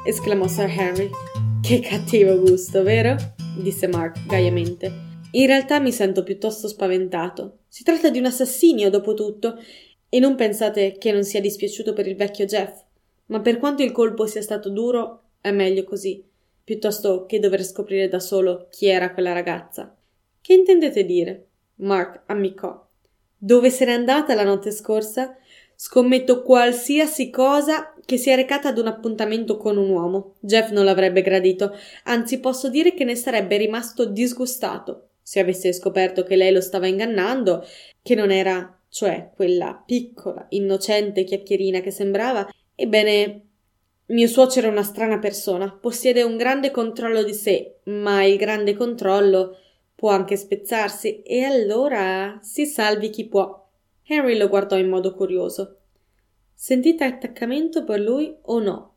esclamò 0.05 0.47
Sir 0.47 0.69
Henry. 0.69 1.09
Che 1.61 1.81
cattivo 1.81 2.39
gusto, 2.39 2.81
vero? 2.81 3.17
disse 3.61 3.87
Mark 3.87 4.25
gaiamente. 4.25 4.89
In 5.31 5.47
realtà 5.47 5.81
mi 5.81 5.91
sento 5.91 6.23
piuttosto 6.23 6.69
spaventato. 6.69 7.57
Si 7.67 7.83
tratta 7.83 8.09
di 8.09 8.19
un 8.19 8.25
assassinio, 8.25 8.89
dopo 8.89 9.13
tutto, 9.13 9.57
e 10.09 10.19
non 10.19 10.35
pensate 10.35 10.97
che 10.97 11.11
non 11.11 11.23
sia 11.23 11.41
dispiaciuto 11.41 11.93
per 11.93 12.07
il 12.07 12.15
vecchio 12.15 12.45
Jeff, 12.45 12.81
ma 13.27 13.41
per 13.41 13.57
quanto 13.57 13.83
il 13.83 13.91
colpo 13.91 14.25
sia 14.25 14.41
stato 14.41 14.69
duro, 14.69 15.23
è 15.41 15.51
meglio 15.51 15.83
così, 15.83 16.23
piuttosto 16.63 17.25
che 17.25 17.39
dover 17.39 17.63
scoprire 17.63 18.07
da 18.07 18.19
solo 18.19 18.67
chi 18.69 18.87
era 18.87 19.13
quella 19.13 19.33
ragazza. 19.33 19.95
Che 20.41 20.53
intendete 20.53 21.03
dire? 21.05 21.47
Mark 21.75 22.23
ammiccò. 22.27 22.85
Dove 23.37 23.69
se 23.69 23.85
n'è 23.85 23.91
andata 23.91 24.33
la 24.33 24.43
notte 24.43 24.71
scorsa? 24.71 25.37
Scommetto 25.75 26.41
qualsiasi 26.41 27.29
cosa 27.29 27.93
che 28.03 28.17
sia 28.17 28.35
recata 28.35 28.69
ad 28.69 28.77
un 28.79 28.87
appuntamento 28.87 29.57
con 29.57 29.77
un 29.77 29.89
uomo. 29.89 30.35
Jeff 30.39 30.71
non 30.71 30.85
l'avrebbe 30.85 31.21
gradito, 31.21 31.75
anzi 32.05 32.39
posso 32.39 32.69
dire 32.69 32.93
che 32.93 33.03
ne 33.03 33.15
sarebbe 33.15 33.57
rimasto 33.57 34.05
disgustato 34.05 35.09
se 35.21 35.41
avesse 35.41 35.73
scoperto 35.73 36.23
che 36.23 36.37
lei 36.37 36.53
lo 36.53 36.61
stava 36.61 36.87
ingannando, 36.87 37.65
che 38.01 38.15
non 38.15 38.31
era 38.31 38.76
cioè 38.89 39.31
quella 39.35 39.81
piccola, 39.85 40.45
innocente 40.49 41.23
chiacchierina 41.23 41.81
che 41.81 41.91
sembrava, 41.91 42.47
ebbene 42.75 43.41
mio 44.07 44.27
suocero 44.27 44.67
è 44.67 44.71
una 44.71 44.83
strana 44.83 45.19
persona, 45.19 45.71
possiede 45.71 46.23
un 46.23 46.37
grande 46.37 46.71
controllo 46.71 47.23
di 47.23 47.33
sé, 47.33 47.79
ma 47.85 48.23
il 48.23 48.37
grande 48.37 48.73
controllo 48.73 49.57
può 49.95 50.11
anche 50.11 50.37
spezzarsi, 50.37 51.23
e 51.23 51.41
allora 51.41 52.39
si 52.41 52.65
salvi 52.65 53.09
chi 53.09 53.27
può. 53.27 53.67
Henry 54.05 54.37
lo 54.37 54.47
guardò 54.47 54.77
in 54.77 54.87
modo 54.87 55.13
curioso. 55.13 55.79
Sentite 56.53 57.03
attaccamento 57.03 57.83
per 57.83 57.99
lui 57.99 58.33
o 58.43 58.59
no? 58.59 58.95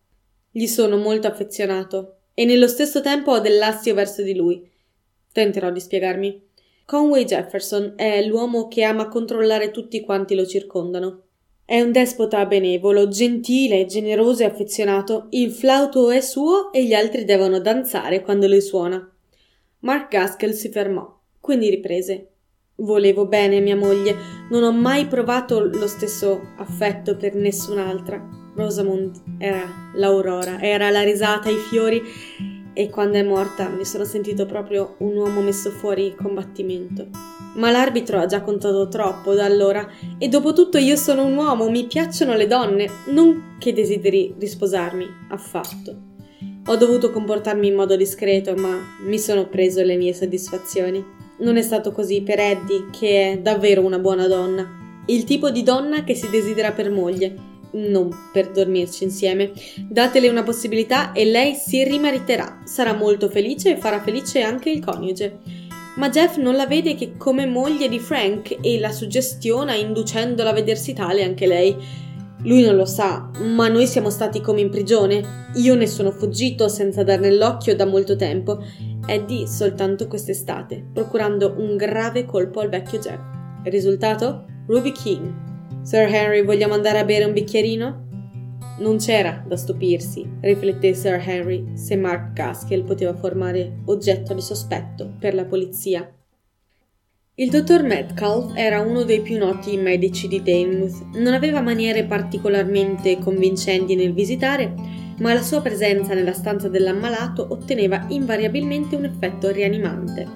Gli 0.51 0.67
sono 0.67 0.97
molto 0.97 1.27
affezionato 1.27 2.19
e 2.35 2.45
nello 2.45 2.69
stesso 2.69 3.01
tempo 3.01 3.33
ho 3.33 3.41
dell'astio 3.41 3.95
verso 3.95 4.23
di 4.23 4.35
lui. 4.35 4.71
Tenterò 5.33 5.71
di 5.71 5.81
spiegarmi. 5.81 6.50
Conway 6.91 7.25
Jefferson 7.25 7.93
è 7.95 8.21
l'uomo 8.27 8.67
che 8.67 8.83
ama 8.83 9.07
controllare 9.07 9.71
tutti 9.71 10.01
quanti 10.01 10.35
lo 10.35 10.45
circondano. 10.45 11.23
È 11.65 11.81
un 11.81 11.93
despota 11.93 12.45
benevolo, 12.47 13.07
gentile, 13.07 13.87
generoso 13.87 14.43
e 14.43 14.47
affezionato. 14.47 15.29
Il 15.31 15.53
flauto 15.53 16.11
è 16.11 16.21
suo 16.21 16.73
e 16.73 16.85
gli 16.85 16.93
altri 16.93 17.25
devono 17.25 17.61
danzare 17.61 18.23
quando 18.23 18.49
lui 18.49 18.61
suona. 18.61 19.09
Mark 19.83 20.11
Gaskell 20.11 20.51
si 20.51 20.69
fermò, 20.69 21.17
quindi 21.39 21.71
riprese. 21.71 22.31
Volevo 22.79 23.25
bene 23.25 23.59
a 23.59 23.61
mia 23.61 23.77
moglie, 23.77 24.17
non 24.51 24.65
ho 24.65 24.73
mai 24.73 25.07
provato 25.07 25.61
lo 25.61 25.87
stesso 25.87 26.41
affetto 26.57 27.17
per 27.17 27.37
nessun'altra. 27.37 28.21
Rosamond 28.57 29.37
era 29.39 29.93
l'aurora, 29.95 30.61
era 30.61 30.91
la 30.91 31.03
risata, 31.03 31.51
i 31.51 31.57
fiori 31.71 32.03
e 32.73 32.89
quando 32.89 33.19
è 33.19 33.23
morta 33.23 33.69
mi 33.69 33.85
sono 33.85 34.05
sentito 34.05 34.47
proprio 34.47 34.95
un 34.99 35.17
uomo 35.17 35.41
messo 35.41 35.71
fuori 35.71 36.15
combattimento. 36.15 37.09
Ma 37.55 37.71
l'arbitro 37.71 38.19
ha 38.19 38.27
già 38.27 38.43
contato 38.43 38.89
troppo 38.89 39.35
da 39.35 39.45
allora 39.45 39.89
e 40.19 40.29
dopo 40.29 40.53
tutto 40.53 40.79
io 40.79 40.97
sono 40.97 41.25
un 41.25 41.37
uomo, 41.37 41.69
mi 41.69 41.85
piacciono 41.87 42.35
le 42.35 42.47
donne, 42.47 42.89
non 43.07 43.57
che 43.59 43.73
desideri 43.73 44.35
risposarmi, 44.39 45.07
affatto. 45.31 46.09
Ho 46.67 46.77
dovuto 46.77 47.11
comportarmi 47.11 47.67
in 47.67 47.75
modo 47.75 47.97
discreto, 47.97 48.55
ma 48.55 48.79
mi 49.05 49.19
sono 49.19 49.49
preso 49.49 49.83
le 49.83 49.97
mie 49.97 50.13
soddisfazioni. 50.13 51.05
Non 51.39 51.57
è 51.57 51.63
stato 51.63 51.91
così 51.91 52.23
per 52.23 52.39
Eddie, 52.39 52.87
che 52.91 53.33
è 53.33 53.39
davvero 53.39 53.85
una 53.85 53.99
buona 53.99 54.29
donna. 54.29 54.69
Il 55.07 55.25
tipo 55.25 55.51
di 55.51 55.63
donna 55.63 56.05
che 56.05 56.15
si 56.15 56.29
desidera 56.31 56.71
per 56.71 56.91
moglie, 56.91 57.35
non 57.73 58.11
per 58.33 58.51
dormirci 58.51 59.05
insieme. 59.05 59.53
Datele 59.89 60.29
una 60.29 60.43
possibilità 60.43 61.13
e 61.13 61.25
lei 61.25 61.55
si 61.55 61.85
rimariterà, 61.85 62.63
sarà 62.65 62.95
molto 62.95 63.29
felice 63.29 63.73
e 63.73 63.77
farà 63.77 64.01
felice 64.01 64.43
anche 64.43 64.71
il 64.71 64.85
coniuge. 64.85 65.39
Ma 65.97 66.09
Jeff 66.09 66.37
non 66.37 66.55
la 66.55 66.67
vede 66.67 66.95
che 66.95 67.17
come 67.17 67.47
moglie 67.47 67.89
di 67.89 67.99
Frank 67.99 68.57
e 68.61 68.79
la 68.79 68.93
suggestiona 68.93 69.75
inducendola 69.75 70.51
a 70.51 70.55
vedersi 70.55 70.93
tale 70.93 71.25
anche 71.25 71.47
lei. 71.47 71.77
Lui 72.43 72.63
non 72.63 72.77
lo 72.77 72.87
sa, 72.87 73.29
ma 73.43 73.69
noi 73.69 73.87
siamo 73.87 74.09
stati 74.09 74.41
come 74.41 74.61
in 74.61 74.71
prigione. 74.71 75.49
Io 75.57 75.75
ne 75.75 75.87
sono 75.87 76.11
fuggito 76.11 76.69
senza 76.69 77.03
dar 77.03 77.19
nell'occhio 77.19 77.77
da 77.77 77.85
molto 77.85 78.17
tempo. 78.17 78.65
Eddie 79.07 79.47
soltanto 79.47 80.07
quest'estate, 80.07 80.87
procurando 80.93 81.57
un 81.59 81.77
grave 81.77 82.25
colpo 82.25 82.61
al 82.61 82.71
vecchio 82.71 82.99
Jeff. 82.99 83.21
Risultato? 83.65 84.47
Ruby 84.69 84.93
King, 84.93 85.50
Sir 85.83 86.15
Henry, 86.15 86.45
vogliamo 86.45 86.75
andare 86.75 86.99
a 86.99 87.05
bere 87.05 87.25
un 87.25 87.33
bicchierino? 87.33 88.09
Non 88.81 88.99
c'era 88.99 89.43
da 89.47 89.57
stupirsi, 89.57 90.29
rifletté 90.41 90.93
Sir 90.93 91.23
Henry, 91.27 91.73
se 91.75 91.97
Mark 91.97 92.35
Gaskell 92.35 92.85
poteva 92.85 93.15
formare 93.15 93.81
oggetto 93.87 94.35
di 94.35 94.43
sospetto 94.43 95.15
per 95.19 95.35
la 95.35 95.47
polizia. 95.47 96.09
Il 97.35 97.49
dottor 97.49 97.83
Metcalf 97.83 98.53
era 98.55 98.81
uno 98.81 99.05
dei 99.05 99.23
più 99.23 99.39
noti 99.39 99.79
medici 99.79 100.29
di 100.29 100.43
Daymouth. 100.43 101.15
Non 101.15 101.33
aveva 101.33 101.63
maniere 101.63 102.05
particolarmente 102.05 103.19
convincenti 103.19 103.97
nel 103.97 104.13
visitare, 104.13 104.75
ma 105.19 105.33
la 105.33 105.43
sua 105.43 105.63
presenza 105.63 106.13
nella 106.13 106.35
stanza 106.35 106.69
dell'ammalato 106.69 107.47
otteneva 107.49 108.05
invariabilmente 108.09 108.97
un 108.97 109.05
effetto 109.05 109.51
rianimante. 109.51 110.27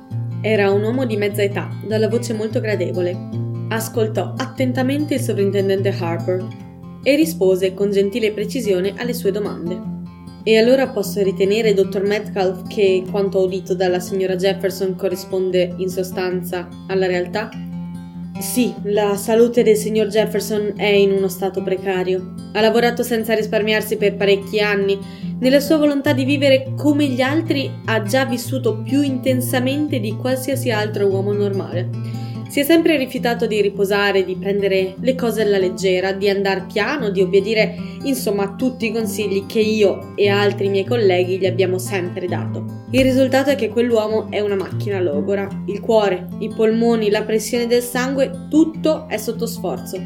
Era 0.41 0.71
un 0.71 0.83
uomo 0.83 1.05
di 1.05 1.19
mezza 1.19 1.43
età, 1.43 1.69
dalla 1.87 2.09
voce 2.09 2.33
molto 2.33 2.61
gradevole, 2.61 3.44
ascoltò 3.75 4.35
attentamente 4.37 5.15
il 5.15 5.21
sovrintendente 5.21 5.95
Harper 5.99 6.47
e 7.03 7.17
rispose 7.17 7.75
con 7.75 7.91
gentile 7.91 8.33
precisione 8.33 8.95
alle 8.97 9.13
sue 9.13 9.31
domande. 9.31 9.93
E 10.43 10.59
allora 10.59 10.89
posso 10.89 11.23
ritenere, 11.23 11.75
dottor 11.75 12.03
Metcalf, 12.03 12.67
che 12.69 13.05
quanto 13.11 13.45
udito 13.45 13.75
dalla 13.75 14.01
signora 14.01 14.37
Jefferson 14.37 14.95
corrisponde 14.95 15.75
in 15.79 15.89
sostanza 15.89 16.69
alla 16.87 17.07
realtà? 17.07 17.49
Sì, 18.39 18.75
la 18.85 19.17
salute 19.17 19.63
del 19.63 19.77
signor 19.77 20.09
Jefferson 20.09 20.75
è 20.77 20.87
in 20.87 21.13
uno 21.13 21.29
stato 21.29 21.63
precario. 21.63 22.35
Ha 22.53 22.61
lavorato 22.61 23.03
senza 23.03 23.35
risparmiarsi 23.35 23.97
per 23.97 24.17
parecchi 24.17 24.61
anni. 24.61 24.99
Nella 25.39 25.61
sua 25.61 25.79
volontà 25.79 26.13
di 26.13 26.25
vivere 26.25 26.75
come 26.77 27.07
gli 27.07 27.21
altri 27.21 27.71
ha 27.87 28.03
già 28.03 28.25
vissuto 28.25 28.83
più 28.83 29.03
intensamente 29.03 29.99
di 29.99 30.17
qualsiasi 30.17 30.71
altro 30.71 31.07
uomo 31.07 31.33
normale. 31.33 32.14
Si 32.55 32.61
è 32.61 32.63
sempre 32.63 32.97
rifiutato 32.97 33.49
di 33.49 33.61
riposare, 33.61 34.25
di 34.25 34.37
prendere 34.37 34.95
le 35.01 35.17
cose 35.17 35.43
alla 35.43 35.59
leggera, 35.59 36.13
di 36.13 36.29
andare 36.29 36.67
piano, 36.73 37.11
di 37.11 37.21
obbedire, 37.21 37.75
insomma, 38.05 38.45
a 38.45 38.55
tutti 38.55 38.87
i 38.87 38.93
consigli 38.93 39.45
che 39.47 39.59
io 39.59 40.15
e 40.15 40.29
altri 40.29 40.69
miei 40.69 40.85
colleghi 40.85 41.37
gli 41.37 41.47
abbiamo 41.47 41.79
sempre 41.79 42.29
dato. 42.29 42.85
Il 42.93 43.03
risultato 43.03 43.51
è 43.51 43.57
che 43.57 43.71
quell'uomo 43.71 44.31
è 44.31 44.39
una 44.39 44.55
macchina 44.55 45.01
logora. 45.01 45.49
Il 45.67 45.81
cuore, 45.81 46.29
i 46.39 46.49
polmoni, 46.49 47.11
la 47.11 47.25
pressione 47.25 47.67
del 47.67 47.83
sangue, 47.83 48.47
tutto 48.49 49.09
è 49.09 49.17
sotto 49.17 49.47
sforzo. 49.47 50.01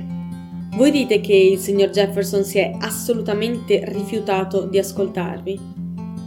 Voi 0.74 0.90
dite 0.90 1.20
che 1.20 1.34
il 1.34 1.58
signor 1.58 1.90
Jefferson 1.90 2.44
si 2.44 2.60
è 2.60 2.74
assolutamente 2.78 3.82
rifiutato 3.88 4.64
di 4.64 4.78
ascoltarvi? 4.78 5.60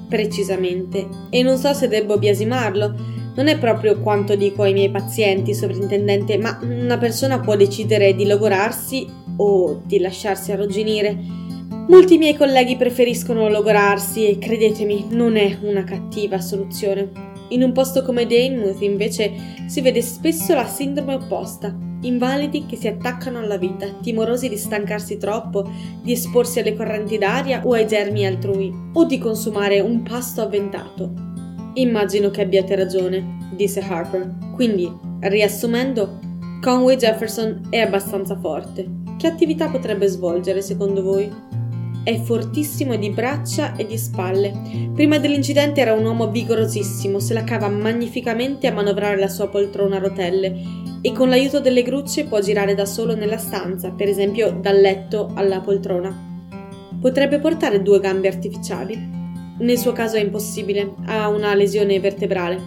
Precisamente. 0.08 1.08
E 1.32 1.42
non 1.42 1.58
so 1.58 1.74
se 1.74 1.88
debbo 1.88 2.20
biasimarlo, 2.20 3.21
non 3.36 3.48
è 3.48 3.58
proprio 3.58 4.00
quanto 4.00 4.36
dico 4.36 4.64
ai 4.64 4.74
miei 4.74 4.90
pazienti, 4.90 5.54
sovrintendente, 5.54 6.38
ma 6.38 6.60
una 6.62 6.98
persona 6.98 7.40
può 7.40 7.56
decidere 7.56 8.16
di 8.16 8.26
logorarsi 8.26 9.08
o 9.38 9.82
di 9.86 10.00
lasciarsi 10.00 10.52
arrugginire. 10.52 11.18
Molti 11.88 12.18
miei 12.18 12.36
colleghi 12.36 12.76
preferiscono 12.78 13.50
logorarsi 13.50 14.28
e 14.28 14.38
credetemi, 14.38 15.08
non 15.10 15.36
è 15.36 15.58
una 15.62 15.84
cattiva 15.84 16.40
soluzione. 16.40 17.30
In 17.50 17.64
un 17.64 17.72
posto 17.74 18.04
come 18.04 18.26
Danemouth 18.26 18.82
invece 18.82 19.32
si 19.68 19.82
vede 19.82 20.02
spesso 20.02 20.54
la 20.54 20.66
sindrome 20.66 21.16
opposta. 21.16 21.76
Invalidi 22.04 22.66
che 22.66 22.78
si 22.78 22.88
attaccano 22.88 23.40
alla 23.40 23.58
vita, 23.58 23.88
timorosi 24.02 24.50
di 24.50 24.58
stancarsi 24.58 25.18
troppo, 25.18 25.70
di 26.02 26.14
esporsi 26.14 26.60
alle 26.60 26.76
correnti 26.76 27.18
d'aria 27.18 27.62
o 27.64 27.74
ai 27.74 27.86
germi 27.86 28.26
altrui, 28.26 28.74
o 28.94 29.06
di 29.06 29.18
consumare 29.18 29.82
un 29.82 30.02
pasto 30.02 30.42
avventato. 30.42 31.31
Immagino 31.74 32.30
che 32.30 32.42
abbiate 32.42 32.76
ragione, 32.76 33.50
disse 33.56 33.80
Harper. 33.80 34.30
Quindi, 34.56 34.92
riassumendo, 35.22 36.20
Conway 36.62 36.98
Jefferson 36.98 37.68
è 37.70 37.80
abbastanza 37.80 38.38
forte. 38.38 38.88
Che 39.18 39.28
attività 39.28 39.70
potrebbe 39.70 40.08
svolgere 40.08 40.62
secondo 40.62 41.02
voi? 41.02 41.32
È 42.04 42.20
fortissimo 42.20 42.96
di 42.96 43.10
braccia 43.12 43.76
e 43.76 43.86
di 43.86 43.98
spalle. 43.98 44.90
Prima 44.94 45.18
dell'incidente 45.18 45.82
era 45.82 45.94
un 45.94 46.04
uomo 46.04 46.30
vigorosissimo, 46.30 47.20
se 47.20 47.34
la 47.34 47.44
cava 47.44 47.70
magnificamente 47.70 48.68
a 48.68 48.74
manovrare 48.74 49.18
la 49.18 49.28
sua 49.28 49.48
poltrona 49.48 49.98
a 49.98 50.00
rotelle 50.00 50.80
e 51.02 51.12
con 51.14 51.30
l'aiuto 51.30 51.60
delle 51.60 51.84
grucce 51.84 52.26
può 52.26 52.40
girare 52.42 52.76
da 52.76 52.86
solo 52.86 53.16
nella 53.16 53.38
stanza, 53.38 53.92
per 53.92 54.10
esempio 54.10 54.52
dal 54.52 54.80
letto 54.80 55.32
alla 55.36 55.62
poltrona. 55.62 56.30
Potrebbe 57.00 57.40
portare 57.40 57.82
due 57.82 58.00
gambe 58.00 58.28
artificiali, 58.28 59.21
nel 59.62 59.78
suo 59.78 59.92
caso 59.92 60.18
è 60.18 60.22
impossibile, 60.22 60.96
ha 61.06 61.30
una 61.30 61.54
lesione 61.54 62.00
vertebrale. 62.00 62.60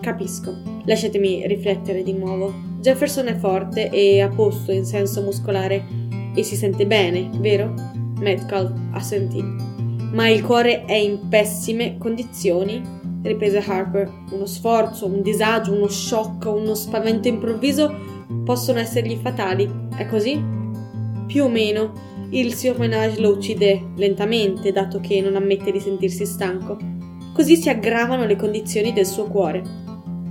Capisco. 0.00 0.54
Lasciatemi 0.84 1.46
riflettere 1.46 2.02
di 2.02 2.12
nuovo. 2.12 2.52
Jefferson 2.80 3.26
è 3.28 3.34
forte 3.36 3.90
e 3.90 4.20
a 4.20 4.28
posto 4.28 4.72
in 4.72 4.84
senso 4.84 5.22
muscolare 5.22 5.84
e 6.34 6.42
si 6.42 6.54
sente 6.54 6.86
bene, 6.86 7.30
vero? 7.38 7.74
Metcalf 8.18 8.72
assentì. 8.92 9.42
Ma 10.12 10.28
il 10.28 10.44
cuore 10.44 10.84
è 10.84 10.94
in 10.94 11.28
pessime 11.28 11.96
condizioni? 11.98 12.94
riprese 13.22 13.58
Harper. 13.58 14.08
Uno 14.30 14.46
sforzo, 14.46 15.06
un 15.06 15.22
disagio, 15.22 15.72
uno 15.72 15.88
shock, 15.88 16.44
uno 16.46 16.74
spavento 16.74 17.28
improvviso 17.28 17.92
possono 18.44 18.78
essergli 18.78 19.16
fatali. 19.16 19.68
È 19.96 20.06
così? 20.06 20.40
Più 21.26 21.44
o 21.44 21.48
meno 21.48 21.92
il 22.30 22.54
signor 22.54 22.78
Menage 22.78 23.20
lo 23.20 23.30
uccide 23.30 23.90
lentamente, 23.96 24.72
dato 24.72 25.00
che 25.00 25.20
non 25.20 25.36
ammette 25.36 25.70
di 25.70 25.80
sentirsi 25.80 26.26
stanco. 26.26 26.76
Così 27.32 27.56
si 27.56 27.68
aggravano 27.68 28.24
le 28.26 28.36
condizioni 28.36 28.92
del 28.92 29.06
suo 29.06 29.26
cuore. 29.26 29.84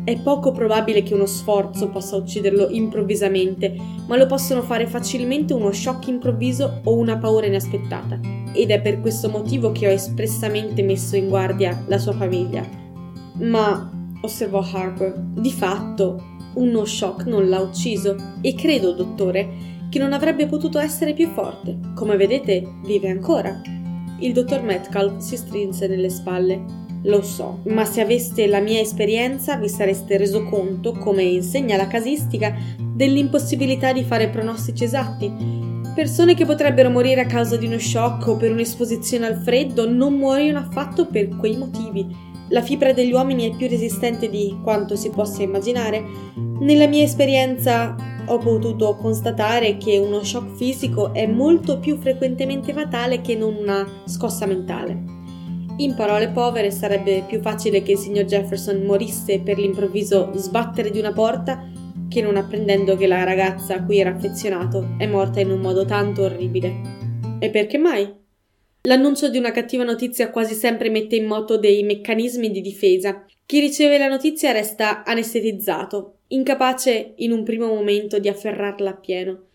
È 0.03 0.19
poco 0.19 0.51
probabile 0.51 1.01
che 1.03 1.13
uno 1.13 1.25
sforzo 1.25 1.89
possa 1.89 2.15
ucciderlo 2.15 2.69
improvvisamente, 2.69 3.75
ma 4.07 4.17
lo 4.17 4.27
possono 4.27 4.61
fare 4.61 4.85
facilmente 4.87 5.53
uno 5.53 5.71
shock 5.71 6.07
improvviso 6.07 6.81
o 6.83 6.95
una 6.95 7.17
paura 7.17 7.47
inaspettata. 7.47 8.19
Ed 8.53 8.69
è 8.69 8.81
per 8.81 9.01
questo 9.01 9.29
motivo 9.29 9.71
che 9.71 9.87
ho 9.87 9.91
espressamente 9.91 10.83
messo 10.83 11.15
in 11.15 11.27
guardia 11.27 11.83
la 11.87 11.97
sua 11.97 12.13
famiglia. 12.13 12.63
Ma, 13.39 13.91
osservò 14.21 14.63
Harper, 14.71 15.17
di 15.33 15.51
fatto 15.51 16.21
uno 16.55 16.85
shock 16.85 17.25
non 17.25 17.49
l'ha 17.49 17.59
ucciso 17.59 18.15
e 18.41 18.53
credo, 18.53 18.93
dottore, 18.93 19.74
che 19.95 20.01
non 20.01 20.11
avrebbe 20.11 20.45
potuto 20.45 20.77
essere 20.77 21.13
più 21.13 21.29
forte. 21.29 21.79
Come 21.95 22.17
vedete, 22.17 22.61
vive 22.83 23.09
ancora. 23.09 23.61
Il 24.19 24.33
dottor 24.33 24.61
Metcalf 24.61 25.19
si 25.19 25.37
strinse 25.37 25.87
nelle 25.87 26.09
spalle. 26.09 26.65
Lo 27.03 27.21
so, 27.21 27.61
ma 27.67 27.85
se 27.85 28.01
aveste 28.01 28.45
la 28.47 28.59
mia 28.59 28.81
esperienza 28.81 29.55
vi 29.55 29.69
sareste 29.69 30.17
reso 30.17 30.43
conto, 30.43 30.91
come 30.91 31.23
insegna 31.23 31.77
la 31.77 31.87
casistica, 31.87 32.53
dell'impossibilità 32.77 33.93
di 33.93 34.03
fare 34.03 34.27
pronostici 34.27 34.83
esatti. 34.83 35.31
Persone 35.95 36.35
che 36.35 36.43
potrebbero 36.43 36.89
morire 36.89 37.21
a 37.21 37.25
causa 37.25 37.55
di 37.55 37.65
uno 37.65 37.79
shock 37.79 38.27
o 38.27 38.35
per 38.35 38.51
un'esposizione 38.51 39.25
al 39.25 39.37
freddo 39.37 39.89
non 39.89 40.15
muoiono 40.15 40.59
affatto 40.59 41.05
per 41.07 41.29
quei 41.37 41.55
motivi. 41.55 42.05
La 42.49 42.61
fibra 42.61 42.93
degli 42.93 43.11
uomini 43.11 43.49
è 43.49 43.55
più 43.55 43.67
resistente 43.67 44.29
di 44.29 44.57
quanto 44.63 44.95
si 44.95 45.09
possa 45.09 45.41
immaginare. 45.41 46.03
Nella 46.59 46.87
mia 46.87 47.03
esperienza 47.03 47.95
ho 48.27 48.37
potuto 48.37 48.95
constatare 48.95 49.77
che 49.77 49.97
uno 49.97 50.23
shock 50.23 50.55
fisico 50.55 51.13
è 51.13 51.27
molto 51.27 51.79
più 51.79 51.97
frequentemente 51.97 52.73
fatale 52.73 53.21
che 53.21 53.35
non 53.35 53.55
una 53.55 53.87
scossa 54.05 54.45
mentale. 54.45 55.13
In 55.77 55.93
parole 55.95 56.29
povere 56.29 56.71
sarebbe 56.71 57.23
più 57.27 57.41
facile 57.41 57.83
che 57.83 57.93
il 57.93 57.97
signor 57.97 58.25
Jefferson 58.25 58.81
morisse 58.83 59.41
per 59.41 59.57
l'improvviso 59.57 60.31
sbattere 60.35 60.89
di 60.89 60.99
una 60.99 61.11
porta 61.11 61.69
che 62.07 62.21
non 62.21 62.37
apprendendo 62.37 62.95
che 62.95 63.07
la 63.07 63.23
ragazza 63.23 63.75
a 63.75 63.83
cui 63.83 63.99
era 63.99 64.11
affezionato 64.11 64.95
è 64.97 65.05
morta 65.05 65.39
in 65.39 65.51
un 65.51 65.59
modo 65.59 65.83
tanto 65.83 66.23
orribile. 66.23 66.73
E 67.39 67.49
perché 67.49 67.77
mai? 67.77 68.23
L'annuncio 68.86 69.29
di 69.29 69.39
una 69.39 69.49
cattiva 69.49 69.83
notizia 69.83 70.29
quasi 70.29 70.53
sempre 70.53 70.89
mette 70.89 71.15
in 71.15 71.25
moto 71.25 71.57
dei 71.57 71.81
meccanismi 71.81 72.51
di 72.51 72.61
difesa. 72.61 73.25
Chi 73.43 73.59
riceve 73.59 73.97
la 73.97 74.07
notizia 74.07 74.51
resta 74.51 75.03
anestetizzato, 75.03 76.17
incapace 76.27 77.13
in 77.17 77.31
un 77.31 77.43
primo 77.43 77.65
momento 77.65 78.19
di 78.19 78.29
afferrarla 78.29 78.91
appieno. 78.91 79.45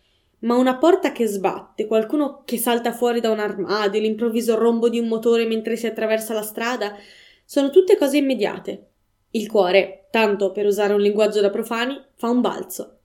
Ma 0.41 0.57
una 0.57 0.79
porta 0.79 1.13
che 1.13 1.29
sbatte, 1.29 1.87
qualcuno 1.87 2.43
che 2.45 2.59
salta 2.59 2.93
fuori 2.93 3.21
da 3.21 3.31
un 3.31 3.39
armadio, 3.39 4.01
l'improvviso 4.01 4.59
rombo 4.59 4.89
di 4.89 4.99
un 4.99 5.07
motore 5.07 5.47
mentre 5.47 5.77
si 5.77 5.87
attraversa 5.87 6.35
la 6.35 6.43
strada, 6.43 6.97
sono 7.45 7.71
tutte 7.71 7.97
cose 7.97 8.17
immediate. 8.17 8.87
Il 9.31 9.49
cuore, 9.49 10.09
tanto 10.11 10.51
per 10.51 10.67
usare 10.67 10.93
un 10.93 11.01
linguaggio 11.01 11.41
da 11.41 11.51
profani, 11.51 11.97
fa 12.17 12.29
un 12.29 12.41
balzo. 12.41 12.99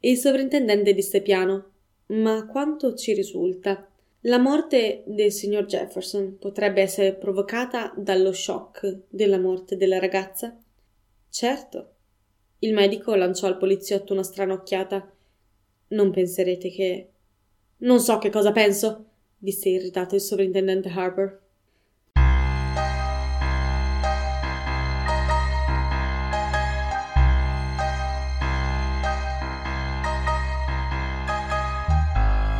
il 0.00 0.18
sovrintendente 0.18 0.92
disse 0.92 1.22
piano: 1.22 1.70
Ma 2.08 2.44
quanto 2.44 2.94
ci 2.94 3.14
risulta? 3.14 3.89
La 4.24 4.38
morte 4.38 5.02
del 5.06 5.32
signor 5.32 5.64
Jefferson 5.64 6.36
potrebbe 6.38 6.82
essere 6.82 7.14
provocata 7.14 7.92
dallo 7.96 8.32
shock 8.32 9.04
della 9.08 9.38
morte 9.38 9.78
della 9.78 9.98
ragazza? 9.98 10.54
Certo, 11.30 11.94
il 12.58 12.74
medico 12.74 13.14
lanciò 13.14 13.46
al 13.46 13.56
poliziotto 13.56 14.12
una 14.12 14.22
strana 14.22 14.52
occhiata. 14.52 15.10
Non 15.88 16.10
penserete 16.10 16.70
che. 16.70 17.10
Non 17.78 17.98
so 17.98 18.18
che 18.18 18.28
cosa 18.28 18.52
penso, 18.52 19.06
disse 19.38 19.70
irritato 19.70 20.16
il 20.16 20.20
sovrintendente 20.20 20.90
Harper. 20.90 21.40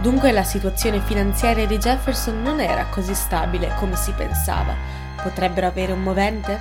Dunque 0.00 0.32
la 0.32 0.44
situazione 0.44 1.00
finanziaria 1.00 1.66
di 1.66 1.76
Jefferson 1.76 2.40
non 2.40 2.58
era 2.58 2.86
così 2.86 3.14
stabile 3.14 3.74
come 3.76 3.96
si 3.96 4.12
pensava. 4.12 4.74
Potrebbero 5.22 5.66
avere 5.66 5.92
un 5.92 6.02
movente? 6.02 6.58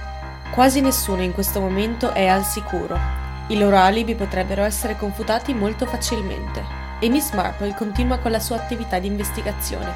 Quasi 0.52 0.82
nessuno 0.82 1.22
in 1.22 1.32
questo 1.32 1.62
momento 1.62 2.12
è 2.12 2.28
al 2.28 2.44
sicuro. 2.44 3.00
I 3.48 3.58
loro 3.58 3.78
alibi 3.78 4.14
potrebbero 4.14 4.64
essere 4.64 4.98
confutati 4.98 5.54
molto 5.54 5.86
facilmente 5.86 6.62
e 7.00 7.08
Miss 7.08 7.32
Marple 7.32 7.74
continua 7.76 8.18
con 8.18 8.32
la 8.32 8.40
sua 8.40 8.58
attività 8.58 9.00
di 9.00 9.08
investigazione. 9.08 9.94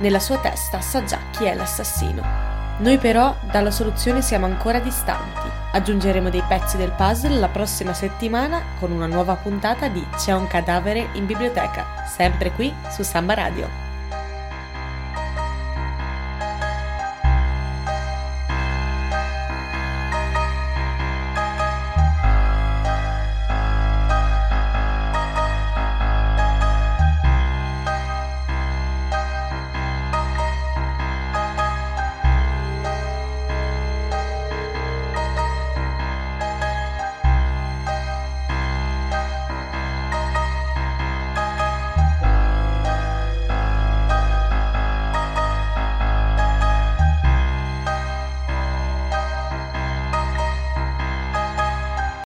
Nella 0.00 0.20
sua 0.20 0.36
testa 0.38 0.82
sa 0.82 1.02
già 1.04 1.18
chi 1.30 1.44
è 1.44 1.54
l'assassino. 1.54 2.47
Noi 2.78 2.98
però 2.98 3.34
dalla 3.50 3.72
soluzione 3.72 4.22
siamo 4.22 4.46
ancora 4.46 4.78
distanti. 4.78 5.48
Aggiungeremo 5.72 6.30
dei 6.30 6.42
pezzi 6.46 6.76
del 6.76 6.92
puzzle 6.92 7.38
la 7.38 7.48
prossima 7.48 7.92
settimana 7.92 8.62
con 8.78 8.92
una 8.92 9.06
nuova 9.06 9.34
puntata 9.34 9.88
di 9.88 10.06
C'è 10.16 10.32
un 10.32 10.46
cadavere 10.46 11.08
in 11.14 11.26
biblioteca, 11.26 12.04
sempre 12.06 12.52
qui 12.52 12.72
su 12.88 13.02
Samba 13.02 13.34
Radio. 13.34 13.87